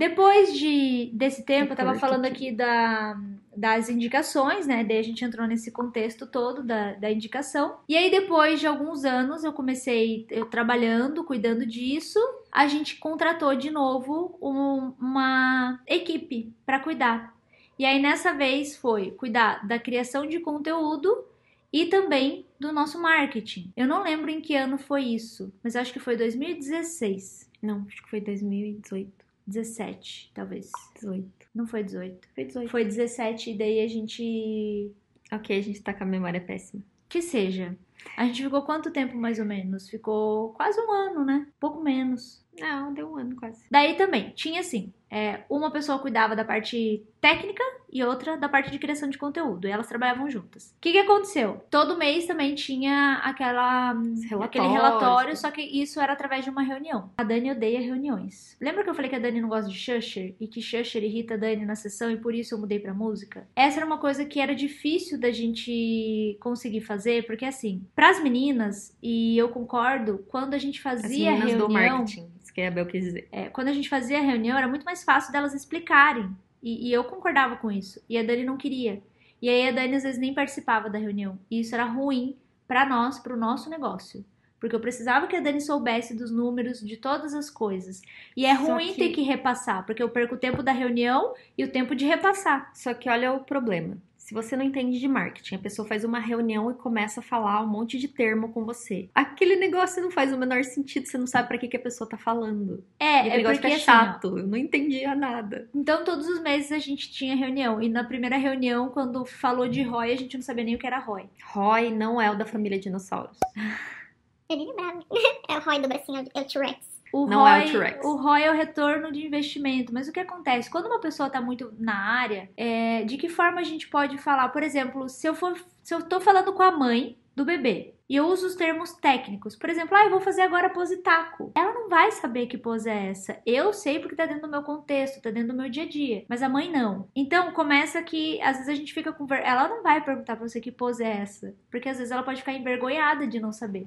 depois 0.00 0.58
de, 0.58 1.10
desse 1.12 1.44
tempo, 1.44 1.72
eu 1.72 1.76
tava 1.76 1.94
falando 1.94 2.24
aqui 2.24 2.50
da, 2.50 3.20
das 3.54 3.90
indicações, 3.90 4.66
né? 4.66 4.82
Daí 4.82 4.96
a 4.96 5.02
gente 5.02 5.22
entrou 5.22 5.46
nesse 5.46 5.70
contexto 5.70 6.26
todo 6.26 6.62
da, 6.62 6.94
da 6.94 7.10
indicação. 7.10 7.80
E 7.86 7.94
aí, 7.94 8.10
depois 8.10 8.60
de 8.60 8.66
alguns 8.66 9.04
anos, 9.04 9.44
eu 9.44 9.52
comecei 9.52 10.26
eu 10.30 10.46
trabalhando, 10.46 11.22
cuidando 11.22 11.66
disso. 11.66 12.18
A 12.50 12.66
gente 12.66 12.96
contratou 12.96 13.54
de 13.54 13.70
novo 13.70 14.38
um, 14.40 14.94
uma 14.98 15.78
equipe 15.86 16.50
para 16.64 16.80
cuidar. 16.80 17.36
E 17.78 17.84
aí, 17.84 18.00
nessa 18.00 18.32
vez, 18.32 18.78
foi 18.78 19.10
cuidar 19.10 19.68
da 19.68 19.78
criação 19.78 20.26
de 20.26 20.40
conteúdo 20.40 21.26
e 21.70 21.84
também 21.84 22.46
do 22.58 22.72
nosso 22.72 22.98
marketing. 22.98 23.70
Eu 23.76 23.86
não 23.86 24.02
lembro 24.02 24.30
em 24.30 24.40
que 24.40 24.56
ano 24.56 24.78
foi 24.78 25.02
isso, 25.02 25.52
mas 25.62 25.76
acho 25.76 25.92
que 25.92 26.00
foi 26.00 26.16
2016. 26.16 27.50
Não, 27.60 27.84
acho 27.86 28.02
que 28.02 28.08
foi 28.08 28.22
2018. 28.22 29.19
17, 29.50 30.30
talvez. 30.32 30.70
18. 30.94 31.28
Não 31.54 31.66
foi 31.66 31.82
18. 31.82 32.28
Foi 32.34 32.44
18. 32.44 32.70
Foi 32.70 32.84
17 32.84 33.50
e 33.50 33.58
daí 33.58 33.80
a 33.80 33.88
gente. 33.88 34.92
Ok, 35.32 35.56
a 35.56 35.62
gente 35.62 35.82
tá 35.82 35.92
com 35.92 36.04
a 36.04 36.06
memória 36.06 36.40
péssima. 36.40 36.82
Que 37.08 37.20
seja. 37.20 37.76
A 38.16 38.24
gente 38.24 38.42
ficou 38.42 38.62
quanto 38.62 38.92
tempo 38.92 39.16
mais 39.16 39.38
ou 39.38 39.44
menos? 39.44 39.88
Ficou 39.88 40.52
quase 40.54 40.80
um 40.80 40.92
ano, 40.92 41.24
né? 41.24 41.46
Pouco 41.58 41.82
menos. 41.82 42.42
Não, 42.58 42.92
deu 42.94 43.10
um 43.10 43.16
ano 43.16 43.36
quase. 43.36 43.64
Daí 43.70 43.96
também, 43.96 44.30
tinha 44.30 44.60
assim, 44.60 44.92
é, 45.10 45.40
uma 45.50 45.70
pessoa 45.70 45.98
cuidava 45.98 46.36
da 46.36 46.44
parte 46.44 47.04
técnica 47.20 47.62
e 47.92 48.02
outra 48.04 48.36
da 48.36 48.48
parte 48.48 48.70
de 48.70 48.78
criação 48.78 49.08
de 49.10 49.18
conteúdo. 49.18 49.66
E 49.66 49.70
elas 49.70 49.88
trabalhavam 49.88 50.30
juntas. 50.30 50.74
O 50.78 50.80
que, 50.80 50.92
que 50.92 50.98
aconteceu? 50.98 51.60
Todo 51.70 51.98
mês 51.98 52.26
também 52.26 52.54
tinha 52.54 53.20
aquela, 53.24 53.94
aquele 54.40 54.68
relatório, 54.68 55.36
só 55.36 55.50
que 55.50 55.60
isso 55.60 56.00
era 56.00 56.12
através 56.12 56.44
de 56.44 56.50
uma 56.50 56.62
reunião. 56.62 57.10
A 57.18 57.24
Dani 57.24 57.50
odeia 57.50 57.80
reuniões. 57.80 58.56
Lembra 58.60 58.84
que 58.84 58.90
eu 58.90 58.94
falei 58.94 59.10
que 59.10 59.16
a 59.16 59.20
Dani 59.20 59.40
não 59.40 59.48
gosta 59.48 59.68
de 59.68 59.76
Shusher? 59.76 60.34
E 60.38 60.46
que 60.46 60.62
Shusher 60.62 61.02
irrita 61.02 61.34
a 61.34 61.36
Dani 61.36 61.66
na 61.66 61.74
sessão 61.74 62.10
e 62.10 62.16
por 62.16 62.34
isso 62.34 62.54
eu 62.54 62.58
mudei 62.58 62.78
pra 62.78 62.94
música? 62.94 63.48
Essa 63.56 63.78
era 63.78 63.86
uma 63.86 63.98
coisa 63.98 64.24
que 64.24 64.40
era 64.40 64.54
difícil 64.54 65.18
da 65.18 65.32
gente 65.32 66.38
conseguir 66.40 66.82
fazer, 66.82 67.26
porque 67.26 67.44
assim, 67.44 67.84
pras 67.94 68.22
meninas, 68.22 68.96
e 69.02 69.36
eu 69.36 69.48
concordo, 69.48 70.24
quando 70.28 70.54
a 70.54 70.58
gente 70.58 70.80
fazia 70.80 71.32
As 71.32 71.38
reunião... 71.38 71.58
do 71.58 71.72
marketing, 71.72 72.30
isso 72.50 72.54
que 72.54 72.60
a 72.60 72.70
Bel 72.70 72.86
quis 72.86 73.04
dizer. 73.04 73.28
É, 73.30 73.48
quando 73.48 73.68
a 73.68 73.72
gente 73.72 73.88
fazia 73.88 74.18
a 74.18 74.22
reunião, 74.22 74.58
era 74.58 74.68
muito 74.68 74.84
mais 74.84 74.99
fácil 75.04 75.32
delas 75.32 75.54
explicarem. 75.54 76.30
E, 76.62 76.88
e, 76.88 76.92
eu 76.92 77.04
concordava 77.04 77.56
com 77.56 77.70
isso. 77.70 78.02
E 78.08 78.18
a 78.18 78.22
Dani 78.22 78.44
não 78.44 78.56
queria. 78.56 79.02
E 79.40 79.48
aí 79.48 79.68
a 79.68 79.72
Dani 79.72 79.96
às 79.96 80.02
vezes 80.02 80.20
nem 80.20 80.34
participava 80.34 80.90
da 80.90 80.98
reunião. 80.98 81.38
E 81.50 81.60
isso 81.60 81.74
era 81.74 81.84
ruim 81.84 82.36
para 82.68 82.84
nós, 82.84 83.18
para 83.18 83.32
o 83.34 83.38
nosso 83.38 83.70
negócio. 83.70 84.24
Porque 84.60 84.76
eu 84.76 84.80
precisava 84.80 85.26
que 85.26 85.34
a 85.34 85.40
Dani 85.40 85.60
soubesse 85.60 86.14
dos 86.14 86.30
números, 86.30 86.80
de 86.80 86.96
todas 86.98 87.32
as 87.32 87.48
coisas. 87.48 88.02
E 88.36 88.44
é 88.44 88.54
Só 88.54 88.74
ruim 88.74 88.92
que- 88.92 88.98
ter 88.98 89.08
que 89.10 89.22
repassar, 89.22 89.86
porque 89.86 90.02
eu 90.02 90.10
perco 90.10 90.34
o 90.34 90.38
tempo 90.38 90.62
da 90.62 90.70
reunião 90.72 91.34
e 91.56 91.64
o 91.64 91.72
tempo 91.72 91.94
de 91.94 92.04
repassar. 92.04 92.70
Só 92.74 92.92
que 92.92 93.08
olha 93.08 93.32
o 93.32 93.40
problema. 93.40 93.96
Se 94.30 94.34
você 94.34 94.56
não 94.56 94.64
entende 94.64 95.00
de 95.00 95.08
marketing, 95.08 95.56
a 95.56 95.58
pessoa 95.58 95.88
faz 95.88 96.04
uma 96.04 96.20
reunião 96.20 96.70
e 96.70 96.74
começa 96.74 97.18
a 97.18 97.22
falar 97.22 97.60
um 97.64 97.66
monte 97.66 97.98
de 97.98 98.06
termo 98.06 98.52
com 98.52 98.64
você. 98.64 99.08
Aquele 99.12 99.56
negócio 99.56 100.00
não 100.00 100.08
faz 100.08 100.32
o 100.32 100.38
menor 100.38 100.62
sentido, 100.62 101.04
você 101.04 101.18
não 101.18 101.26
sabe 101.26 101.48
pra 101.48 101.58
que, 101.58 101.66
que 101.66 101.76
a 101.76 101.80
pessoa 101.80 102.08
tá 102.08 102.16
falando. 102.16 102.84
É, 103.00 103.06
E 103.06 103.18
aquele 103.18 103.34
é 103.34 103.36
negócio 103.38 103.60
porque 103.60 103.76
fica 103.76 103.92
assim, 103.92 104.06
chato. 104.06 104.38
eu 104.38 104.46
não 104.46 104.56
entendia 104.56 105.16
nada. 105.16 105.68
Então, 105.74 106.04
todos 106.04 106.28
os 106.28 106.40
meses 106.40 106.70
a 106.70 106.78
gente 106.78 107.10
tinha 107.10 107.34
reunião. 107.34 107.82
E 107.82 107.88
na 107.88 108.04
primeira 108.04 108.36
reunião, 108.36 108.88
quando 108.90 109.24
falou 109.24 109.66
de 109.66 109.82
ROI, 109.82 110.12
a 110.12 110.16
gente 110.16 110.36
não 110.36 110.44
sabia 110.44 110.62
nem 110.62 110.76
o 110.76 110.78
que 110.78 110.86
era 110.86 111.00
ROI. 111.00 111.28
Roy 111.52 111.90
não 111.92 112.22
é 112.22 112.30
o 112.30 112.38
da 112.38 112.46
família 112.46 112.78
dinossauros. 112.78 113.36
Eu 114.48 114.56
nem 114.56 114.68
lembrava. 114.68 115.04
É 115.48 115.58
o 115.58 115.60
Roy 115.60 115.80
do 115.80 115.88
bracinho, 115.88 116.24
é 116.34 116.40
o 116.40 116.44
T-Rex. 116.44 116.99
O 117.12 117.26
Não 117.26 117.46
é 117.46 117.58
o 117.58 117.62
ROI, 117.62 117.72
T-Rex. 117.72 118.04
o 118.04 118.16
ROI 118.16 118.42
é 118.42 118.50
o 118.50 118.54
retorno 118.54 119.12
de 119.12 119.26
investimento. 119.26 119.92
Mas 119.92 120.08
o 120.08 120.12
que 120.12 120.20
acontece? 120.20 120.70
Quando 120.70 120.86
uma 120.86 121.00
pessoa 121.00 121.26
está 121.26 121.40
muito 121.40 121.72
na 121.78 121.96
área, 121.96 122.50
é, 122.56 123.04
de 123.04 123.16
que 123.16 123.28
forma 123.28 123.60
a 123.60 123.64
gente 123.64 123.88
pode 123.88 124.18
falar? 124.18 124.48
Por 124.50 124.62
exemplo, 124.62 125.08
se 125.08 125.26
eu 125.26 125.34
for, 125.34 125.56
se 125.82 125.94
eu 125.94 126.02
tô 126.02 126.20
falando 126.20 126.52
com 126.52 126.62
a 126.62 126.70
mãe 126.70 127.16
do 127.34 127.44
bebê 127.44 127.94
e 128.08 128.16
eu 128.16 128.26
uso 128.26 128.46
os 128.46 128.56
termos 128.56 128.92
técnicos, 128.92 129.54
por 129.54 129.70
exemplo, 129.70 129.96
ah, 129.96 130.04
eu 130.04 130.10
vou 130.10 130.20
fazer 130.20 130.42
agora 130.42 130.68
pose 130.68 130.96
taco. 130.98 131.52
Ela 131.54 131.72
não 131.72 131.88
vai 131.88 132.10
saber 132.10 132.46
que 132.46 132.58
pose 132.58 132.90
é 132.90 133.10
essa. 133.10 133.38
Eu 133.46 133.72
sei 133.72 133.98
porque 134.00 134.16
tá 134.16 134.26
dentro 134.26 134.42
do 134.42 134.50
meu 134.50 134.62
contexto, 134.62 135.22
tá 135.22 135.30
dentro 135.30 135.48
do 135.52 135.56
meu 135.56 135.70
dia 135.70 135.84
a 135.84 135.88
dia, 135.88 136.24
mas 136.28 136.42
a 136.42 136.48
mãe 136.48 136.70
não. 136.70 137.08
Então 137.14 137.52
começa 137.52 138.02
que 138.02 138.40
às 138.42 138.56
vezes 138.56 138.68
a 138.68 138.74
gente 138.74 138.92
fica 138.92 139.12
com 139.12 139.26
ver... 139.26 139.42
ela 139.44 139.68
não 139.68 139.82
vai 139.82 140.02
perguntar 140.02 140.36
pra 140.36 140.46
você 140.46 140.60
que 140.60 140.72
pose 140.72 141.04
é 141.04 141.18
essa, 141.18 141.54
porque 141.70 141.88
às 141.88 141.98
vezes 141.98 142.10
ela 142.10 142.22
pode 142.22 142.40
ficar 142.40 142.52
envergonhada 142.52 143.26
de 143.26 143.38
não 143.38 143.52
saber. 143.52 143.86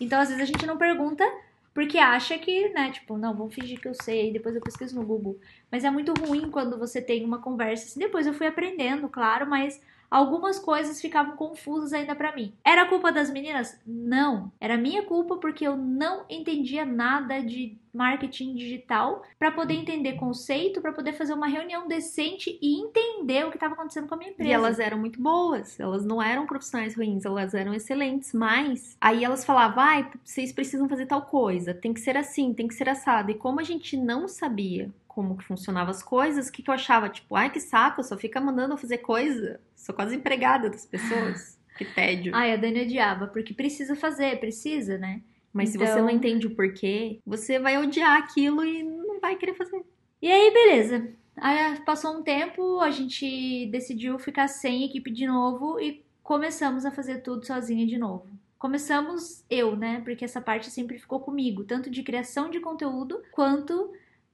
Então 0.00 0.20
às 0.20 0.28
vezes 0.28 0.42
a 0.42 0.46
gente 0.46 0.66
não 0.66 0.76
pergunta 0.76 1.24
porque 1.72 1.98
acha 1.98 2.36
que, 2.38 2.68
né, 2.70 2.90
tipo, 2.90 3.16
não, 3.16 3.36
vamos 3.36 3.54
fingir 3.54 3.80
que 3.80 3.88
eu 3.88 3.94
sei, 3.94 4.32
depois 4.32 4.54
eu 4.54 4.60
pesquiso 4.60 4.96
no 4.96 5.06
Google. 5.06 5.38
Mas 5.70 5.84
é 5.84 5.90
muito 5.90 6.12
ruim 6.14 6.50
quando 6.50 6.78
você 6.78 7.00
tem 7.00 7.24
uma 7.24 7.40
conversa 7.40 7.84
assim. 7.86 8.00
Depois 8.00 8.26
eu 8.26 8.34
fui 8.34 8.46
aprendendo, 8.46 9.08
claro, 9.08 9.48
mas 9.48 9.80
algumas 10.10 10.58
coisas 10.58 11.00
ficavam 11.00 11.36
confusas 11.36 11.92
ainda 11.92 12.14
pra 12.14 12.34
mim. 12.34 12.52
Era 12.64 12.86
culpa 12.86 13.12
das 13.12 13.30
meninas? 13.30 13.80
Não. 13.86 14.50
Era 14.60 14.76
minha 14.76 15.02
culpa 15.04 15.36
porque 15.36 15.66
eu 15.66 15.76
não 15.76 16.24
entendia 16.28 16.84
nada 16.84 17.40
de 17.40 17.78
marketing 17.92 18.54
digital 18.54 19.22
pra 19.38 19.50
poder 19.50 19.74
entender 19.74 20.14
conceito, 20.14 20.80
pra 20.80 20.92
poder 20.92 21.12
fazer 21.12 21.34
uma 21.34 21.48
reunião 21.48 21.88
decente 21.88 22.58
e 22.62 22.80
entender 22.80 23.44
o 23.44 23.50
que 23.50 23.56
estava 23.56 23.74
acontecendo 23.74 24.06
com 24.06 24.14
a 24.14 24.18
minha 24.18 24.30
empresa. 24.30 24.48
E 24.48 24.52
elas 24.52 24.78
eram 24.78 24.98
muito 24.98 25.20
boas, 25.20 25.78
elas 25.78 26.04
não 26.04 26.22
eram 26.22 26.46
profissionais 26.46 26.94
ruins, 26.94 27.24
elas 27.24 27.54
eram 27.54 27.74
excelentes, 27.74 28.32
mas 28.32 28.96
aí 29.00 29.24
elas 29.24 29.44
falavam, 29.44 29.82
ai, 29.82 30.10
vocês 30.24 30.52
precisam 30.52 30.88
fazer 30.88 31.06
tal 31.06 31.22
coisa, 31.22 31.74
tem 31.74 31.92
que 31.92 32.00
ser 32.00 32.16
assim, 32.16 32.54
tem 32.54 32.68
que 32.68 32.74
ser 32.74 32.88
assado. 32.88 33.30
E 33.30 33.34
como 33.34 33.60
a 33.60 33.64
gente 33.64 33.96
não 33.96 34.28
sabia 34.28 34.90
como 35.10 35.36
que 35.36 35.44
funcionavam 35.44 35.90
as 35.90 36.04
coisas, 36.04 36.46
o 36.46 36.52
que, 36.52 36.62
que 36.62 36.70
eu 36.70 36.74
achava? 36.74 37.08
Tipo, 37.08 37.34
ai, 37.34 37.50
que 37.50 37.58
saco, 37.58 38.00
só 38.02 38.16
fica 38.16 38.40
mandando 38.40 38.74
eu 38.74 38.78
fazer 38.78 38.98
coisa. 38.98 39.60
Sou 39.74 39.92
quase 39.92 40.14
empregada 40.14 40.70
das 40.70 40.86
pessoas. 40.86 41.58
Que 41.78 41.84
tédio. 41.86 42.32
Ai, 42.34 42.52
a 42.52 42.56
Dani 42.56 42.82
odiava, 42.82 43.26
porque 43.28 43.54
precisa 43.54 43.96
fazer, 43.96 44.38
precisa, 44.38 44.98
né? 44.98 45.22
Mas 45.50 45.70
se 45.70 45.76
então- 45.76 45.86
você 45.86 46.02
não 46.02 46.10
entende 46.10 46.46
o 46.46 46.54
porquê, 46.54 47.20
você 47.24 47.58
vai 47.58 47.78
odiar 47.78 48.18
aquilo 48.18 48.62
e 48.62 48.82
não 48.82 49.18
vai 49.18 49.34
querer 49.34 49.54
fazer. 49.54 49.82
E 50.20 50.30
aí, 50.30 50.52
beleza. 50.52 51.08
Aí 51.38 51.80
passou 51.80 52.18
um 52.18 52.22
tempo, 52.22 52.80
a 52.80 52.90
gente 52.90 53.64
decidiu 53.72 54.18
ficar 54.18 54.46
sem 54.46 54.84
equipe 54.84 55.10
de 55.10 55.26
novo 55.26 55.80
e 55.80 56.04
começamos 56.22 56.84
a 56.84 56.90
fazer 56.90 57.22
tudo 57.22 57.46
sozinha 57.46 57.86
de 57.86 57.96
novo. 57.96 58.26
Começamos 58.58 59.42
eu, 59.48 59.74
né? 59.74 60.02
Porque 60.04 60.26
essa 60.26 60.40
parte 60.40 60.70
sempre 60.70 60.98
ficou 60.98 61.20
comigo, 61.20 61.64
tanto 61.64 61.88
de 61.88 62.02
criação 62.02 62.50
de 62.50 62.60
conteúdo 62.60 63.22
quanto 63.32 63.90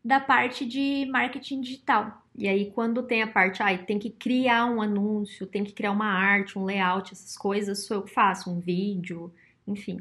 da 0.06 0.20
parte 0.20 0.64
de 0.64 1.04
marketing 1.10 1.60
digital. 1.60 2.22
E 2.32 2.46
aí, 2.46 2.70
quando 2.70 3.02
tem 3.02 3.22
a 3.22 3.26
parte, 3.26 3.62
ai, 3.62 3.84
tem 3.84 3.98
que 3.98 4.10
criar 4.10 4.66
um 4.66 4.80
anúncio, 4.80 5.46
tem 5.46 5.64
que 5.64 5.72
criar 5.72 5.90
uma 5.90 6.06
arte, 6.06 6.56
um 6.56 6.64
layout, 6.64 7.12
essas 7.12 7.36
coisas, 7.36 7.86
sou 7.86 7.96
eu 7.96 8.02
que 8.04 8.12
faço, 8.12 8.50
um 8.50 8.60
vídeo, 8.60 9.32
enfim. 9.66 10.00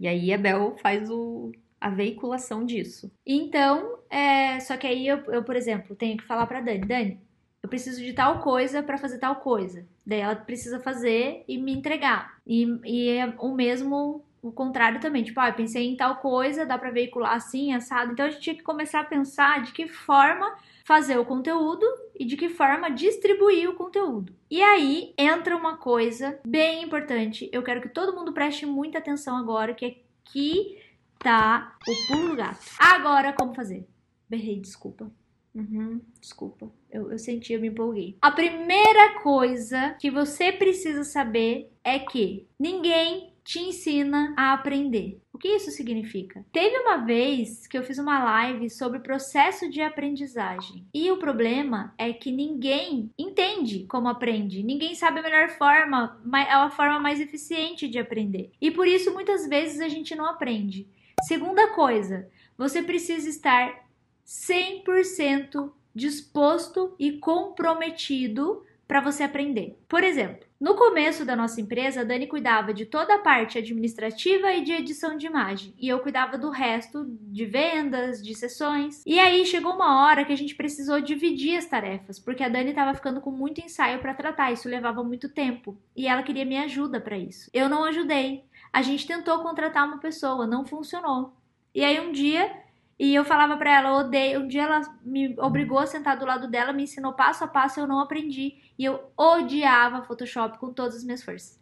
E 0.00 0.08
aí 0.08 0.32
a 0.32 0.38
Bel 0.38 0.76
faz 0.80 1.10
o, 1.10 1.52
a 1.78 1.90
veiculação 1.90 2.64
disso. 2.64 3.12
Então, 3.26 3.98
é, 4.08 4.58
só 4.60 4.76
que 4.76 4.86
aí 4.86 5.06
eu, 5.06 5.18
eu, 5.26 5.44
por 5.44 5.54
exemplo, 5.54 5.94
tenho 5.94 6.16
que 6.16 6.24
falar 6.24 6.46
pra 6.46 6.62
Dani, 6.62 6.86
Dani, 6.86 7.20
eu 7.62 7.68
preciso 7.68 8.02
de 8.02 8.12
tal 8.14 8.40
coisa 8.40 8.82
pra 8.82 8.96
fazer 8.96 9.18
tal 9.18 9.36
coisa. 9.36 9.86
Daí 10.06 10.20
ela 10.20 10.34
precisa 10.34 10.80
fazer 10.80 11.44
e 11.46 11.58
me 11.58 11.72
entregar. 11.72 12.38
E, 12.46 12.66
e 12.84 13.10
é 13.10 13.34
o 13.38 13.54
mesmo, 13.54 14.24
o 14.42 14.50
contrário 14.50 15.00
também. 15.00 15.22
Tipo, 15.22 15.40
ah, 15.40 15.48
eu 15.48 15.54
pensei 15.54 15.86
em 15.86 15.96
tal 15.96 16.16
coisa, 16.16 16.66
dá 16.66 16.76
pra 16.76 16.90
veicular 16.90 17.34
assim, 17.34 17.72
assado. 17.72 18.12
Então 18.12 18.26
a 18.26 18.30
gente 18.30 18.42
tinha 18.42 18.56
que 18.56 18.62
começar 18.62 19.00
a 19.00 19.04
pensar 19.04 19.62
de 19.62 19.72
que 19.72 19.86
forma 19.86 20.52
fazer 20.84 21.16
o 21.16 21.24
conteúdo 21.24 21.86
e 22.18 22.24
de 22.24 22.36
que 22.36 22.48
forma 22.48 22.90
distribuir 22.90 23.70
o 23.70 23.74
conteúdo. 23.74 24.34
E 24.50 24.60
aí 24.60 25.14
entra 25.16 25.56
uma 25.56 25.76
coisa 25.76 26.38
bem 26.44 26.82
importante. 26.82 27.48
Eu 27.52 27.62
quero 27.62 27.80
que 27.80 27.88
todo 27.88 28.14
mundo 28.14 28.32
preste 28.32 28.66
muita 28.66 28.98
atenção 28.98 29.36
agora, 29.36 29.74
que 29.74 29.86
é 29.86 29.96
que 30.24 30.82
tá 31.20 31.76
o 31.88 32.06
pulo 32.08 32.30
do 32.30 32.36
gato. 32.36 32.58
Agora, 32.78 33.32
como 33.32 33.54
fazer? 33.54 33.86
Berrei, 34.28 34.58
desculpa. 34.58 35.10
Uhum. 35.54 36.00
Desculpa, 36.18 36.72
eu, 36.90 37.12
eu 37.12 37.18
senti, 37.18 37.52
eu 37.52 37.60
me 37.60 37.68
empolguei. 37.68 38.16
A 38.22 38.30
primeira 38.30 39.20
coisa 39.20 39.94
que 40.00 40.10
você 40.10 40.50
precisa 40.50 41.04
saber 41.04 41.70
é 41.84 41.98
que 41.98 42.48
ninguém 42.58 43.31
te 43.44 43.58
ensina 43.58 44.34
a 44.36 44.52
aprender. 44.52 45.20
O 45.32 45.38
que 45.38 45.48
isso 45.48 45.70
significa? 45.70 46.44
Teve 46.52 46.78
uma 46.78 46.98
vez 46.98 47.66
que 47.66 47.76
eu 47.76 47.82
fiz 47.82 47.98
uma 47.98 48.22
live 48.22 48.70
sobre 48.70 49.00
processo 49.00 49.68
de 49.68 49.80
aprendizagem. 49.80 50.86
E 50.94 51.10
o 51.10 51.16
problema 51.16 51.92
é 51.98 52.12
que 52.12 52.30
ninguém 52.30 53.10
entende 53.18 53.84
como 53.88 54.08
aprende. 54.08 54.62
Ninguém 54.62 54.94
sabe 54.94 55.18
a 55.18 55.22
melhor 55.22 55.48
forma, 55.50 56.20
ma- 56.24 56.42
é 56.42 56.52
a 56.52 56.70
forma 56.70 57.00
mais 57.00 57.20
eficiente 57.20 57.88
de 57.88 57.98
aprender. 57.98 58.52
E 58.60 58.70
por 58.70 58.86
isso 58.86 59.12
muitas 59.12 59.48
vezes 59.48 59.80
a 59.80 59.88
gente 59.88 60.14
não 60.14 60.26
aprende. 60.26 60.86
Segunda 61.22 61.68
coisa, 61.68 62.28
você 62.56 62.82
precisa 62.82 63.28
estar 63.28 63.86
100% 64.24 65.72
disposto 65.94 66.94
e 66.98 67.12
comprometido 67.18 68.64
para 68.86 69.00
você 69.00 69.22
aprender. 69.22 69.78
Por 69.88 70.02
exemplo, 70.04 70.46
no 70.62 70.76
começo 70.76 71.24
da 71.24 71.34
nossa 71.34 71.60
empresa, 71.60 72.02
a 72.02 72.04
Dani 72.04 72.28
cuidava 72.28 72.72
de 72.72 72.86
toda 72.86 73.16
a 73.16 73.18
parte 73.18 73.58
administrativa 73.58 74.52
e 74.52 74.62
de 74.62 74.70
edição 74.70 75.16
de 75.16 75.26
imagem, 75.26 75.74
e 75.76 75.88
eu 75.88 75.98
cuidava 75.98 76.38
do 76.38 76.50
resto 76.50 77.04
de 77.04 77.44
vendas, 77.44 78.22
de 78.22 78.32
sessões. 78.32 79.02
E 79.04 79.18
aí 79.18 79.44
chegou 79.44 79.74
uma 79.74 80.04
hora 80.04 80.24
que 80.24 80.32
a 80.32 80.36
gente 80.36 80.54
precisou 80.54 81.00
dividir 81.00 81.56
as 81.56 81.66
tarefas, 81.66 82.20
porque 82.20 82.44
a 82.44 82.48
Dani 82.48 82.70
estava 82.70 82.94
ficando 82.94 83.20
com 83.20 83.32
muito 83.32 83.60
ensaio 83.60 83.98
para 83.98 84.14
tratar, 84.14 84.52
isso 84.52 84.68
levava 84.68 85.02
muito 85.02 85.28
tempo, 85.28 85.76
e 85.96 86.06
ela 86.06 86.22
queria 86.22 86.44
minha 86.44 86.62
ajuda 86.62 87.00
para 87.00 87.18
isso. 87.18 87.50
Eu 87.52 87.68
não 87.68 87.82
ajudei. 87.82 88.44
A 88.72 88.82
gente 88.82 89.04
tentou 89.04 89.40
contratar 89.40 89.84
uma 89.84 89.98
pessoa, 89.98 90.46
não 90.46 90.64
funcionou. 90.64 91.34
E 91.74 91.84
aí 91.84 91.98
um 91.98 92.12
dia 92.12 92.62
e 93.02 93.16
eu 93.16 93.24
falava 93.24 93.56
pra 93.56 93.78
ela, 93.78 93.88
eu 93.88 93.94
odeio. 93.94 94.42
Um 94.42 94.46
dia 94.46 94.62
ela 94.62 94.80
me 95.04 95.34
obrigou 95.40 95.80
a 95.80 95.86
sentar 95.86 96.16
do 96.16 96.24
lado 96.24 96.46
dela, 96.48 96.72
me 96.72 96.84
ensinou 96.84 97.12
passo 97.14 97.42
a 97.42 97.48
passo, 97.48 97.80
eu 97.80 97.86
não 97.88 97.98
aprendi. 97.98 98.58
E 98.78 98.84
eu 98.84 99.10
odiava 99.16 100.04
Photoshop 100.04 100.56
com 100.58 100.72
todas 100.72 100.94
as 100.94 101.02
minhas 101.02 101.20
forças. 101.20 101.60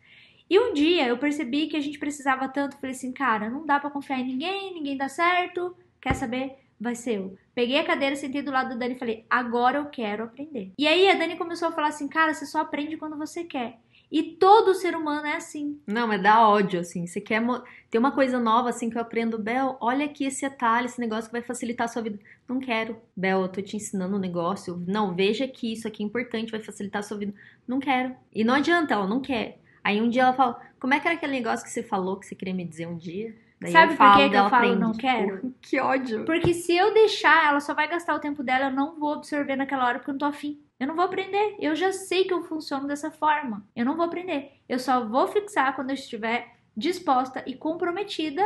E 0.51 0.61
um 0.61 0.75
dia 0.75 1.09
eu 1.09 1.17
percebi 1.17 1.67
que 1.67 1.79
a 1.79 1.81
gente 1.81 1.99
precisava 1.99 2.47
tanto, 2.47 2.77
falei 2.77 2.91
assim, 2.91 3.11
cara, 3.11 3.49
não 3.49 3.65
dá 3.65 3.81
pra 3.81 3.89
confiar 3.89 4.21
em 4.21 4.27
ninguém, 4.27 4.75
ninguém 4.75 4.99
dá 4.99 5.09
certo. 5.09 5.75
Quer 5.99 6.15
saber? 6.15 6.59
Vai 6.79 6.95
ser 6.95 7.17
eu. 7.17 7.39
Peguei 7.55 7.79
a 7.79 7.87
cadeira, 7.87 8.17
sentei 8.17 8.43
do 8.43 8.51
lado 8.51 8.69
da 8.69 8.75
Dani 8.75 8.97
e 8.97 8.99
falei, 8.99 9.25
agora 9.31 9.79
eu 9.79 9.87
quero 9.87 10.25
aprender. 10.25 10.75
E 10.77 10.87
aí 10.87 11.09
a 11.09 11.15
Dani 11.15 11.39
começou 11.39 11.69
a 11.69 11.73
falar 11.73 11.89
assim, 11.89 12.07
cara, 12.07 12.35
você 12.35 12.45
só 12.45 12.61
aprende 12.61 12.99
quando 12.99 13.17
você 13.17 13.45
quer. 13.45 13.81
E 14.11 14.23
todo 14.23 14.75
ser 14.75 14.97
humano 14.97 15.27
é 15.27 15.37
assim. 15.37 15.81
Não, 15.87 16.09
mas 16.09 16.21
dá 16.21 16.47
ódio, 16.49 16.81
assim. 16.81 17.07
Você 17.07 17.21
quer. 17.21 17.41
Mo... 17.41 17.63
Tem 17.89 17.99
uma 17.99 18.11
coisa 18.11 18.41
nova, 18.41 18.71
assim, 18.71 18.91
que 18.91 18.99
eu 18.99 19.03
aprendo. 19.03 19.39
Bel, 19.39 19.77
olha 19.81 20.05
aqui 20.05 20.25
esse 20.25 20.45
atalho, 20.45 20.87
esse 20.87 21.01
negócio 21.01 21.31
que 21.31 21.33
vai 21.33 21.43
facilitar 21.43 21.85
a 21.85 21.89
sua 21.89 22.03
vida. 22.03 22.19
Não 22.49 22.59
quero. 22.59 22.97
Bel, 23.17 23.43
eu 23.43 23.49
tô 23.49 23.63
te 23.63 23.77
ensinando 23.77 24.17
um 24.17 24.21
negócio. 24.21 24.83
Não, 24.87 25.15
veja 25.15 25.47
que 25.47 25.73
isso 25.73 25.87
aqui 25.87 26.03
é 26.03 26.07
importante, 26.07 26.51
vai 26.51 26.63
facilitar 26.63 27.01
a 27.01 27.03
sua 27.05 27.19
vida. 27.19 27.33
Não 27.69 27.79
quero. 27.79 28.17
E 28.35 28.43
não 28.43 28.55
adianta, 28.55 28.95
ela 28.95 29.07
não 29.07 29.21
quer. 29.21 29.61
Aí 29.85 30.01
um 30.01 30.09
dia 30.09 30.23
ela 30.23 30.33
fala: 30.33 30.61
Como 30.81 30.93
é 30.93 30.99
que 30.99 31.07
era 31.07 31.17
aquele 31.17 31.33
negócio 31.33 31.65
que 31.65 31.71
você 31.71 31.83
falou 31.83 32.17
que 32.17 32.27
você 32.27 32.35
queria 32.35 32.55
me 32.55 32.65
dizer 32.65 32.89
um 32.89 32.97
dia? 32.97 33.35
Daí 33.61 33.73
Sabe 33.73 33.95
por 33.95 34.17
que, 34.17 34.31
que 34.31 34.37
eu 34.37 34.49
falo 34.49 34.75
não 34.75 34.93
quero? 34.93 35.55
que 35.61 35.79
ódio. 35.79 36.25
Porque 36.25 36.55
se 36.55 36.75
eu 36.75 36.95
deixar, 36.95 37.51
ela 37.51 37.61
só 37.61 37.75
vai 37.75 37.87
gastar 37.87 38.15
o 38.15 38.21
tempo 38.21 38.43
dela, 38.43 38.67
eu 38.67 38.73
não 38.73 38.99
vou 38.99 39.15
absorver 39.15 39.55
naquela 39.55 39.87
hora 39.87 39.99
porque 39.99 40.11
eu 40.11 40.15
não 40.15 40.19
tô 40.19 40.25
afim. 40.25 40.59
Eu 40.81 40.87
não 40.87 40.97
vou 40.97 41.05
aprender. 41.05 41.57
Eu 41.61 41.77
já 41.77 41.93
sei 41.93 42.25
que 42.25 42.33
eu 42.33 42.43
funciono 42.43 42.89
dessa 42.89 43.11
forma. 43.11 43.63
Eu 43.77 43.85
não 43.85 43.95
vou 43.95 44.07
aprender. 44.07 44.53
Eu 44.67 44.79
só 44.79 45.07
vou 45.07 45.29
fixar 45.29 45.77
quando 45.77 45.91
eu 45.91 45.95
estiver 45.95 46.57
disposta 46.75 47.45
e 47.47 47.55
comprometida 47.55 48.43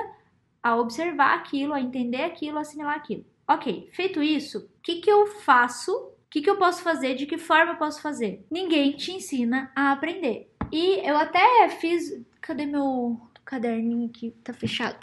a 0.60 0.76
observar 0.76 1.36
aquilo, 1.36 1.72
a 1.72 1.80
entender 1.80 2.24
aquilo, 2.24 2.58
a 2.58 2.62
assimilar 2.62 2.96
aquilo. 2.96 3.24
Ok, 3.46 3.90
feito 3.92 4.22
isso, 4.22 4.58
o 4.58 4.82
que, 4.82 4.96
que 4.96 5.10
eu 5.10 5.26
faço? 5.26 5.92
O 5.92 6.14
que, 6.30 6.40
que 6.40 6.50
eu 6.50 6.56
posso 6.56 6.82
fazer? 6.82 7.14
De 7.14 7.26
que 7.26 7.38
forma 7.38 7.72
eu 7.72 7.76
posso 7.76 8.02
fazer? 8.02 8.44
Ninguém 8.50 8.92
te 8.92 9.12
ensina 9.12 9.70
a 9.76 9.92
aprender. 9.92 10.50
E 10.72 11.06
eu 11.08 11.16
até 11.16 11.68
fiz. 11.68 12.20
Cadê 12.40 12.66
meu 12.66 13.20
caderninho 13.44 14.08
aqui? 14.08 14.32
Tá 14.42 14.52
fechado. 14.52 14.98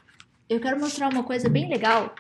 Eu 0.49 0.59
quero 0.59 0.79
mostrar 0.79 1.13
uma 1.13 1.23
coisa 1.23 1.47
bem 1.47 1.69
legal. 1.69 2.13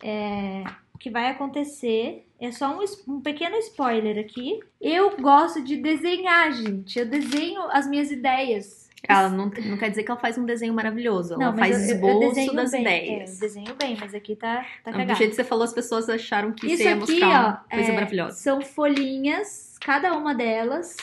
É, 0.00 0.62
que 1.00 1.10
vai 1.10 1.28
acontecer. 1.28 2.28
É 2.42 2.50
só 2.50 2.76
um, 2.76 2.84
um, 3.06 3.20
pequeno 3.20 3.56
spoiler 3.58 4.18
aqui. 4.18 4.58
Eu 4.80 5.16
gosto 5.16 5.62
de 5.62 5.76
desenhar, 5.76 6.50
gente. 6.52 6.98
Eu 6.98 7.06
desenho 7.06 7.62
as 7.70 7.86
minhas 7.86 8.10
ideias. 8.10 8.90
Ela 9.08 9.28
não, 9.28 9.46
não 9.46 9.76
quer 9.76 9.90
dizer 9.90 10.02
que 10.02 10.10
ela 10.10 10.18
faz 10.18 10.36
um 10.36 10.44
desenho 10.44 10.74
maravilhoso. 10.74 11.34
Ela 11.34 11.52
não, 11.52 11.56
faz 11.56 11.88
eu, 11.88 11.94
esboço 11.94 12.40
eu 12.40 12.52
das 12.52 12.72
bem. 12.72 12.80
ideias. 12.80 13.30
É, 13.30 13.36
eu 13.36 13.40
desenho 13.40 13.74
bem, 13.76 13.96
mas 13.98 14.12
aqui 14.12 14.34
tá, 14.34 14.66
tá 14.82 14.90
não, 14.90 15.06
Do 15.06 15.14
jeito 15.14 15.30
que 15.30 15.36
você 15.36 15.44
falou, 15.44 15.62
as 15.62 15.72
pessoas 15.72 16.08
acharam 16.08 16.50
que 16.50 16.66
Isso 16.66 16.82
ia 16.82 16.90
aqui, 16.90 17.00
mostrar 17.00 17.28
uma 17.28 17.64
ó, 17.64 17.74
coisa 17.76 17.90
é, 17.92 17.94
maravilhosa. 17.94 18.36
São 18.36 18.60
folhinhas, 18.60 19.78
cada 19.80 20.12
uma 20.12 20.34
delas. 20.34 20.96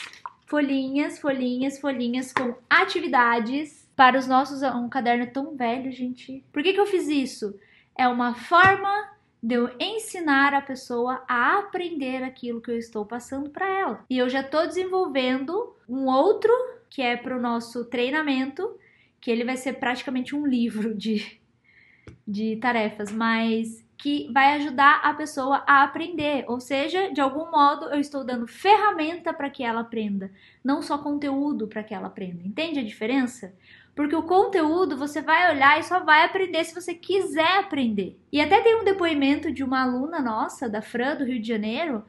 Folhinhas, 0.44 1.18
folhinhas, 1.18 1.78
folhinhas 1.78 2.34
com 2.34 2.54
atividades 2.68 3.88
para 3.96 4.18
os 4.18 4.26
nossos. 4.26 4.60
Um 4.62 4.90
caderno 4.90 5.26
tão 5.28 5.56
velho, 5.56 5.90
gente. 5.90 6.44
Por 6.52 6.62
que, 6.62 6.74
que 6.74 6.80
eu 6.80 6.86
fiz 6.86 7.08
isso? 7.08 7.58
É 7.96 8.06
uma 8.06 8.34
forma 8.34 9.08
de 9.42 9.54
eu 9.54 9.70
ensinar 9.80 10.52
a 10.52 10.60
pessoa 10.60 11.22
a 11.28 11.58
aprender 11.58 12.22
aquilo 12.22 12.60
que 12.60 12.70
eu 12.70 12.78
estou 12.78 13.06
passando 13.06 13.50
para 13.50 13.66
ela. 13.66 14.04
E 14.08 14.18
eu 14.18 14.28
já 14.28 14.40
estou 14.40 14.66
desenvolvendo 14.66 15.74
um 15.88 16.06
outro 16.06 16.52
que 16.90 17.00
é 17.00 17.16
para 17.16 17.36
o 17.36 17.40
nosso 17.40 17.84
treinamento, 17.84 18.76
que 19.20 19.30
ele 19.30 19.44
vai 19.44 19.56
ser 19.56 19.74
praticamente 19.74 20.34
um 20.34 20.44
livro 20.46 20.94
de, 20.94 21.40
de 22.26 22.56
tarefas, 22.56 23.10
mas 23.12 23.84
que 23.96 24.30
vai 24.32 24.54
ajudar 24.54 25.00
a 25.02 25.12
pessoa 25.14 25.62
a 25.66 25.82
aprender. 25.82 26.44
Ou 26.48 26.58
seja, 26.58 27.12
de 27.12 27.20
algum 27.20 27.50
modo 27.50 27.86
eu 27.86 28.00
estou 28.00 28.24
dando 28.24 28.46
ferramenta 28.46 29.32
para 29.32 29.50
que 29.50 29.62
ela 29.62 29.80
aprenda, 29.80 30.30
não 30.64 30.82
só 30.82 30.98
conteúdo 30.98 31.68
para 31.68 31.82
que 31.82 31.94
ela 31.94 32.06
aprenda. 32.06 32.42
Entende 32.42 32.78
a 32.78 32.84
diferença? 32.84 33.54
Porque 34.00 34.16
o 34.16 34.22
conteúdo 34.22 34.96
você 34.96 35.20
vai 35.20 35.54
olhar 35.54 35.78
e 35.78 35.82
só 35.82 36.00
vai 36.00 36.24
aprender 36.24 36.64
se 36.64 36.74
você 36.74 36.94
quiser 36.94 37.58
aprender. 37.58 38.18
E 38.32 38.40
até 38.40 38.58
tem 38.62 38.80
um 38.80 38.82
depoimento 38.82 39.52
de 39.52 39.62
uma 39.62 39.82
aluna 39.82 40.22
nossa, 40.22 40.70
da 40.70 40.80
Fran, 40.80 41.16
do 41.16 41.24
Rio 41.26 41.38
de 41.38 41.46
Janeiro, 41.46 42.02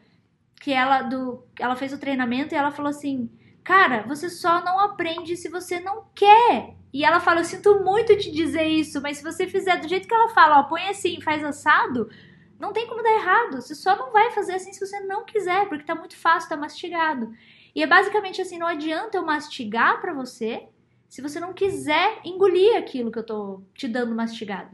que 0.61 0.71
ela, 0.71 1.01
do, 1.01 1.43
ela 1.59 1.75
fez 1.75 1.91
o 1.91 1.99
treinamento 1.99 2.55
e 2.55 2.57
ela 2.57 2.71
falou 2.71 2.91
assim: 2.91 3.29
Cara, 3.61 4.03
você 4.03 4.29
só 4.29 4.63
não 4.63 4.79
aprende 4.79 5.35
se 5.35 5.49
você 5.49 5.81
não 5.81 6.05
quer. 6.15 6.75
E 6.93 7.03
ela 7.03 7.19
fala: 7.19 7.41
Eu 7.41 7.43
sinto 7.43 7.83
muito 7.83 8.17
te 8.17 8.31
dizer 8.31 8.63
isso, 8.67 9.01
mas 9.01 9.17
se 9.17 9.23
você 9.25 9.45
fizer 9.45 9.75
do 9.81 9.89
jeito 9.89 10.07
que 10.07 10.13
ela 10.13 10.29
fala, 10.29 10.61
ó, 10.61 10.63
põe 10.63 10.87
assim, 10.87 11.19
faz 11.19 11.43
assado, 11.43 12.09
não 12.57 12.71
tem 12.71 12.87
como 12.87 13.03
dar 13.03 13.15
errado. 13.15 13.61
Você 13.61 13.75
só 13.75 13.97
não 13.97 14.13
vai 14.13 14.31
fazer 14.31 14.53
assim 14.53 14.71
se 14.71 14.79
você 14.79 15.01
não 15.01 15.25
quiser, 15.25 15.67
porque 15.67 15.83
tá 15.83 15.93
muito 15.93 16.15
fácil, 16.15 16.47
tá 16.47 16.55
mastigado. 16.55 17.33
E 17.75 17.83
é 17.83 17.85
basicamente 17.85 18.41
assim: 18.41 18.57
não 18.57 18.67
adianta 18.67 19.17
eu 19.17 19.25
mastigar 19.25 19.99
para 19.99 20.13
você 20.13 20.69
se 21.11 21.21
você 21.21 21.41
não 21.41 21.51
quiser 21.51 22.21
engolir 22.23 22.77
aquilo 22.77 23.11
que 23.11 23.19
eu 23.19 23.25
tô 23.25 23.61
te 23.75 23.85
dando 23.85 24.15
mastigado. 24.15 24.69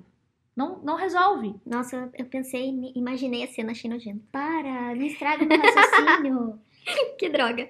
Não, 0.55 0.77
não 0.83 0.95
resolve. 0.95 1.55
Nossa, 1.65 2.11
eu 2.13 2.25
pensei, 2.25 2.91
imaginei 2.93 3.43
a 3.43 3.47
cena 3.47 3.71
achei 3.71 3.89
nojento. 3.89 4.23
Para, 4.31 4.93
não 4.93 5.01
estraga 5.01 5.43
meu 5.43 5.57
raciocínio. 5.59 6.59
que 7.17 7.27
droga. 7.27 7.67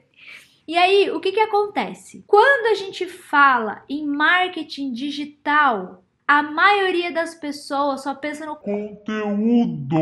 E 0.68 0.78
aí, 0.78 1.10
o 1.12 1.22
que 1.22 1.32
que 1.32 1.40
acontece? 1.40 2.26
Quando 2.28 2.66
a 2.66 2.76
gente 2.76 3.08
fala 3.08 3.86
em 3.88 4.06
marketing 4.06 4.92
digital, 4.92 6.04
a 6.28 6.44
maioria 6.44 7.10
das 7.10 7.36
pessoas 7.36 8.04
só 8.04 8.14
pensa 8.16 8.46
no 8.46 8.58
conteúdo. 8.58 9.96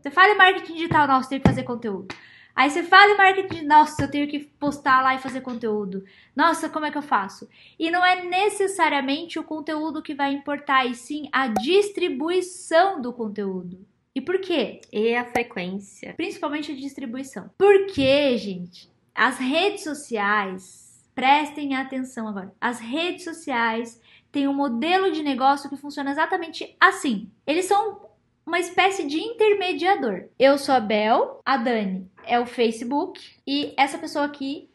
Você 0.00 0.12
fala 0.12 0.32
em 0.32 0.38
marketing 0.38 0.74
digital, 0.74 1.08
nossa, 1.08 1.28
tem 1.28 1.40
que 1.40 1.48
fazer 1.48 1.64
conteúdo. 1.64 2.14
Aí 2.54 2.70
você 2.70 2.82
fala 2.82 3.12
em 3.12 3.16
marketing, 3.16 3.64
nossa, 3.64 4.02
eu 4.02 4.10
tenho 4.10 4.28
que 4.28 4.40
postar 4.40 5.02
lá 5.02 5.14
e 5.14 5.18
fazer 5.18 5.40
conteúdo. 5.40 6.04
Nossa, 6.36 6.68
como 6.68 6.84
é 6.84 6.90
que 6.90 6.98
eu 6.98 7.02
faço? 7.02 7.48
E 7.78 7.90
não 7.90 8.04
é 8.04 8.24
necessariamente 8.24 9.38
o 9.38 9.44
conteúdo 9.44 10.02
que 10.02 10.14
vai 10.14 10.32
importar, 10.32 10.84
e 10.84 10.94
sim 10.94 11.28
a 11.32 11.48
distribuição 11.48 13.00
do 13.00 13.12
conteúdo. 13.12 13.86
E 14.14 14.20
por 14.20 14.38
quê? 14.38 14.82
E 14.92 15.14
a 15.14 15.24
frequência. 15.24 16.12
Principalmente 16.14 16.72
a 16.72 16.76
distribuição. 16.76 17.50
Por 17.56 17.86
quê, 17.86 18.36
gente? 18.36 18.90
As 19.14 19.38
redes 19.38 19.84
sociais, 19.84 21.02
prestem 21.14 21.74
atenção 21.74 22.28
agora. 22.28 22.52
As 22.60 22.78
redes 22.78 23.24
sociais 23.24 24.00
têm 24.30 24.48
um 24.48 24.54
modelo 24.54 25.10
de 25.10 25.22
negócio 25.22 25.70
que 25.70 25.76
funciona 25.76 26.10
exatamente 26.10 26.76
assim. 26.78 27.30
Eles 27.46 27.64
são 27.64 28.12
uma 28.44 28.58
espécie 28.58 29.06
de 29.06 29.18
intermediador. 29.18 30.24
Eu 30.38 30.58
sou 30.58 30.74
a 30.74 30.80
Bel, 30.80 31.40
a 31.44 31.56
Dani 31.56 32.10
é 32.26 32.38
o 32.38 32.46
Facebook 32.46 33.20
e 33.46 33.74
essa 33.76 33.98
pessoa 33.98 34.24
aqui, 34.24 34.68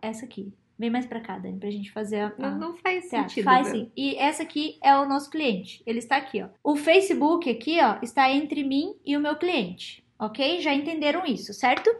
essa 0.00 0.24
aqui. 0.24 0.52
Vem 0.76 0.90
mais 0.90 1.06
pra 1.06 1.20
cá, 1.20 1.38
Dani, 1.38 1.58
pra 1.58 1.70
gente 1.70 1.92
fazer 1.92 2.20
a. 2.20 2.32
Não, 2.36 2.58
não 2.58 2.74
faz 2.74 3.08
tá, 3.08 3.22
sentido. 3.22 3.44
Faz 3.44 3.68
sim. 3.68 3.92
E 3.96 4.16
essa 4.16 4.42
aqui 4.42 4.76
é 4.82 4.96
o 4.96 5.06
nosso 5.06 5.30
cliente. 5.30 5.82
Ele 5.86 6.00
está 6.00 6.16
aqui, 6.16 6.42
ó. 6.42 6.48
O 6.64 6.74
Facebook 6.74 7.48
aqui, 7.48 7.78
ó, 7.80 7.98
está 8.02 8.30
entre 8.30 8.64
mim 8.64 8.96
e 9.04 9.16
o 9.16 9.20
meu 9.20 9.36
cliente. 9.36 10.04
Ok? 10.18 10.60
Já 10.60 10.74
entenderam 10.74 11.24
isso, 11.24 11.54
certo? 11.54 11.94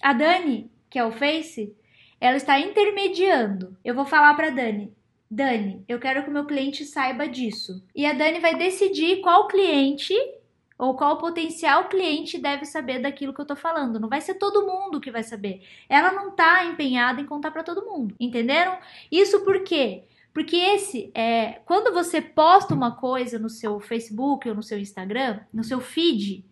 A 0.00 0.12
Dani, 0.12 0.70
que 0.88 0.98
é 0.98 1.04
o 1.04 1.10
Face, 1.10 1.74
ela 2.20 2.36
está 2.36 2.60
intermediando. 2.60 3.76
Eu 3.84 3.94
vou 3.94 4.04
falar 4.04 4.34
pra 4.34 4.50
Dani. 4.50 4.92
Dani, 5.28 5.82
eu 5.88 5.98
quero 5.98 6.22
que 6.22 6.30
o 6.30 6.32
meu 6.32 6.44
cliente 6.44 6.84
saiba 6.84 7.26
disso. 7.26 7.82
E 7.96 8.06
a 8.06 8.12
Dani 8.12 8.38
vai 8.38 8.54
decidir 8.54 9.20
qual 9.20 9.48
cliente 9.48 10.14
ou 10.82 10.96
qual 10.96 11.16
potencial 11.16 11.88
cliente 11.88 12.38
deve 12.38 12.64
saber 12.64 12.98
daquilo 12.98 13.32
que 13.32 13.40
eu 13.40 13.46
tô 13.46 13.54
falando. 13.54 14.00
Não 14.00 14.08
vai 14.08 14.20
ser 14.20 14.34
todo 14.34 14.66
mundo 14.66 15.00
que 15.00 15.12
vai 15.12 15.22
saber. 15.22 15.62
Ela 15.88 16.10
não 16.10 16.32
tá 16.32 16.64
empenhada 16.64 17.20
em 17.20 17.24
contar 17.24 17.52
para 17.52 17.62
todo 17.62 17.86
mundo, 17.86 18.16
entenderam? 18.18 18.76
Isso 19.08 19.44
por 19.44 19.62
quê? 19.62 20.02
Porque 20.34 20.56
esse 20.56 21.12
é 21.14 21.60
quando 21.66 21.94
você 21.94 22.20
posta 22.20 22.74
uma 22.74 22.96
coisa 22.96 23.38
no 23.38 23.48
seu 23.48 23.78
Facebook 23.78 24.48
ou 24.48 24.56
no 24.56 24.62
seu 24.62 24.76
Instagram, 24.76 25.42
no 25.54 25.62
seu 25.62 25.80
feed, 25.80 26.44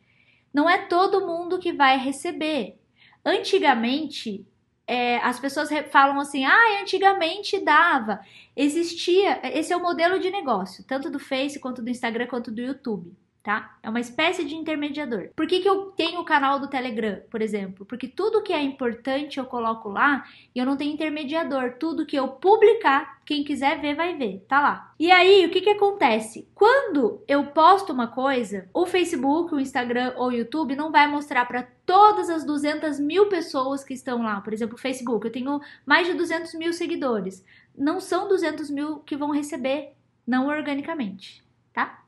não 0.55 0.71
é 0.71 0.79
todo 0.79 1.27
mundo 1.27 1.59
que 1.59 1.73
vai 1.73 1.99
receber. 1.99 2.79
Antigamente, 3.27 4.47
é, 4.87 5.17
as 5.25 5.41
pessoas 5.41 5.71
falam 5.91 6.21
assim: 6.21 6.45
ah, 6.45 6.81
antigamente 6.81 7.59
dava. 7.65 8.21
Existia. 8.55 9.41
Esse 9.59 9.73
é 9.73 9.77
o 9.77 9.83
modelo 9.83 10.21
de 10.21 10.31
negócio, 10.31 10.85
tanto 10.85 11.11
do 11.11 11.19
Face 11.19 11.59
quanto 11.59 11.83
do 11.83 11.91
Instagram 11.91 12.29
quanto 12.29 12.53
do 12.53 12.61
YouTube 12.61 13.13
tá? 13.43 13.79
É 13.83 13.89
uma 13.89 14.01
espécie 14.01 14.45
de 14.45 14.55
intermediador. 14.55 15.31
Por 15.35 15.47
que, 15.47 15.61
que 15.61 15.69
eu 15.69 15.87
tenho 15.93 16.21
o 16.21 16.25
canal 16.25 16.61
do 16.61 16.69
Telegram, 16.69 17.21
por 17.31 17.41
exemplo? 17.41 17.87
Porque 17.87 18.07
tudo 18.07 18.43
que 18.43 18.53
é 18.53 18.63
importante 18.63 19.39
eu 19.39 19.47
coloco 19.47 19.89
lá 19.89 20.25
e 20.55 20.59
eu 20.59 20.67
não 20.67 20.77
tenho 20.77 20.93
intermediador. 20.93 21.75
Tudo 21.79 22.05
que 22.05 22.17
eu 22.17 22.29
publicar, 22.29 23.21
quem 23.25 23.43
quiser 23.43 23.81
ver, 23.81 23.95
vai 23.95 24.15
ver, 24.15 24.45
tá 24.47 24.61
lá. 24.61 24.95
E 24.99 25.11
aí, 25.11 25.47
o 25.47 25.51
que 25.51 25.63
que 25.63 25.71
acontece? 25.71 26.47
Quando 26.55 27.23
eu 27.27 27.47
posto 27.47 27.93
uma 27.93 28.09
coisa, 28.09 28.69
o 28.75 28.85
Facebook, 28.85 29.55
o 29.55 29.61
Instagram 29.61 30.15
ou 30.17 30.29
o 30.29 30.33
YouTube 30.33 30.77
não 30.77 30.93
vai 30.93 31.07
mostrar 31.07 31.47
para 31.47 31.67
todas 31.87 32.29
as 32.29 32.45
200 32.45 33.01
mil 33.01 33.29
pessoas 33.29 33.83
que 33.83 33.95
estão 33.95 34.23
lá. 34.23 34.41
Por 34.43 34.53
exemplo, 34.53 34.75
o 34.75 34.81
Facebook, 34.81 35.27
eu 35.27 35.33
tenho 35.33 35.61
mais 35.87 36.07
de 36.07 36.15
200 36.15 36.55
mil 36.55 36.73
seguidores. 36.75 37.45
Não 37.77 38.01
são 38.01 38.29
200 38.29 38.69
mil 38.69 38.99
que 38.99 39.17
vão 39.17 39.31
receber, 39.31 39.95
não 40.27 40.49
organicamente, 40.49 41.43
tá? 41.73 42.01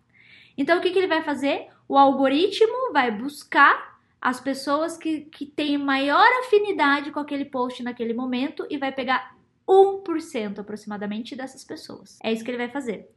Então, 0.57 0.79
o 0.79 0.81
que, 0.81 0.91
que 0.91 0.99
ele 0.99 1.07
vai 1.07 1.23
fazer? 1.23 1.69
O 1.89 1.97
algoritmo 1.97 2.93
vai 2.93 3.11
buscar 3.11 3.99
as 4.21 4.41
pessoas 4.41 4.97
que, 4.97 5.23
que 5.23 5.45
têm 5.47 5.77
maior 5.77 6.27
afinidade 6.45 7.11
com 7.11 7.19
aquele 7.19 7.45
post 7.45 7.83
naquele 7.83 8.15
momento 8.15 8.67
e 8.71 8.79
vai 8.79 8.93
pegar 8.93 9.37
1% 9.69 10.59
aproximadamente 10.61 11.35
dessas 11.35 11.65
pessoas. 11.65 12.19
É 12.23 12.33
isso 12.33 12.45
que 12.45 12.51
ele 12.51 12.59
vai 12.59 12.71
fazer. 12.71 13.09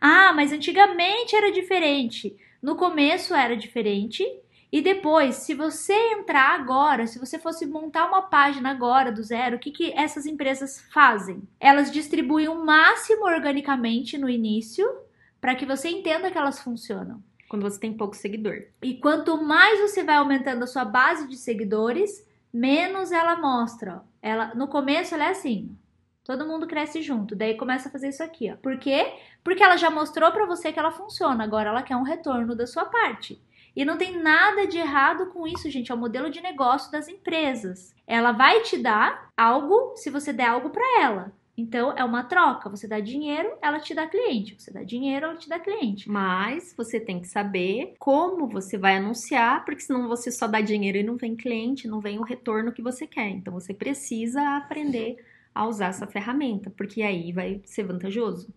Ah, 0.00 0.32
mas 0.32 0.52
antigamente 0.52 1.36
era 1.36 1.52
diferente. 1.52 2.36
No 2.62 2.76
começo 2.76 3.34
era 3.34 3.56
diferente 3.56 4.24
E 4.70 4.82
depois, 4.82 5.36
se 5.36 5.54
você 5.54 5.94
entrar 6.12 6.54
agora, 6.54 7.06
se 7.06 7.18
você 7.18 7.38
fosse 7.38 7.64
montar 7.64 8.06
uma 8.06 8.22
página 8.22 8.70
agora 8.70 9.10
do 9.10 9.22
zero, 9.22 9.56
o 9.56 9.58
que, 9.58 9.70
que 9.70 9.92
essas 9.92 10.26
empresas 10.26 10.84
fazem? 10.92 11.42
Elas 11.58 11.90
distribuem 11.90 12.48
o 12.48 12.64
máximo 12.64 13.24
organicamente 13.24 14.18
no 14.18 14.28
início 14.28 14.86
para 15.40 15.54
que 15.54 15.66
você 15.66 15.88
entenda 15.88 16.30
que 16.30 16.38
elas 16.38 16.60
funcionam. 16.60 17.22
Quando 17.48 17.62
você 17.62 17.80
tem 17.80 17.96
pouco 17.96 18.14
seguidor. 18.14 18.64
E 18.82 18.94
quanto 18.94 19.42
mais 19.42 19.80
você 19.80 20.02
vai 20.04 20.16
aumentando 20.16 20.64
a 20.64 20.66
sua 20.66 20.84
base 20.84 21.26
de 21.28 21.36
seguidores, 21.36 22.26
menos 22.52 23.10
ela 23.10 23.36
mostra. 23.36 24.02
Ela, 24.20 24.54
no 24.54 24.68
começo 24.68 25.14
ela 25.14 25.26
é 25.26 25.30
assim. 25.30 25.74
Todo 26.22 26.46
mundo 26.46 26.66
cresce 26.66 27.00
junto. 27.00 27.34
Daí 27.34 27.56
começa 27.56 27.88
a 27.88 27.92
fazer 27.92 28.10
isso 28.10 28.22
aqui, 28.22 28.52
ó. 28.52 28.56
Por 28.56 28.78
quê? 28.78 29.14
Porque 29.42 29.62
ela 29.62 29.78
já 29.78 29.88
mostrou 29.88 30.30
para 30.30 30.44
você 30.44 30.70
que 30.70 30.78
ela 30.78 30.90
funciona. 30.90 31.42
Agora 31.42 31.70
ela 31.70 31.82
quer 31.82 31.96
um 31.96 32.02
retorno 32.02 32.54
da 32.54 32.66
sua 32.66 32.84
parte. 32.84 33.40
E 33.74 33.84
não 33.84 33.96
tem 33.96 34.20
nada 34.20 34.66
de 34.66 34.76
errado 34.76 35.30
com 35.30 35.46
isso, 35.46 35.70
gente. 35.70 35.90
É 35.90 35.94
o 35.94 35.98
modelo 35.98 36.28
de 36.28 36.42
negócio 36.42 36.92
das 36.92 37.08
empresas. 37.08 37.94
Ela 38.06 38.32
vai 38.32 38.60
te 38.60 38.76
dar 38.76 39.30
algo 39.34 39.96
se 39.96 40.10
você 40.10 40.32
der 40.32 40.48
algo 40.48 40.68
para 40.68 41.00
ela. 41.00 41.32
Então 41.58 41.92
é 41.96 42.04
uma 42.04 42.22
troca. 42.22 42.70
Você 42.70 42.86
dá 42.86 43.00
dinheiro, 43.00 43.52
ela 43.60 43.80
te 43.80 43.92
dá 43.92 44.06
cliente. 44.06 44.54
Você 44.56 44.72
dá 44.72 44.84
dinheiro, 44.84 45.26
ela 45.26 45.36
te 45.36 45.48
dá 45.48 45.58
cliente. 45.58 46.08
Mas 46.08 46.72
você 46.76 47.00
tem 47.00 47.20
que 47.20 47.26
saber 47.26 47.94
como 47.98 48.46
você 48.46 48.78
vai 48.78 48.96
anunciar, 48.96 49.64
porque 49.64 49.80
senão 49.80 50.06
você 50.06 50.30
só 50.30 50.46
dá 50.46 50.60
dinheiro 50.60 50.98
e 50.98 51.02
não 51.02 51.16
vem 51.16 51.34
cliente, 51.34 51.88
não 51.88 51.98
vem 52.00 52.16
o 52.20 52.22
retorno 52.22 52.70
que 52.70 52.80
você 52.80 53.08
quer. 53.08 53.28
Então 53.30 53.52
você 53.52 53.74
precisa 53.74 54.56
aprender 54.56 55.16
a 55.52 55.66
usar 55.66 55.88
essa 55.88 56.06
ferramenta, 56.06 56.70
porque 56.70 57.02
aí 57.02 57.32
vai 57.32 57.60
ser 57.64 57.82
vantajoso. 57.82 58.54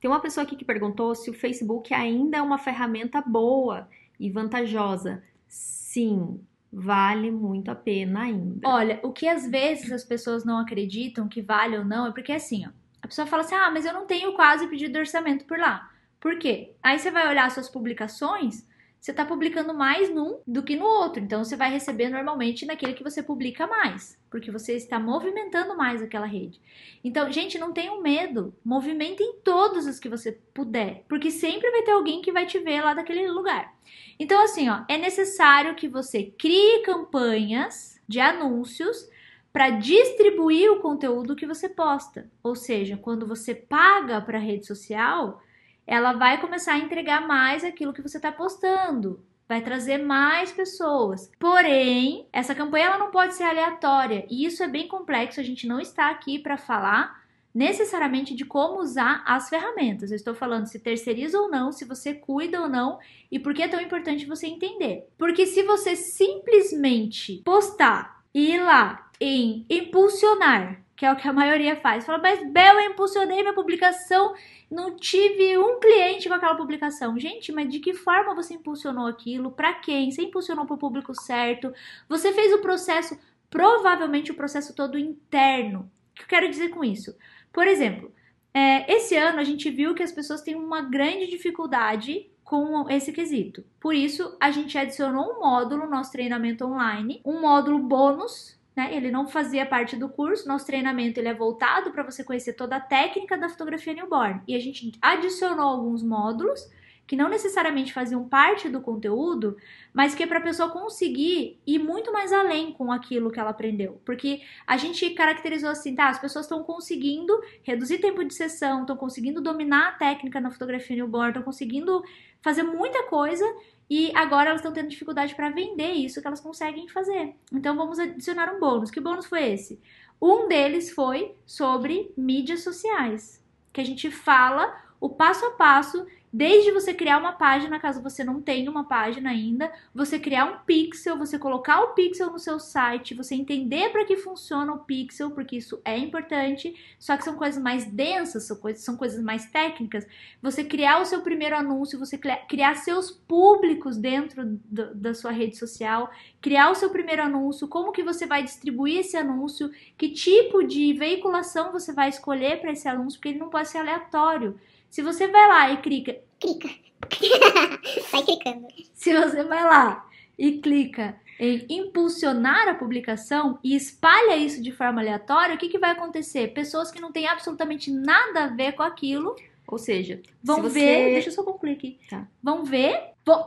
Tem 0.00 0.08
uma 0.08 0.20
pessoa 0.20 0.44
aqui 0.44 0.54
que 0.54 0.64
perguntou 0.64 1.12
se 1.16 1.28
o 1.30 1.34
Facebook 1.34 1.92
ainda 1.92 2.36
é 2.36 2.42
uma 2.42 2.58
ferramenta 2.58 3.20
boa 3.20 3.88
e 4.20 4.30
vantajosa. 4.30 5.24
Sim, 5.48 6.40
vale 6.74 7.30
muito 7.30 7.70
a 7.70 7.74
pena 7.74 8.22
ainda. 8.22 8.68
Olha, 8.68 9.00
o 9.02 9.12
que 9.12 9.28
às 9.28 9.48
vezes 9.48 9.92
as 9.92 10.04
pessoas 10.04 10.44
não 10.44 10.58
acreditam 10.58 11.28
que 11.28 11.40
vale 11.40 11.78
ou 11.78 11.84
não 11.84 12.06
é 12.06 12.12
porque 12.12 12.32
assim, 12.32 12.66
ó, 12.66 12.70
a 13.02 13.06
pessoa 13.06 13.26
fala 13.26 13.42
assim: 13.42 13.54
"Ah, 13.54 13.70
mas 13.70 13.86
eu 13.86 13.92
não 13.92 14.06
tenho 14.06 14.34
quase 14.34 14.66
pedido 14.66 14.98
orçamento 14.98 15.44
por 15.44 15.58
lá". 15.58 15.90
Por 16.20 16.38
quê? 16.38 16.74
Aí 16.82 16.98
você 16.98 17.10
vai 17.10 17.28
olhar 17.28 17.50
suas 17.50 17.68
publicações, 17.68 18.66
você 19.04 19.10
está 19.10 19.22
publicando 19.22 19.74
mais 19.74 20.08
num 20.08 20.40
do 20.46 20.62
que 20.62 20.76
no 20.76 20.86
outro. 20.86 21.22
Então 21.22 21.44
você 21.44 21.56
vai 21.56 21.70
receber 21.70 22.08
normalmente 22.08 22.64
naquele 22.64 22.94
que 22.94 23.02
você 23.02 23.22
publica 23.22 23.66
mais, 23.66 24.18
porque 24.30 24.50
você 24.50 24.72
está 24.76 24.98
movimentando 24.98 25.76
mais 25.76 26.00
aquela 26.00 26.24
rede. 26.24 26.58
Então, 27.04 27.30
gente, 27.30 27.58
não 27.58 27.70
tenham 27.70 28.00
medo. 28.00 28.56
Movimentem 28.64 29.40
todos 29.44 29.86
os 29.86 30.00
que 30.00 30.08
você 30.08 30.32
puder, 30.54 31.04
porque 31.06 31.30
sempre 31.30 31.70
vai 31.70 31.82
ter 31.82 31.90
alguém 31.90 32.22
que 32.22 32.32
vai 32.32 32.46
te 32.46 32.58
ver 32.58 32.80
lá 32.80 32.94
daquele 32.94 33.30
lugar. 33.30 33.74
Então, 34.18 34.42
assim, 34.42 34.70
ó, 34.70 34.84
é 34.88 34.96
necessário 34.96 35.74
que 35.74 35.86
você 35.86 36.32
crie 36.38 36.80
campanhas 36.82 38.00
de 38.08 38.20
anúncios 38.20 39.06
para 39.52 39.68
distribuir 39.68 40.72
o 40.72 40.80
conteúdo 40.80 41.36
que 41.36 41.46
você 41.46 41.68
posta. 41.68 42.30
Ou 42.42 42.56
seja, 42.56 42.96
quando 42.96 43.26
você 43.26 43.54
paga 43.54 44.18
para 44.22 44.38
a 44.38 44.40
rede 44.40 44.66
social, 44.66 45.42
ela 45.86 46.12
vai 46.12 46.40
começar 46.40 46.74
a 46.74 46.78
entregar 46.78 47.26
mais 47.26 47.64
aquilo 47.64 47.92
que 47.92 48.02
você 48.02 48.16
está 48.18 48.32
postando. 48.32 49.24
Vai 49.48 49.60
trazer 49.60 49.98
mais 49.98 50.50
pessoas. 50.52 51.30
Porém, 51.38 52.26
essa 52.32 52.54
campanha 52.54 52.86
ela 52.86 52.98
não 52.98 53.10
pode 53.10 53.34
ser 53.34 53.44
aleatória. 53.44 54.26
E 54.30 54.46
isso 54.46 54.62
é 54.62 54.68
bem 54.68 54.88
complexo. 54.88 55.38
A 55.38 55.42
gente 55.42 55.66
não 55.66 55.78
está 55.78 56.10
aqui 56.10 56.38
para 56.38 56.56
falar 56.56 57.22
necessariamente 57.54 58.34
de 58.34 58.44
como 58.44 58.80
usar 58.80 59.22
as 59.24 59.48
ferramentas. 59.48 60.10
Eu 60.10 60.16
estou 60.16 60.34
falando 60.34 60.66
se 60.66 60.80
terceiriza 60.80 61.38
ou 61.38 61.48
não, 61.48 61.70
se 61.70 61.84
você 61.84 62.12
cuida 62.12 62.60
ou 62.60 62.68
não 62.68 62.98
e 63.30 63.38
por 63.38 63.54
que 63.54 63.62
é 63.62 63.68
tão 63.68 63.80
importante 63.80 64.26
você 64.26 64.48
entender. 64.48 65.06
Porque 65.16 65.46
se 65.46 65.62
você 65.62 65.94
simplesmente 65.94 67.42
postar 67.44 68.24
e 68.34 68.54
ir 68.54 68.60
lá 68.60 69.08
em 69.20 69.64
impulsionar, 69.70 70.83
que 70.96 71.04
é 71.04 71.12
o 71.12 71.16
que 71.16 71.26
a 71.26 71.32
maioria 71.32 71.76
faz, 71.76 72.04
fala, 72.04 72.18
mas 72.18 72.50
Bel, 72.52 72.78
eu 72.78 72.90
impulsionei 72.90 73.40
minha 73.40 73.54
publicação, 73.54 74.34
não 74.70 74.96
tive 74.96 75.58
um 75.58 75.80
cliente 75.80 76.28
com 76.28 76.34
aquela 76.34 76.54
publicação. 76.54 77.18
Gente, 77.18 77.50
mas 77.52 77.70
de 77.70 77.80
que 77.80 77.94
forma 77.94 78.34
você 78.34 78.54
impulsionou 78.54 79.06
aquilo? 79.06 79.50
Para 79.50 79.74
quem? 79.74 80.10
Você 80.10 80.22
impulsionou 80.22 80.66
para 80.66 80.74
o 80.74 80.78
público 80.78 81.14
certo? 81.14 81.72
Você 82.08 82.32
fez 82.32 82.52
o 82.52 82.60
processo, 82.60 83.18
provavelmente 83.50 84.30
o 84.30 84.36
processo 84.36 84.74
todo 84.74 84.98
interno. 84.98 85.90
O 86.12 86.14
que 86.14 86.22
eu 86.22 86.28
quero 86.28 86.48
dizer 86.48 86.68
com 86.68 86.84
isso? 86.84 87.16
Por 87.52 87.66
exemplo, 87.66 88.12
é, 88.52 88.92
esse 88.92 89.16
ano 89.16 89.40
a 89.40 89.44
gente 89.44 89.68
viu 89.70 89.94
que 89.94 90.02
as 90.02 90.12
pessoas 90.12 90.42
têm 90.42 90.54
uma 90.54 90.82
grande 90.82 91.26
dificuldade 91.26 92.30
com 92.44 92.88
esse 92.88 93.12
quesito. 93.12 93.64
Por 93.80 93.94
isso, 93.94 94.36
a 94.40 94.50
gente 94.50 94.76
adicionou 94.78 95.32
um 95.32 95.40
módulo 95.40 95.84
no 95.84 95.90
nosso 95.90 96.12
treinamento 96.12 96.64
online, 96.64 97.20
um 97.24 97.40
módulo 97.40 97.78
bônus, 97.78 98.56
né? 98.76 98.94
Ele 98.94 99.10
não 99.10 99.26
fazia 99.26 99.64
parte 99.64 99.96
do 99.96 100.08
curso. 100.08 100.48
Nosso 100.48 100.66
treinamento 100.66 101.20
ele 101.20 101.28
é 101.28 101.34
voltado 101.34 101.92
para 101.92 102.02
você 102.02 102.24
conhecer 102.24 102.54
toda 102.54 102.76
a 102.76 102.80
técnica 102.80 103.36
da 103.38 103.48
fotografia 103.48 103.94
newborn. 103.94 104.40
E 104.46 104.54
a 104.54 104.60
gente 104.60 104.92
adicionou 105.00 105.66
alguns 105.66 106.02
módulos 106.02 106.68
que 107.06 107.16
não 107.16 107.28
necessariamente 107.28 107.92
faziam 107.92 108.26
parte 108.26 108.68
do 108.68 108.80
conteúdo, 108.80 109.56
mas 109.92 110.14
que 110.14 110.22
é 110.22 110.26
para 110.26 110.38
a 110.38 110.42
pessoa 110.42 110.70
conseguir 110.70 111.60
ir 111.66 111.78
muito 111.78 112.12
mais 112.12 112.32
além 112.32 112.72
com 112.72 112.90
aquilo 112.90 113.30
que 113.30 113.38
ela 113.38 113.50
aprendeu. 113.50 114.00
Porque 114.04 114.40
a 114.66 114.76
gente 114.76 115.10
caracterizou 115.10 115.68
assim, 115.68 115.94
tá? 115.94 116.08
As 116.08 116.18
pessoas 116.18 116.46
estão 116.46 116.62
conseguindo 116.62 117.38
reduzir 117.62 117.98
tempo 117.98 118.24
de 118.24 118.34
sessão, 118.34 118.80
estão 118.80 118.96
conseguindo 118.96 119.40
dominar 119.40 119.88
a 119.88 119.92
técnica 119.92 120.40
na 120.40 120.50
fotografia 120.50 120.96
newborn, 120.96 121.28
estão 121.28 121.42
conseguindo 121.42 122.02
fazer 122.40 122.62
muita 122.62 123.02
coisa 123.04 123.44
e 123.88 124.10
agora 124.14 124.48
elas 124.48 124.60
estão 124.60 124.72
tendo 124.72 124.88
dificuldade 124.88 125.34
para 125.34 125.50
vender 125.50 125.92
isso 125.92 126.20
que 126.20 126.26
elas 126.26 126.40
conseguem 126.40 126.88
fazer. 126.88 127.34
Então 127.52 127.76
vamos 127.76 127.98
adicionar 127.98 128.54
um 128.54 128.58
bônus. 128.58 128.90
Que 128.90 129.00
bônus 129.00 129.26
foi 129.26 129.52
esse? 129.52 129.78
Um 130.20 130.48
deles 130.48 130.90
foi 130.90 131.34
sobre 131.44 132.10
mídias 132.16 132.62
sociais, 132.62 133.44
que 133.72 133.80
a 133.80 133.84
gente 133.84 134.10
fala 134.10 134.74
o 134.98 135.10
passo 135.10 135.44
a 135.44 135.50
passo 135.50 136.06
Desde 136.36 136.72
você 136.72 136.92
criar 136.92 137.18
uma 137.18 137.34
página, 137.34 137.78
caso 137.78 138.02
você 138.02 138.24
não 138.24 138.42
tenha 138.42 138.68
uma 138.68 138.82
página 138.82 139.30
ainda, 139.30 139.72
você 139.94 140.18
criar 140.18 140.46
um 140.46 140.58
pixel, 140.66 141.16
você 141.16 141.38
colocar 141.38 141.80
o 141.80 141.94
pixel 141.94 142.28
no 142.28 142.40
seu 142.40 142.58
site, 142.58 143.14
você 143.14 143.36
entender 143.36 143.90
para 143.90 144.04
que 144.04 144.16
funciona 144.16 144.72
o 144.72 144.80
pixel, 144.80 145.30
porque 145.30 145.58
isso 145.58 145.80
é 145.84 145.96
importante, 145.96 146.74
só 146.98 147.16
que 147.16 147.22
são 147.22 147.36
coisas 147.36 147.62
mais 147.62 147.84
densas, 147.84 148.48
são 148.48 148.56
coisas, 148.56 148.82
são 148.82 148.96
coisas 148.96 149.22
mais 149.22 149.46
técnicas. 149.46 150.08
Você 150.42 150.64
criar 150.64 151.00
o 151.00 151.04
seu 151.04 151.20
primeiro 151.20 151.54
anúncio, 151.54 152.00
você 152.00 152.18
criar 152.18 152.74
seus 152.78 153.12
públicos 153.12 153.96
dentro 153.96 154.44
do, 154.44 154.92
da 154.92 155.14
sua 155.14 155.30
rede 155.30 155.56
social, 155.56 156.10
criar 156.40 156.68
o 156.68 156.74
seu 156.74 156.90
primeiro 156.90 157.22
anúncio, 157.22 157.68
como 157.68 157.92
que 157.92 158.02
você 158.02 158.26
vai 158.26 158.42
distribuir 158.42 158.98
esse 158.98 159.16
anúncio, 159.16 159.70
que 159.96 160.08
tipo 160.08 160.64
de 160.64 160.94
veiculação 160.94 161.70
você 161.70 161.92
vai 161.92 162.08
escolher 162.08 162.60
para 162.60 162.72
esse 162.72 162.88
anúncio, 162.88 163.20
porque 163.20 163.28
ele 163.28 163.38
não 163.38 163.50
pode 163.50 163.68
ser 163.68 163.78
aleatório. 163.78 164.58
Se 164.94 165.02
você 165.02 165.26
vai 165.26 165.48
lá 165.48 165.72
e 165.72 165.78
clica. 165.78 166.16
Clica. 166.38 166.68
vai 168.12 168.22
clicando. 168.22 168.68
Se 168.94 169.12
você 169.12 169.42
vai 169.42 169.64
lá 169.64 170.06
e 170.38 170.58
clica 170.58 171.16
em 171.36 171.66
impulsionar 171.68 172.68
a 172.68 172.74
publicação 172.74 173.58
e 173.64 173.74
espalha 173.74 174.36
isso 174.36 174.62
de 174.62 174.70
forma 174.70 175.00
aleatória, 175.00 175.56
o 175.56 175.58
que, 175.58 175.68
que 175.68 175.80
vai 175.80 175.90
acontecer? 175.90 176.54
Pessoas 176.54 176.92
que 176.92 177.00
não 177.00 177.10
têm 177.10 177.26
absolutamente 177.26 177.90
nada 177.90 178.44
a 178.44 178.46
ver 178.46 178.74
com 178.74 178.84
aquilo. 178.84 179.34
Ou 179.66 179.78
seja, 179.78 180.22
vão 180.40 180.58
se 180.58 180.62
você... 180.62 180.78
ver. 180.78 181.10
Deixa 181.14 181.30
eu 181.30 181.32
só 181.32 181.42
concluir 181.42 181.72
aqui. 181.72 181.98
Tá. 182.08 182.28
Vão 182.40 182.64
ver, 182.64 182.96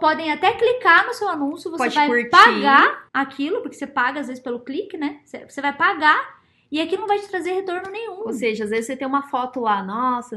podem 0.01 0.33
até 0.33 0.51
clicar 0.51 1.07
no 1.07 1.13
seu 1.13 1.29
anúncio, 1.29 1.71
você 1.71 1.77
Pode 1.77 1.95
vai 1.95 2.07
curtir. 2.07 2.29
pagar 2.29 3.07
aquilo, 3.13 3.61
porque 3.61 3.77
você 3.77 3.87
paga 3.87 4.19
às 4.19 4.27
vezes 4.27 4.43
pelo 4.43 4.59
clique, 4.59 4.97
né? 4.97 5.21
Você 5.23 5.45
você 5.45 5.61
vai 5.61 5.71
pagar 5.71 6.41
e 6.69 6.81
aquilo 6.81 7.03
não 7.03 7.07
vai 7.07 7.19
te 7.19 7.29
trazer 7.29 7.53
retorno 7.53 7.89
nenhum. 7.89 8.25
Ou 8.25 8.33
seja, 8.33 8.65
às 8.65 8.69
vezes 8.69 8.87
você 8.87 8.97
tem 8.97 9.07
uma 9.07 9.29
foto 9.29 9.61
lá, 9.61 9.81
nossa, 9.81 10.35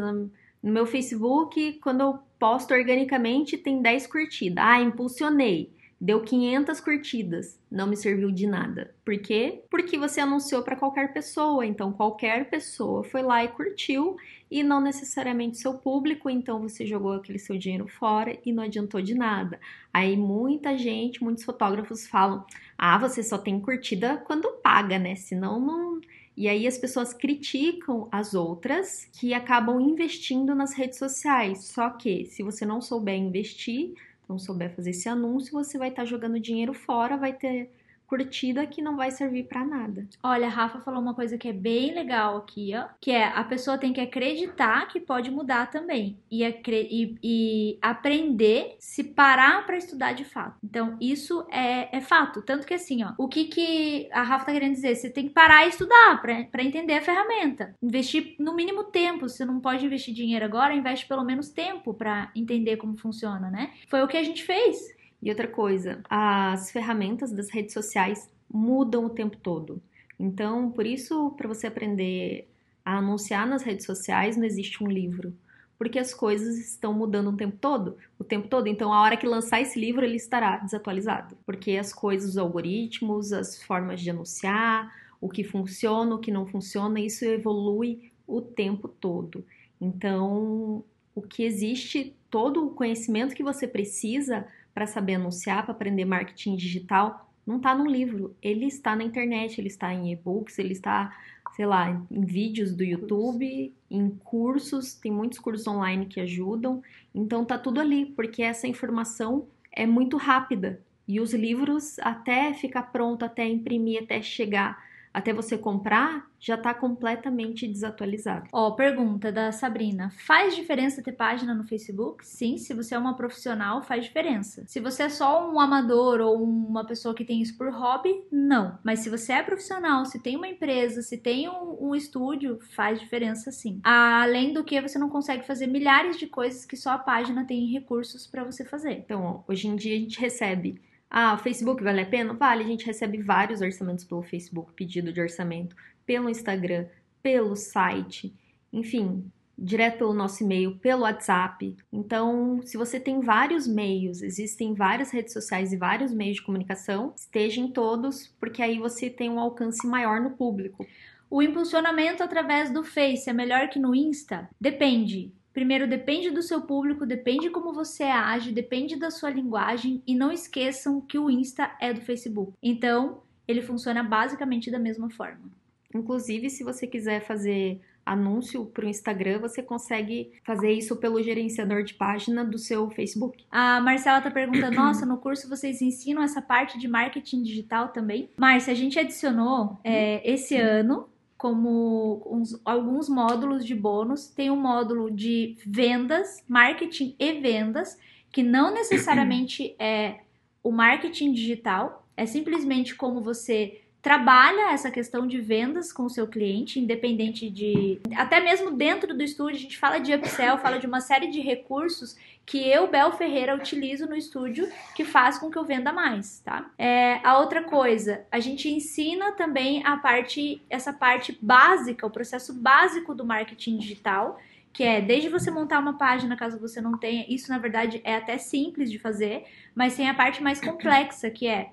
no 0.63 0.73
meu 0.73 0.87
Facebook, 0.87 1.75
quando 1.83 2.01
eu 2.01 2.19
posto 2.39 2.73
organicamente, 2.73 3.57
tem 3.59 3.81
10 3.83 4.07
curtidas. 4.07 4.65
Ah, 4.65 4.81
impulsionei. 4.81 5.73
Deu 6.03 6.23
500 6.23 6.81
curtidas, 6.81 7.61
não 7.71 7.87
me 7.87 7.95
serviu 7.95 8.31
de 8.31 8.47
nada. 8.47 8.95
Por 9.05 9.19
quê? 9.19 9.63
Porque 9.71 9.99
você 9.99 10.19
anunciou 10.19 10.63
para 10.63 10.75
qualquer 10.75 11.13
pessoa, 11.13 11.67
então 11.67 11.93
qualquer 11.93 12.49
pessoa 12.49 13.05
foi 13.05 13.23
lá 13.23 13.45
e 13.45 13.49
curtiu 13.49 14.17
e 14.51 14.63
não 14.63 14.81
necessariamente 14.81 15.59
seu 15.59 15.75
público, 15.75 16.31
então 16.31 16.59
você 16.59 16.87
jogou 16.87 17.13
aquele 17.13 17.39
seu 17.39 17.59
dinheiro 17.59 17.87
fora 17.87 18.39
e 18.47 18.51
não 18.51 18.63
adiantou 18.63 19.03
de 19.03 19.15
nada. 19.15 19.61
Aí 19.93 20.17
muita 20.17 20.75
gente, 20.77 21.23
muitos 21.23 21.45
fotógrafos 21.45 22.07
falam: 22.07 22.47
"Ah, 22.79 22.97
você 22.97 23.23
só 23.23 23.37
tem 23.37 23.61
curtida 23.61 24.17
quando 24.27 24.51
paga, 24.63 24.99
né? 24.99 25.15
Senão 25.17 25.61
não 25.61 26.01
e 26.41 26.49
aí 26.49 26.66
as 26.66 26.78
pessoas 26.78 27.12
criticam 27.12 28.09
as 28.11 28.32
outras 28.32 29.05
que 29.12 29.34
acabam 29.34 29.78
investindo 29.78 30.55
nas 30.55 30.72
redes 30.72 30.99
sociais. 30.99 31.64
Só 31.64 31.91
que 31.91 32.24
se 32.24 32.43
você 32.43 32.64
não 32.64 32.80
souber 32.80 33.14
investir, 33.14 33.93
não 34.26 34.38
souber 34.38 34.74
fazer 34.74 34.88
esse 34.88 35.07
anúncio, 35.07 35.53
você 35.53 35.76
vai 35.76 35.91
estar 35.91 36.01
tá 36.01 36.07
jogando 36.07 36.41
dinheiro 36.41 36.72
fora, 36.72 37.18
vai 37.18 37.34
ter 37.34 37.70
curtida 38.11 38.67
que 38.67 38.83
não 38.83 38.97
vai 38.97 39.13
servir 39.13 39.45
para 39.45 39.65
nada. 39.65 40.05
Olha, 40.21 40.49
a 40.49 40.51
Rafa 40.51 40.81
falou 40.81 41.01
uma 41.01 41.15
coisa 41.15 41.39
que 41.39 41.47
é 41.47 41.53
bem 41.53 41.95
legal 41.95 42.39
aqui, 42.39 42.73
ó, 42.75 42.87
que 43.01 43.13
é 43.13 43.25
a 43.25 43.45
pessoa 43.45 43.79
tem 43.79 43.93
que 43.93 44.01
acreditar 44.01 44.89
que 44.89 44.99
pode 44.99 45.31
mudar 45.31 45.71
também 45.71 46.19
e, 46.29 46.45
e, 46.45 47.17
e 47.23 47.79
aprender 47.81 48.75
se 48.81 49.05
parar 49.05 49.65
para 49.65 49.77
estudar 49.77 50.13
de 50.13 50.25
fato. 50.25 50.59
Então, 50.65 50.97
isso 51.01 51.47
é, 51.53 51.97
é 51.97 52.01
fato. 52.01 52.43
Tanto 52.43 52.67
que 52.67 52.75
assim, 52.75 53.05
ó, 53.05 53.13
o 53.17 53.29
que, 53.29 53.45
que 53.45 54.09
a 54.11 54.25
Rafa 54.25 54.47
tá 54.47 54.53
querendo 54.53 54.73
dizer? 54.73 54.97
Você 54.97 55.09
tem 55.09 55.29
que 55.29 55.35
parar 55.35 55.67
e 55.67 55.69
estudar 55.69 56.21
para 56.21 56.65
entender 56.65 56.95
a 56.95 57.03
ferramenta. 57.03 57.77
Investir 57.81 58.35
no 58.41 58.57
mínimo 58.57 58.83
tempo. 58.83 59.29
Você 59.29 59.45
não 59.45 59.61
pode 59.61 59.87
investir 59.87 60.13
dinheiro 60.13 60.45
agora, 60.45 60.75
investe 60.75 61.07
pelo 61.07 61.23
menos 61.23 61.51
tempo 61.51 61.95
para 61.95 62.33
entender 62.35 62.77
como 62.77 62.97
funciona, 62.97 63.49
né? 63.51 63.71
Foi 63.89 64.03
o 64.03 64.09
que 64.09 64.17
a 64.17 64.23
gente 64.25 64.43
fez. 64.43 64.99
E 65.23 65.29
outra 65.29 65.47
coisa, 65.47 66.01
as 66.09 66.71
ferramentas 66.71 67.31
das 67.31 67.51
redes 67.51 67.75
sociais 67.75 68.31
mudam 68.53 69.05
o 69.05 69.11
tempo 69.11 69.37
todo. 69.37 69.83
Então, 70.18 70.71
por 70.71 70.87
isso, 70.87 71.31
para 71.37 71.49
você 71.49 71.66
aprender 71.66 72.49
a 72.85 72.99
anunciar 72.99 73.47
nas 73.47 73.62
redes 73.62 73.87
sociais, 73.87 74.37
não 74.37 74.45
existe 74.45 74.83
um 74.83 74.87
livro. 74.87 75.35
Porque 75.79 75.99
as 75.99 76.12
coisas 76.12 76.59
estão 76.59 76.93
mudando 76.93 77.31
o 77.31 77.37
tempo 77.37 77.57
todo, 77.59 77.97
o 78.18 78.25
tempo 78.25 78.49
todo. 78.49 78.66
Então, 78.66 78.93
a 78.93 79.01
hora 79.01 79.16
que 79.16 79.27
lançar 79.27 79.62
esse 79.62 79.81
livro, 79.81 80.05
ele 80.05 80.16
estará 80.16 80.59
desatualizado. 80.59 81.37
Porque 81.47 81.77
as 81.77 81.93
coisas, 81.93 82.31
os 82.31 82.39
algoritmos, 82.39 83.33
as 83.33 83.62
formas 83.62 84.01
de 84.01 84.11
anunciar, 84.11 84.93
o 85.21 85.29
que 85.29 85.43
funciona, 85.45 86.14
o 86.14 86.18
que 86.18 86.31
não 86.31 86.47
funciona, 86.47 87.01
isso 87.01 87.25
evolui 87.25 88.11
o 88.27 88.43
tempo 88.43 88.89
todo. 88.89 89.45
Então, 89.81 90.85
o 91.14 91.23
que 91.23 91.45
existe, 91.45 92.14
todo 92.31 92.66
o 92.66 92.71
conhecimento 92.71 93.35
que 93.35 93.43
você 93.43 93.66
precisa 93.66 94.47
para 94.75 94.87
saber 94.87 95.14
anunciar, 95.14 95.64
para 95.64 95.73
aprender 95.73 96.05
marketing 96.05 96.57
digital, 96.57 97.31
não 97.47 97.57
está 97.57 97.75
num 97.75 97.87
livro, 97.87 98.37
ele 98.43 98.66
está 98.66 98.95
na 98.95 99.03
internet, 99.03 99.61
ele 99.61 99.68
está 99.68 99.93
em 99.93 100.12
e-books, 100.12 100.59
ele 100.59 100.73
está, 100.73 101.16
sei 101.57 101.66
lá, 101.66 101.91
em 102.11 102.25
vídeos 102.25 102.75
do 102.75 102.85
YouTube, 102.85 103.75
em 103.91 104.11
cursos, 104.23 104.95
tem 104.95 105.11
muitos 105.11 105.39
cursos 105.39 105.66
online 105.66 106.07
que 106.07 106.21
ajudam, 106.21 106.83
então 107.14 107.45
tá 107.45 107.59
tudo 107.59 107.81
ali, 107.81 108.07
porque 108.07 108.43
essa 108.43 108.68
informação 108.68 109.49
é 109.73 109.87
muito 109.87 110.16
rápida. 110.16 110.81
E 111.09 111.21
os 111.21 111.35
livros 111.35 111.99
até 111.99 112.55
ficar 112.55 112.85
pronto, 112.85 113.25
até 113.25 113.49
imprimir, 113.49 114.03
até 114.05 114.23
chegar 114.23 114.79
até 115.13 115.33
você 115.33 115.59
comprar, 115.59 116.29
já 116.39 116.55
está 116.55 116.73
completamente 116.73 117.69
desatualizado. 117.69 118.49
Ó, 118.53 118.69
oh, 118.69 118.75
pergunta 118.75 119.31
da 119.31 119.53
Sabrina: 119.53 120.11
faz 120.27 120.57
diferença 120.57 121.03
ter 121.03 121.13
página 121.13 121.55
no 121.55 121.65
Facebook? 121.65 122.27
Sim, 122.27 122.57
se 122.57 122.73
você 122.73 122.95
é 122.95 122.99
uma 122.99 123.17
profissional, 123.17 123.83
faz 123.83 124.05
diferença. 124.05 124.65
Se 124.67 124.81
você 124.81 125.05
é 125.05 125.09
só 125.09 125.51
um 125.51 125.61
amador 125.61 126.21
ou 126.21 126.43
uma 126.43 126.85
pessoa 126.85 127.15
que 127.15 127.25
tem 127.25 127.43
isso 127.43 127.59
por 127.59 127.71
hobby, 127.71 128.25
não. 128.31 128.79
Mas 128.83 129.01
se 129.01 129.11
você 129.11 129.33
é 129.33 129.43
profissional, 129.43 130.07
se 130.07 130.19
tem 130.19 130.37
uma 130.37 130.49
empresa, 130.49 131.03
se 131.03 131.19
tem 131.19 131.49
um, 131.49 131.89
um 131.89 131.95
estúdio, 131.95 132.59
faz 132.75 132.99
diferença 133.01 133.51
sim. 133.51 133.81
Além 133.83 134.53
do 134.53 134.65
que, 134.65 134.81
você 134.81 134.99
não 134.99 135.11
consegue 135.11 135.47
fazer 135.47 135.67
milhares 135.67 136.17
de 136.17 136.27
coisas 136.27 136.65
que 136.65 136.77
só 136.77 136.91
a 136.91 136.99
página 136.99 137.45
tem 137.45 137.67
recursos 137.67 138.27
para 138.27 138.45
você 138.45 138.65
fazer. 138.65 138.93
Então, 138.93 139.45
hoje 139.49 139.69
em 139.69 139.77
dia 139.77 139.97
a 139.97 139.99
gente 139.99 140.21
recebe 140.21 140.81
ah, 141.11 141.35
o 141.35 141.39
Facebook 141.39 141.83
vale 141.83 142.03
a 142.03 142.07
pena? 142.07 142.33
Vale, 142.35 142.63
a 142.63 142.67
gente 142.67 142.87
recebe 142.87 143.21
vários 143.21 143.61
orçamentos 143.61 144.05
pelo 144.05 144.23
Facebook, 144.23 144.73
pedido 144.75 145.13
de 145.13 145.21
orçamento, 145.21 145.75
pelo 146.07 146.31
Instagram, 146.31 146.87
pelo 147.21 147.57
site, 147.57 148.33
enfim, 148.73 149.31
direto 149.59 149.99
pelo 149.99 150.15
nosso 150.15 150.45
e-mail, 150.45 150.79
pelo 150.79 151.03
WhatsApp. 151.03 151.77
Então, 151.93 152.61
se 152.63 152.77
você 152.77 153.01
tem 153.01 153.21
vários 153.21 153.67
meios, 153.67 154.23
existem 154.23 154.73
várias 154.73 155.11
redes 155.11 155.33
sociais 155.33 155.73
e 155.73 155.77
vários 155.77 156.15
meios 156.15 156.37
de 156.37 156.43
comunicação, 156.43 157.13
esteja 157.17 157.61
em 157.61 157.73
todos, 157.73 158.29
porque 158.39 158.63
aí 158.63 158.79
você 158.79 159.11
tem 159.11 159.29
um 159.29 159.41
alcance 159.41 159.87
maior 159.87 160.21
no 160.21 160.31
público. 160.31 160.87
O 161.29 161.43
impulsionamento 161.43 162.23
através 162.23 162.73
do 162.73 162.83
Face 162.83 163.29
é 163.29 163.33
melhor 163.33 163.69
que 163.69 163.79
no 163.79 163.95
Insta? 163.95 164.49
Depende. 164.61 165.33
Primeiro, 165.53 165.88
depende 165.88 166.30
do 166.30 166.42
seu 166.42 166.62
público, 166.62 167.07
depende 167.07 167.51
como 167.51 167.72
você 167.72 168.05
age, 168.05 168.53
depende 168.53 168.96
da 168.96 169.11
sua 169.11 169.30
linguagem 169.30 170.03
e 170.07 170.14
não 170.14 170.30
esqueçam 170.30 171.01
que 171.01 171.18
o 171.18 171.30
Insta 171.30 171.70
é 171.80 171.92
do 171.92 172.01
Facebook. 172.01 172.53
Então, 172.62 173.22
ele 173.46 173.62
funciona 173.62 174.03
basicamente 174.03 174.70
da 174.70 174.78
mesma 174.78 175.11
forma. 175.11 175.51
Inclusive, 175.94 176.48
se 176.51 176.62
você 176.62 176.86
quiser 176.86 177.20
fazer 177.20 177.80
anúncio 178.05 178.66
para 178.66 178.84
o 178.84 178.88
Instagram, 178.88 179.40
você 179.40 179.62
consegue 179.62 180.32
fazer 180.44 180.72
isso 180.72 180.96
pelo 180.96 181.22
gerenciador 181.22 181.82
de 181.82 181.94
página 181.94 182.44
do 182.44 182.59
seu 182.59 182.88
Facebook. 182.90 183.44
A 183.51 183.80
Marcela 183.80 184.18
está 184.18 184.30
perguntando: 184.30 184.74
nossa, 184.76 185.05
no 185.05 185.18
curso 185.18 185.48
vocês 185.48 185.82
ensinam 185.82 186.22
essa 186.22 186.40
parte 186.40 186.78
de 186.78 186.88
marketing 186.88 187.42
digital 187.42 187.88
também? 187.88 188.30
Márcia, 188.36 188.72
a 188.72 188.76
gente 188.76 188.98
adicionou 188.98 189.78
é, 189.84 190.28
esse 190.28 190.57
ano 190.57 191.09
como 191.41 192.22
uns, 192.26 192.61
alguns 192.66 193.09
módulos 193.09 193.64
de 193.64 193.74
bônus. 193.74 194.26
Tem 194.26 194.51
um 194.51 194.61
módulo 194.61 195.11
de 195.11 195.57
vendas, 195.64 196.45
marketing 196.47 197.16
e 197.18 197.32
vendas, 197.41 197.99
que 198.30 198.43
não 198.43 198.74
necessariamente 198.74 199.74
é 199.78 200.20
o 200.62 200.70
marketing 200.70 201.32
digital, 201.32 202.07
é 202.14 202.26
simplesmente 202.26 202.95
como 202.95 203.22
você 203.22 203.80
trabalha 204.03 204.72
essa 204.72 204.90
questão 204.90 205.26
de 205.26 205.40
vendas 205.40 205.92
com 205.92 206.05
o 206.05 206.11
seu 206.11 206.26
cliente, 206.26 206.80
independente 206.80 207.51
de. 207.51 208.01
Até 208.16 208.40
mesmo 208.40 208.70
dentro 208.70 209.14
do 209.14 209.22
estúdio, 209.22 209.57
a 209.57 209.61
gente 209.61 209.78
fala 209.78 209.98
de 209.98 210.14
upsell, 210.14 210.59
fala 210.59 210.78
de 210.78 210.86
uma 210.86 211.01
série 211.01 211.28
de 211.28 211.40
recursos 211.40 212.16
que 212.46 212.68
eu, 212.68 212.88
Bel 212.88 213.12
Ferreira, 213.12 213.55
utilizo 213.55 214.07
no 214.07 214.16
estúdio 214.16 214.68
que 214.94 215.05
faz 215.05 215.38
com 215.38 215.51
que 215.51 215.59
eu 215.59 215.64
venda 215.64 215.92
mais, 215.92 216.40
tá? 216.40 216.70
É, 216.78 217.20
a 217.22 217.38
outra 217.38 217.62
coisa, 217.62 218.24
a 218.32 218.40
gente 218.40 218.68
ensina 218.68 219.32
também 219.32 219.84
a 219.84 219.96
parte, 219.98 220.62
essa 220.68 220.92
parte 220.92 221.38
básica, 221.40 222.07
o 222.07 222.11
processo 222.11 222.55
básico 222.55 223.14
do 223.14 223.24
marketing 223.24 223.76
digital 223.78 224.38
que 224.72 224.84
é 224.84 225.01
desde 225.01 225.28
você 225.28 225.51
montar 225.51 225.80
uma 225.80 225.98
página, 225.98 226.36
caso 226.36 226.59
você 226.59 226.80
não 226.80 226.96
tenha, 226.96 227.26
isso 227.28 227.51
na 227.51 227.59
verdade 227.59 228.01
é 228.05 228.14
até 228.14 228.38
simples 228.38 228.88
de 228.90 228.98
fazer, 228.98 229.44
mas 229.74 229.96
tem 229.96 230.09
a 230.09 230.14
parte 230.14 230.42
mais 230.42 230.61
complexa, 230.61 231.28
que 231.28 231.46
é 231.46 231.70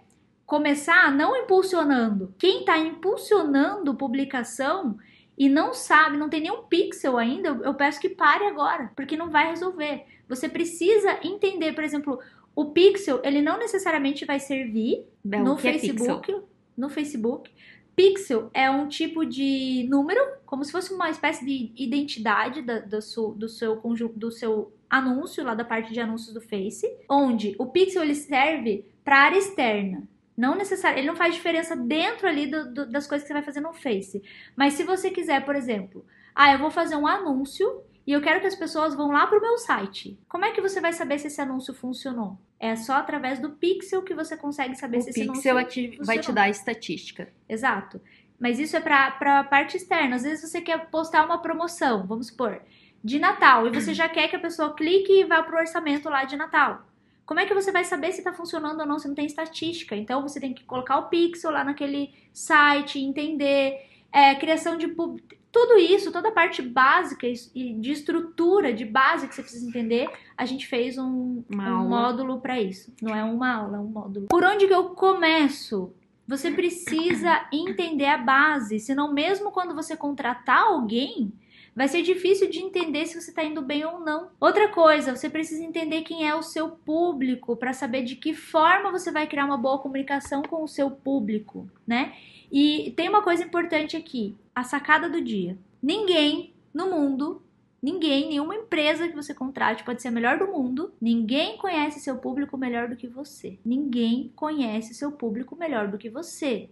começar 0.47 1.13
não 1.13 1.35
impulsionando. 1.35 2.33
Quem 2.39 2.61
está 2.61 2.79
impulsionando 2.79 3.93
publicação 3.93 4.97
e 5.37 5.49
não 5.49 5.73
sabe, 5.73 6.17
não 6.17 6.29
tem 6.29 6.41
nenhum 6.41 6.63
pixel 6.63 7.17
ainda, 7.17 7.49
eu 7.63 7.73
peço 7.75 7.99
que 7.99 8.09
pare 8.09 8.45
agora, 8.45 8.91
porque 8.95 9.17
não 9.17 9.29
vai 9.29 9.49
resolver. 9.49 10.05
Você 10.27 10.49
precisa 10.49 11.19
entender, 11.21 11.73
por 11.73 11.83
exemplo, 11.83 12.17
o 12.55 12.71
pixel, 12.71 13.21
ele 13.23 13.41
não 13.41 13.59
necessariamente 13.59 14.25
vai 14.25 14.39
servir 14.39 15.05
Bel, 15.23 15.43
no 15.43 15.53
é 15.53 15.57
Facebook, 15.57 16.31
é 16.31 16.41
no 16.75 16.89
Facebook. 16.89 17.51
Pixel 17.93 18.49
é 18.53 18.69
um 18.69 18.87
tipo 18.87 19.25
de 19.25 19.85
número, 19.89 20.21
como 20.45 20.63
se 20.63 20.71
fosse 20.71 20.93
uma 20.93 21.09
espécie 21.09 21.45
de 21.45 21.73
identidade 21.75 22.61
da, 22.61 22.79
do, 22.79 23.01
seu, 23.01 23.31
do, 23.31 23.49
seu, 23.49 23.75
do 24.15 24.31
seu 24.31 24.71
anúncio, 24.89 25.43
lá 25.43 25.53
da 25.53 25.65
parte 25.65 25.91
de 25.91 25.99
anúncios 25.99 26.33
do 26.33 26.39
Face, 26.39 26.87
onde 27.09 27.53
o 27.59 27.65
pixel 27.65 28.03
ele 28.03 28.15
serve 28.15 28.85
para 29.03 29.17
área 29.17 29.37
externa. 29.37 30.07
Não 30.37 30.55
necessariamente, 30.55 31.01
ele 31.01 31.07
não 31.07 31.15
faz 31.15 31.33
diferença 31.33 31.75
dentro 31.75 32.27
ali 32.27 32.45
do, 32.45 32.71
do, 32.71 32.85
das 32.85 33.07
coisas 33.07 33.23
que 33.23 33.29
você 33.29 33.33
vai 33.33 33.43
fazer 33.43 33.59
no 33.59 33.73
Face. 33.73 34.21
Mas 34.55 34.75
se 34.75 34.83
você 34.83 35.09
quiser, 35.09 35.43
por 35.43 35.55
exemplo, 35.55 36.05
ah, 36.35 36.53
eu 36.53 36.59
vou 36.59 36.69
fazer 36.69 36.95
um 36.95 37.07
anúncio 37.07 37.81
e 38.05 38.13
eu 38.13 38.21
quero 38.21 38.39
que 38.39 38.47
as 38.47 38.55
pessoas 38.55 38.93
vão 38.95 39.11
lá 39.11 39.25
para 39.25 39.39
o 39.39 39.41
meu 39.41 39.57
site. 39.57 40.17
Como 40.29 40.45
é 40.45 40.51
que 40.51 40.61
você 40.61 40.79
vai 40.79 40.93
saber 40.93 41.17
se 41.17 41.27
esse 41.27 41.41
anúncio 41.41 41.73
funcionou? 41.73 42.37
É 42.59 42.75
só 42.75 42.93
através 42.93 43.39
do 43.39 43.49
pixel 43.49 44.03
que 44.03 44.13
você 44.13 44.37
consegue 44.37 44.75
saber 44.75 44.99
o 44.99 45.01
se 45.01 45.09
esse 45.09 45.23
anúncio 45.23 45.41
funcionou. 45.41 45.63
O 45.63 45.65
pixel 45.65 46.05
vai 46.05 46.19
te 46.19 46.31
dar 46.31 46.43
a 46.43 46.49
estatística. 46.49 47.33
Exato. 47.49 47.99
Mas 48.39 48.59
isso 48.59 48.77
é 48.77 48.79
para 48.79 49.39
a 49.39 49.43
parte 49.43 49.75
externa. 49.75 50.15
Às 50.15 50.23
vezes 50.23 50.49
você 50.49 50.61
quer 50.61 50.87
postar 50.89 51.25
uma 51.25 51.41
promoção, 51.41 52.05
vamos 52.05 52.27
supor, 52.27 52.61
de 53.03 53.19
Natal, 53.19 53.67
e 53.67 53.71
você 53.71 53.91
já 53.95 54.07
quer 54.07 54.27
que 54.27 54.35
a 54.35 54.39
pessoa 54.39 54.73
clique 54.75 55.11
e 55.11 55.25
vá 55.25 55.41
para 55.41 55.55
o 55.55 55.59
orçamento 55.59 56.07
lá 56.09 56.23
de 56.23 56.37
Natal. 56.37 56.86
Como 57.27 57.41
é 57.41 57.45
que 57.45 57.53
você 57.53 57.73
vai 57.73 57.83
saber 57.83 58.13
se 58.13 58.19
está 58.19 58.31
funcionando 58.31 58.79
ou 58.79 58.87
não 58.87 58.97
se 58.97 59.05
não 59.05 59.13
tem 59.13 59.25
estatística? 59.25 59.93
Então 59.93 60.21
você 60.21 60.39
tem 60.39 60.53
que 60.53 60.63
colocar 60.63 60.97
o 60.97 61.09
pixel 61.09 61.51
lá 61.51 61.61
naquele 61.61 62.13
site, 62.31 62.99
entender. 62.99 63.85
É, 64.13 64.33
criação 64.35 64.77
de 64.77 64.87
pub... 64.87 65.19
tudo 65.51 65.77
isso, 65.77 66.09
toda 66.09 66.29
a 66.29 66.31
parte 66.31 66.61
básica 66.61 67.27
e 67.27 67.73
de 67.73 67.91
estrutura, 67.91 68.71
de 68.71 68.85
base 68.85 69.27
que 69.27 69.35
você 69.35 69.41
precisa 69.41 69.67
entender, 69.67 70.09
a 70.37 70.45
gente 70.45 70.65
fez 70.65 70.97
um, 70.97 71.43
um 71.53 71.87
módulo 71.89 72.39
para 72.39 72.61
isso. 72.61 72.93
Não 73.01 73.13
é 73.13 73.25
uma 73.25 73.53
aula, 73.53 73.75
é 73.75 73.79
um 73.81 73.87
módulo. 73.87 74.27
Por 74.27 74.45
onde 74.45 74.65
que 74.65 74.73
eu 74.73 74.91
começo? 74.91 75.93
Você 76.25 76.49
precisa 76.51 77.45
entender 77.51 78.07
a 78.07 78.17
base, 78.17 78.79
senão 78.79 79.13
mesmo 79.13 79.51
quando 79.51 79.75
você 79.75 79.97
contratar 79.97 80.63
alguém, 80.63 81.33
vai 81.77 81.87
ser 81.87 82.01
difícil 82.01 82.49
de 82.49 82.57
entender 82.57 83.05
se 83.05 83.21
você 83.21 83.29
está 83.29 83.43
indo 83.43 83.61
bem 83.61 83.85
ou 83.85 83.99
não. 83.99 84.31
Outra 84.39 84.67
coisa, 84.69 85.15
você 85.15 85.29
precisa 85.29 85.63
entender 85.63 86.01
quem 86.01 86.27
é 86.27 86.33
o 86.33 86.41
seu 86.41 86.69
público 86.71 87.55
para 87.55 87.71
saber 87.71 88.01
de 88.01 88.15
que 88.15 88.33
forma 88.33 88.91
você 88.91 89.11
vai 89.11 89.27
criar 89.27 89.45
uma 89.45 89.59
boa 89.59 89.77
comunicação 89.77 90.41
com 90.41 90.63
o 90.63 90.67
seu 90.67 90.89
público, 90.89 91.69
né? 91.85 92.15
E 92.51 92.95
tem 92.97 93.07
uma 93.07 93.21
coisa 93.21 93.43
importante 93.43 93.95
aqui, 93.95 94.35
a 94.55 94.63
sacada 94.63 95.07
do 95.07 95.21
dia. 95.21 95.55
Ninguém 95.79 96.55
no 96.73 96.89
mundo 96.89 97.43
Ninguém, 97.79 98.29
nenhuma 98.29 98.55
empresa 98.55 99.07
que 99.07 99.15
você 99.15 99.35
contrate 99.35 99.83
pode 99.83 100.01
ser 100.01 100.07
a 100.07 100.11
melhor 100.11 100.39
do 100.39 100.47
mundo. 100.47 100.91
Ninguém 100.99 101.57
conhece 101.57 101.99
seu 101.99 102.17
público 102.17 102.57
melhor 102.57 102.89
do 102.89 102.95
que 102.95 103.07
você. 103.07 103.59
Ninguém 103.63 104.33
conhece 104.35 104.95
seu 104.95 105.11
público 105.11 105.55
melhor 105.55 105.87
do 105.87 105.97
que 105.97 106.09
você. 106.09 106.71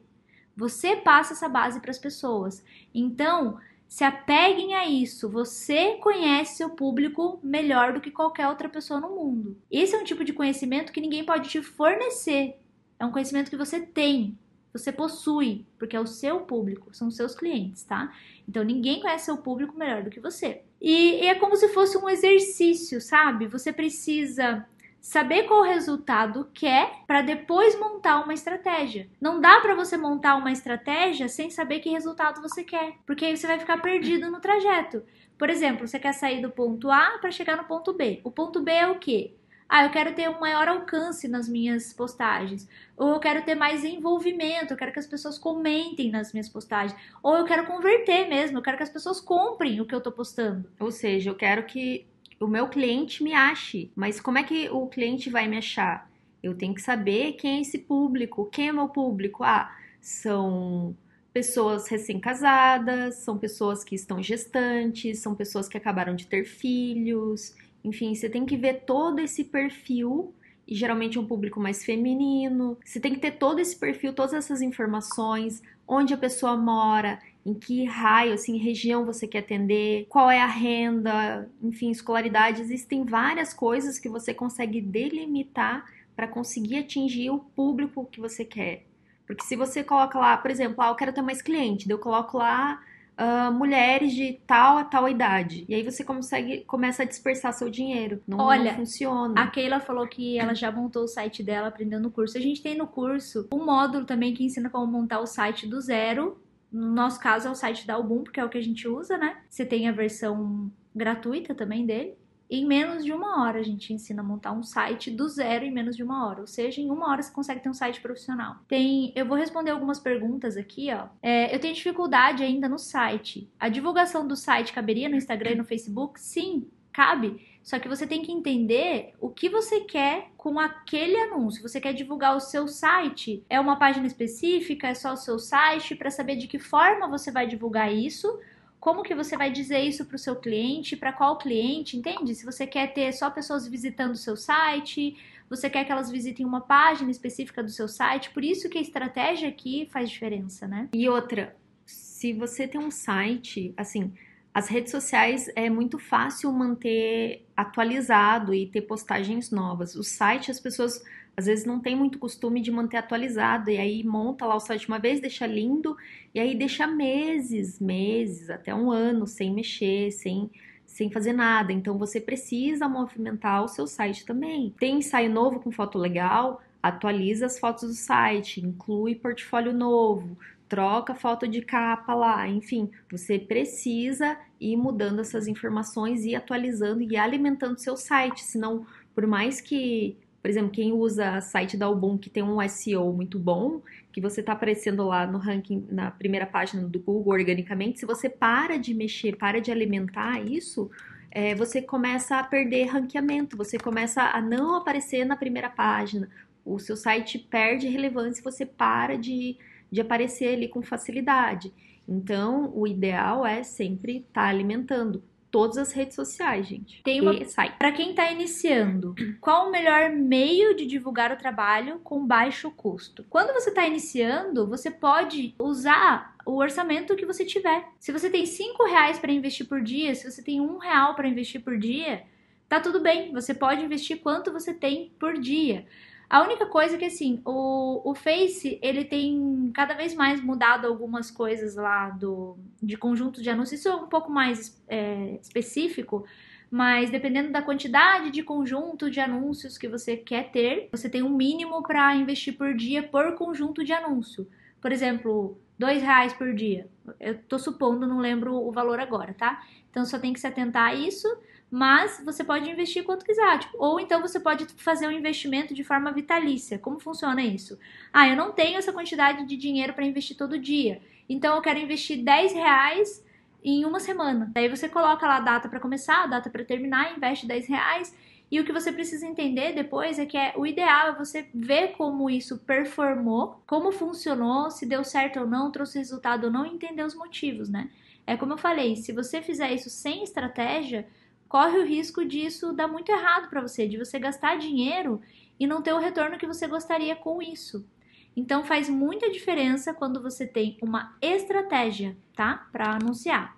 Você 0.57 0.95
passa 0.95 1.33
essa 1.33 1.47
base 1.47 1.79
para 1.79 1.91
as 1.91 1.99
pessoas. 1.99 2.65
Então, 2.91 3.59
se 3.95 4.03
apeguem 4.03 4.75
a 4.75 4.85
isso. 4.85 5.29
Você 5.29 5.93
conhece 6.01 6.57
seu 6.57 6.71
público 6.71 7.39
melhor 7.41 7.93
do 7.93 8.01
que 8.01 8.11
qualquer 8.11 8.45
outra 8.49 8.67
pessoa 8.67 8.99
no 8.99 9.15
mundo. 9.15 9.57
Esse 9.71 9.95
é 9.95 9.97
um 9.97 10.03
tipo 10.03 10.25
de 10.25 10.33
conhecimento 10.33 10.91
que 10.91 10.99
ninguém 10.99 11.23
pode 11.23 11.47
te 11.47 11.61
fornecer. 11.61 12.59
É 12.99 13.05
um 13.05 13.11
conhecimento 13.13 13.49
que 13.49 13.55
você 13.55 13.79
tem, 13.79 14.37
você 14.73 14.91
possui, 14.91 15.65
porque 15.79 15.95
é 15.95 15.99
o 16.01 16.05
seu 16.05 16.41
público, 16.41 16.93
são 16.93 17.09
seus 17.09 17.33
clientes, 17.35 17.83
tá? 17.83 18.13
Então 18.45 18.65
ninguém 18.65 18.99
conhece 18.99 19.27
seu 19.27 19.37
público 19.37 19.77
melhor 19.77 20.03
do 20.03 20.09
que 20.09 20.19
você. 20.19 20.63
E, 20.81 21.23
e 21.23 21.27
é 21.27 21.35
como 21.35 21.55
se 21.55 21.69
fosse 21.69 21.97
um 21.97 22.09
exercício, 22.09 22.99
sabe? 22.99 23.47
Você 23.47 23.71
precisa 23.71 24.67
saber 25.05 25.43
qual 25.43 25.61
resultado 25.61 26.49
quer 26.51 27.03
para 27.05 27.21
depois 27.21 27.79
montar 27.79 28.23
uma 28.23 28.33
estratégia. 28.33 29.07
Não 29.21 29.39
dá 29.39 29.61
para 29.61 29.75
você 29.75 29.95
montar 29.95 30.35
uma 30.35 30.51
estratégia 30.51 31.29
sem 31.29 31.51
saber 31.51 31.79
que 31.79 31.91
resultado 31.91 32.41
você 32.41 32.63
quer, 32.63 32.95
porque 33.05 33.23
aí 33.23 33.37
você 33.37 33.45
vai 33.45 33.59
ficar 33.59 33.77
perdido 33.83 34.31
no 34.31 34.39
trajeto. 34.39 35.03
Por 35.37 35.47
exemplo, 35.47 35.87
você 35.87 35.99
quer 35.99 36.11
sair 36.11 36.41
do 36.41 36.49
ponto 36.49 36.89
A 36.89 37.19
para 37.21 37.29
chegar 37.29 37.55
no 37.55 37.65
ponto 37.65 37.93
B. 37.93 38.19
O 38.23 38.31
ponto 38.31 38.63
B 38.63 38.71
é 38.71 38.87
o 38.87 38.97
quê? 38.97 39.35
Ah, 39.69 39.83
eu 39.83 39.91
quero 39.91 40.15
ter 40.15 40.27
um 40.27 40.39
maior 40.39 40.67
alcance 40.67 41.27
nas 41.27 41.47
minhas 41.47 41.93
postagens. 41.93 42.67
Ou 42.97 43.09
eu 43.13 43.19
quero 43.19 43.43
ter 43.43 43.53
mais 43.53 43.83
envolvimento, 43.83 44.73
eu 44.73 44.77
quero 44.77 44.91
que 44.91 44.99
as 44.99 45.07
pessoas 45.07 45.37
comentem 45.37 46.09
nas 46.09 46.33
minhas 46.33 46.49
postagens. 46.49 46.99
Ou 47.21 47.37
eu 47.37 47.45
quero 47.45 47.67
converter 47.67 48.27
mesmo, 48.27 48.57
eu 48.57 48.61
quero 48.63 48.77
que 48.77 48.83
as 48.83 48.89
pessoas 48.89 49.21
comprem 49.21 49.79
o 49.79 49.85
que 49.85 49.93
eu 49.93 50.01
tô 50.01 50.11
postando. 50.11 50.67
Ou 50.79 50.91
seja, 50.91 51.29
eu 51.29 51.35
quero 51.35 51.63
que 51.67 52.07
o 52.39 52.47
meu 52.47 52.67
cliente 52.67 53.23
me 53.23 53.33
ache. 53.33 53.91
Mas 53.95 54.19
como 54.19 54.37
é 54.37 54.43
que 54.43 54.69
o 54.69 54.87
cliente 54.87 55.29
vai 55.29 55.47
me 55.47 55.57
achar? 55.57 56.09
Eu 56.41 56.55
tenho 56.55 56.75
que 56.75 56.81
saber 56.81 57.33
quem 57.33 57.57
é 57.57 57.61
esse 57.61 57.79
público. 57.79 58.45
Quem 58.45 58.69
é 58.69 58.71
meu 58.71 58.89
público? 58.89 59.43
Ah, 59.43 59.75
são 59.99 60.95
pessoas 61.33 61.87
recém-casadas, 61.87 63.15
são 63.15 63.37
pessoas 63.37 63.83
que 63.83 63.95
estão 63.95 64.23
gestantes, 64.23 65.19
são 65.19 65.35
pessoas 65.35 65.67
que 65.67 65.77
acabaram 65.77 66.15
de 66.15 66.27
ter 66.27 66.45
filhos. 66.45 67.55
Enfim, 67.83 68.15
você 68.15 68.29
tem 68.29 68.45
que 68.45 68.55
ver 68.55 68.85
todo 68.85 69.19
esse 69.19 69.43
perfil 69.43 70.33
e 70.67 70.73
geralmente 70.73 71.17
é 71.17 71.21
um 71.21 71.27
público 71.27 71.59
mais 71.59 71.83
feminino. 71.83 72.77
Você 72.83 72.99
tem 72.99 73.13
que 73.13 73.19
ter 73.19 73.31
todo 73.31 73.59
esse 73.59 73.75
perfil, 73.75 74.13
todas 74.13 74.33
essas 74.33 74.61
informações, 74.61 75.61
onde 75.87 76.13
a 76.13 76.17
pessoa 76.17 76.55
mora, 76.55 77.19
em 77.45 77.53
que 77.53 77.85
raio, 77.85 78.33
assim, 78.33 78.57
região 78.57 79.05
você 79.05 79.27
quer 79.27 79.39
atender, 79.39 80.07
qual 80.09 80.31
é 80.31 80.41
a 80.41 80.47
renda, 80.47 81.47
enfim, 81.61 81.91
escolaridade. 81.91 82.61
Existem 82.61 83.05
várias 83.05 83.53
coisas 83.53 83.99
que 83.99 84.09
você 84.09 84.33
consegue 84.33 84.81
delimitar 84.81 85.85
para 86.15 86.27
conseguir 86.27 86.77
atingir 86.77 87.29
o 87.29 87.39
público 87.39 88.07
que 88.11 88.19
você 88.19 88.43
quer. 88.43 88.85
Porque 89.27 89.43
se 89.43 89.55
você 89.55 89.83
coloca 89.83 90.17
lá, 90.17 90.37
por 90.37 90.49
exemplo, 90.49 90.81
ah, 90.81 90.89
eu 90.89 90.95
quero 90.95 91.13
ter 91.13 91.21
mais 91.21 91.41
cliente, 91.41 91.89
eu 91.89 91.99
coloco 91.99 92.37
lá 92.37 92.79
uh, 93.19 93.51
mulheres 93.51 94.13
de 94.13 94.39
tal 94.45 94.77
a 94.77 94.83
tal 94.83 95.09
idade. 95.09 95.65
E 95.67 95.75
aí 95.75 95.83
você 95.83 96.03
consegue, 96.03 96.63
começa 96.65 97.03
a 97.03 97.05
dispersar 97.05 97.53
seu 97.53 97.69
dinheiro. 97.69 98.21
Não, 98.27 98.39
Olha, 98.39 98.71
não 98.71 98.79
funciona. 98.79 99.41
A 99.41 99.47
Keila 99.47 99.79
falou 99.79 100.07
que 100.07 100.37
ela 100.37 100.53
já 100.53 100.71
montou 100.71 101.03
o 101.03 101.07
site 101.07 101.43
dela 101.43 101.67
aprendendo 101.67 102.03
no 102.03 102.11
curso. 102.11 102.37
A 102.37 102.41
gente 102.41 102.61
tem 102.61 102.77
no 102.77 102.87
curso 102.87 103.47
um 103.51 103.65
módulo 103.65 104.05
também 104.05 104.33
que 104.33 104.43
ensina 104.43 104.69
como 104.69 104.87
montar 104.87 105.19
o 105.19 105.27
site 105.27 105.67
do 105.67 105.81
zero. 105.81 106.39
No 106.75 106.91
nosso 106.91 107.19
caso 107.21 107.47
é 107.47 107.51
o 107.51 107.55
site 107.55 107.87
da 107.87 107.93
Album, 107.93 108.23
porque 108.23 108.39
é 108.39 108.43
o 108.43 108.49
que 108.49 108.57
a 108.57 108.61
gente 108.61 108.85
usa, 108.85 109.17
né? 109.17 109.37
Você 109.49 109.65
tem 109.65 109.87
a 109.87 109.93
versão 109.93 110.69
gratuita 110.93 111.55
também 111.55 111.85
dele. 111.85 112.17
Em 112.49 112.65
menos 112.65 113.03
de 113.03 113.13
uma 113.13 113.41
hora 113.41 113.59
a 113.59 113.63
gente 113.63 113.91
ensina 113.93 114.21
a 114.21 114.25
montar 114.25 114.51
um 114.51 114.61
site 114.61 115.09
do 115.09 115.27
zero 115.27 115.63
em 115.63 115.71
menos 115.71 115.95
de 115.95 116.03
uma 116.03 116.27
hora. 116.27 116.41
Ou 116.41 116.47
seja, 116.47 116.81
em 116.81 116.91
uma 116.91 117.09
hora 117.09 117.21
você 117.21 117.31
consegue 117.31 117.61
ter 117.61 117.69
um 117.69 117.73
site 117.73 118.01
profissional. 118.01 118.57
Tem, 118.67 119.13
eu 119.15 119.25
vou 119.25 119.37
responder 119.37 119.71
algumas 119.71 119.99
perguntas 119.99 120.57
aqui, 120.57 120.89
ó. 120.93 121.07
É, 121.23 121.55
eu 121.55 121.59
tenho 121.59 121.73
dificuldade 121.73 122.43
ainda 122.43 122.67
no 122.67 122.77
site. 122.77 123.49
A 123.57 123.69
divulgação 123.69 124.27
do 124.27 124.35
site 124.35 124.73
caberia 124.73 125.07
no 125.07 125.15
Instagram 125.15 125.51
e 125.51 125.55
no 125.55 125.65
Facebook? 125.65 126.19
Sim, 126.19 126.67
cabe. 126.91 127.54
Só 127.65 127.79
que 127.79 127.89
você 127.89 128.05
tem 128.05 128.21
que 128.21 128.31
entender 128.31 129.15
o 129.19 129.27
que 129.27 129.49
você 129.49 129.81
quer 129.81 130.29
com 130.37 130.59
aquele 130.59 131.17
anúncio. 131.17 131.67
Você 131.67 131.81
quer 131.81 131.93
divulgar 131.93 132.37
o 132.37 132.39
seu 132.39 132.67
site? 132.67 133.43
É 133.49 133.59
uma 133.59 133.75
página 133.75 134.05
específica? 134.05 134.87
É 134.87 134.93
só 134.93 135.13
o 135.13 135.17
seu 135.17 135.39
site? 135.39 135.95
Para 135.95 136.11
saber 136.11 136.35
de 136.35 136.47
que 136.47 136.59
forma 136.59 137.09
você 137.09 137.31
vai 137.31 137.47
divulgar 137.47 137.91
isso? 137.91 138.39
como 138.77 139.01
que 139.01 139.15
você 139.15 139.35
vai 139.35 139.51
dizer 139.51 139.79
isso 139.79 140.05
para 140.05 140.15
o 140.15 140.19
seu 140.19 140.35
cliente, 140.35 140.95
para 140.95 141.11
qual 141.11 141.39
cliente, 141.39 141.97
entende? 141.97 142.35
Se 142.35 142.45
você 142.45 142.67
quer 142.67 142.93
ter 142.93 143.11
só 143.13 143.31
pessoas 143.31 143.67
visitando 143.67 144.11
o 144.11 144.15
seu 144.15 144.37
site, 144.37 145.17
você 145.49 145.71
quer 145.71 145.85
que 145.85 145.91
elas 145.91 146.11
visitem 146.11 146.45
uma 146.45 146.61
página 146.61 147.09
específica 147.09 147.63
do 147.63 147.71
seu 147.71 147.87
site, 147.87 148.29
por 148.29 148.43
isso 148.43 148.69
que 148.69 148.77
a 148.77 148.81
estratégia 148.81 149.49
aqui 149.49 149.87
faz 149.91 150.11
diferença, 150.11 150.67
né? 150.67 150.87
E 150.93 151.09
outra, 151.09 151.55
se 151.83 152.31
você 152.33 152.67
tem 152.67 152.79
um 152.79 152.91
site, 152.91 153.73
assim, 153.75 154.13
as 154.55 154.69
redes 154.69 154.89
sociais 154.89 155.51
é 155.53 155.69
muito 155.69 155.99
fácil 155.99 156.49
manter 156.49 157.45
atualizado 157.57 158.53
e 158.53 158.65
ter 158.65 158.83
postagens 158.83 159.51
novas. 159.51 159.95
O 159.95 160.03
site 160.03 160.49
as 160.49 160.61
pessoas 160.61 161.03
às 161.35 161.45
vezes 161.45 161.65
não 161.65 161.81
tem 161.81 161.93
muito 161.93 162.17
costume 162.17 162.61
de 162.61 162.71
manter 162.71 162.95
atualizado, 162.95 163.69
e 163.69 163.77
aí 163.77 164.01
monta 164.01 164.45
lá 164.45 164.55
o 164.55 164.59
site 164.61 164.87
uma 164.87 164.97
vez, 164.97 165.19
deixa 165.19 165.45
lindo, 165.45 165.97
e 166.33 166.39
aí 166.39 166.55
deixa 166.55 166.87
meses, 166.87 167.81
meses, 167.81 168.49
até 168.49 168.73
um 168.73 168.89
ano 168.89 169.27
sem 169.27 169.53
mexer, 169.53 170.11
sem, 170.11 170.49
sem 170.85 171.11
fazer 171.11 171.33
nada. 171.33 171.73
Então 171.73 171.97
você 171.97 172.21
precisa 172.21 172.87
movimentar 172.87 173.61
o 173.61 173.67
seu 173.67 173.85
site 173.85 174.25
também. 174.25 174.73
Tem 174.79 174.99
ensaio 174.99 175.29
novo 175.29 175.59
com 175.59 175.69
foto 175.69 175.97
legal, 175.97 176.61
atualiza 176.81 177.47
as 177.47 177.59
fotos 177.59 177.89
do 177.89 177.93
site, 177.93 178.61
inclui 178.61 179.15
portfólio 179.15 179.73
novo, 179.73 180.37
troca 180.67 181.13
foto 181.13 181.47
de 181.47 181.61
capa 181.61 182.13
lá, 182.13 182.47
enfim, 182.47 182.89
você 183.11 183.37
precisa 183.37 184.37
ir 184.59 184.75
mudando 184.75 185.21
essas 185.21 185.47
informações 185.47 186.25
e 186.25 186.35
atualizando 186.35 187.01
e 187.01 187.15
alimentando 187.17 187.79
seu 187.79 187.95
site, 187.95 188.41
senão 188.41 188.85
por 189.13 189.27
mais 189.27 189.61
que 189.61 190.17
por 190.45 190.49
exemplo, 190.49 190.69
quem 190.69 190.93
usa 190.93 191.41
site 191.41 191.75
da 191.75 191.87
Album 191.87 192.19
que 192.19 192.29
tem 192.29 192.43
um 192.43 192.61
SEO 192.69 193.11
muito 193.11 193.39
bom, 193.39 193.81
que 194.13 194.21
você 194.21 194.41
está 194.41 194.53
aparecendo 194.53 195.03
lá 195.03 195.25
no 195.25 195.39
ranking, 195.39 195.87
na 195.89 196.11
primeira 196.11 196.45
página 196.45 196.87
do 196.87 196.99
Google 196.99 197.33
organicamente, 197.33 197.99
se 197.99 198.05
você 198.05 198.29
para 198.29 198.77
de 198.77 198.93
mexer, 198.93 199.37
para 199.37 199.59
de 199.59 199.71
alimentar 199.71 200.39
isso, 200.39 200.91
é, 201.31 201.55
você 201.55 201.81
começa 201.81 202.37
a 202.37 202.43
perder 202.43 202.85
ranqueamento, 202.85 203.57
você 203.57 203.79
começa 203.79 204.21
a 204.21 204.39
não 204.39 204.75
aparecer 204.75 205.25
na 205.25 205.35
primeira 205.35 205.67
página, 205.67 206.29
o 206.63 206.77
seu 206.77 206.95
site 206.95 207.39
perde 207.39 207.87
relevância, 207.87 208.43
você 208.43 208.67
para 208.67 209.17
de, 209.17 209.57
de 209.95 210.01
aparecer 210.01 210.53
ali 210.55 210.67
com 210.67 210.83
facilidade. 210.83 211.73
Então, 212.07 212.69
o 212.75 212.85
ideal 212.85 213.45
é 213.45 213.63
sempre 213.63 214.17
estar 214.17 214.41
tá 214.41 214.47
alimentando 214.47 215.23
todas 215.49 215.77
as 215.77 215.93
redes 215.93 216.15
sociais, 216.15 216.67
gente. 216.67 217.01
Tem 217.01 217.21
uma 217.21 217.33
para 217.79 217.93
quem 217.93 218.09
está 218.09 218.29
iniciando, 218.29 219.15
qual 219.39 219.69
o 219.69 219.71
melhor 219.71 220.09
meio 220.09 220.75
de 220.75 220.85
divulgar 220.85 221.31
o 221.31 221.37
trabalho 221.37 221.99
com 221.99 222.27
baixo 222.27 222.69
custo? 222.71 223.25
Quando 223.29 223.53
você 223.53 223.69
está 223.69 223.87
iniciando, 223.87 224.67
você 224.67 224.91
pode 224.91 225.55
usar 225.57 226.35
o 226.45 226.57
orçamento 226.57 227.15
que 227.15 227.25
você 227.25 227.45
tiver. 227.45 227.87
Se 227.97 228.11
você 228.11 228.29
tem 228.29 228.45
cinco 228.45 228.83
reais 228.83 229.17
para 229.17 229.31
investir 229.31 229.65
por 229.65 229.81
dia, 229.81 230.13
se 230.13 230.29
você 230.29 230.43
tem 230.43 230.59
um 230.59 230.77
real 230.77 231.15
para 231.15 231.29
investir 231.29 231.63
por 231.63 231.77
dia, 231.77 232.23
tá 232.67 232.81
tudo 232.81 232.99
bem. 232.99 233.31
Você 233.31 233.53
pode 233.53 233.81
investir 233.81 234.19
quanto 234.19 234.51
você 234.51 234.73
tem 234.73 235.13
por 235.17 235.39
dia. 235.39 235.85
A 236.29 236.41
única 236.41 236.65
coisa 236.65 236.95
é 236.95 236.97
que, 236.97 237.05
assim, 237.05 237.41
o, 237.45 238.09
o 238.09 238.15
Face, 238.15 238.79
ele 238.81 239.05
tem 239.05 239.71
cada 239.73 239.93
vez 239.93 240.15
mais 240.15 240.41
mudado 240.41 240.87
algumas 240.87 241.29
coisas 241.29 241.75
lá 241.75 242.09
do, 242.09 242.57
de 242.81 242.97
conjunto 242.97 243.41
de 243.41 243.49
anúncios. 243.49 243.79
Isso 243.79 243.89
é 243.89 243.95
um 243.95 244.07
pouco 244.07 244.31
mais 244.31 244.83
é, 244.87 245.39
específico, 245.41 246.25
mas 246.69 247.11
dependendo 247.11 247.51
da 247.51 247.61
quantidade 247.61 248.31
de 248.31 248.41
conjunto 248.41 249.09
de 249.09 249.19
anúncios 249.19 249.77
que 249.77 249.87
você 249.87 250.17
quer 250.17 250.51
ter, 250.51 250.89
você 250.91 251.07
tem 251.07 251.21
um 251.21 251.35
mínimo 251.35 251.81
para 251.83 252.15
investir 252.15 252.57
por 252.57 252.73
dia 252.73 253.03
por 253.03 253.35
conjunto 253.35 253.83
de 253.83 253.93
anúncio. 253.93 254.47
Por 254.81 254.91
exemplo, 254.91 255.59
dois 255.77 256.01
reais 256.01 256.33
por 256.33 256.53
dia. 256.53 256.89
Eu 257.19 257.37
tô 257.43 257.59
supondo, 257.59 258.07
não 258.07 258.19
lembro 258.19 258.55
o 258.55 258.71
valor 258.71 258.99
agora, 258.99 259.33
tá? 259.33 259.63
Então 259.89 260.05
só 260.05 260.17
tem 260.17 260.33
que 260.33 260.39
se 260.39 260.47
atentar 260.47 260.89
a 260.89 260.95
isso 260.95 261.27
mas 261.69 262.21
você 262.23 262.43
pode 262.43 262.69
investir 262.69 263.03
quanto 263.03 263.25
quiser. 263.25 263.59
Tipo, 263.59 263.77
ou 263.79 263.99
então 263.99 264.21
você 264.21 264.39
pode 264.39 264.65
fazer 264.77 265.07
um 265.07 265.11
investimento 265.11 265.73
de 265.73 265.83
forma 265.83 266.11
vitalícia. 266.11 266.79
Como 266.79 266.99
funciona 266.99 267.41
isso? 267.43 267.77
Ah, 268.13 268.27
eu 268.27 268.35
não 268.35 268.51
tenho 268.51 268.77
essa 268.77 268.93
quantidade 268.93 269.45
de 269.45 269.57
dinheiro 269.57 269.93
para 269.93 270.05
investir 270.05 270.37
todo 270.37 270.59
dia. 270.59 271.01
Então 271.27 271.55
eu 271.55 271.61
quero 271.61 271.79
investir 271.79 272.23
10 272.23 272.53
reais 272.53 273.25
em 273.63 273.83
uma 273.83 273.99
semana. 273.99 274.51
Daí 274.53 274.69
você 274.69 274.87
coloca 274.87 275.27
lá 275.27 275.37
a 275.37 275.41
data 275.41 275.67
para 275.67 275.79
começar, 275.79 276.23
a 276.23 276.27
data 276.27 276.49
para 276.49 276.63
terminar, 276.63 277.17
investe 277.17 277.47
10 277.47 277.67
reais. 277.67 278.15
E 278.51 278.59
o 278.59 278.63
que 278.63 278.71
você 278.71 278.91
precisa 278.91 279.25
entender 279.25 279.73
depois 279.73 280.19
é 280.19 280.25
que 280.25 280.37
é, 280.37 280.53
o 280.55 280.67
ideal 280.67 281.09
é 281.09 281.15
você 281.17 281.49
ver 281.53 281.93
como 281.93 282.29
isso 282.29 282.59
performou, 282.59 283.59
como 283.65 283.91
funcionou, 283.91 284.69
se 284.69 284.85
deu 284.85 285.03
certo 285.03 285.39
ou 285.39 285.47
não, 285.47 285.71
trouxe 285.71 285.97
resultado 285.97 286.45
ou 286.45 286.51
não, 286.51 286.63
e 286.65 286.69
entender 286.69 287.03
os 287.03 287.15
motivos, 287.15 287.69
né? 287.69 287.89
É 288.27 288.37
como 288.37 288.53
eu 288.53 288.57
falei, 288.57 288.95
se 288.95 289.11
você 289.11 289.41
fizer 289.41 289.71
isso 289.71 289.89
sem 289.89 290.23
estratégia, 290.23 291.07
corre 291.55 291.77
o 291.77 291.85
risco 291.85 292.25
disso 292.25 292.73
dar 292.73 292.85
muito 292.85 293.09
errado 293.09 293.49
para 293.49 293.61
você, 293.61 293.87
de 293.87 293.97
você 293.97 294.19
gastar 294.19 294.57
dinheiro 294.57 295.21
e 295.57 295.65
não 295.65 295.81
ter 295.81 295.93
o 295.93 295.97
retorno 295.97 296.37
que 296.37 296.45
você 296.45 296.67
gostaria 296.67 297.15
com 297.15 297.41
isso. 297.41 297.87
Então 298.35 298.65
faz 298.65 298.89
muita 298.89 299.31
diferença 299.31 299.93
quando 299.93 300.21
você 300.21 300.45
tem 300.45 300.77
uma 300.81 301.15
estratégia, 301.21 302.17
tá? 302.35 302.67
Para 302.73 302.95
anunciar. 302.95 303.55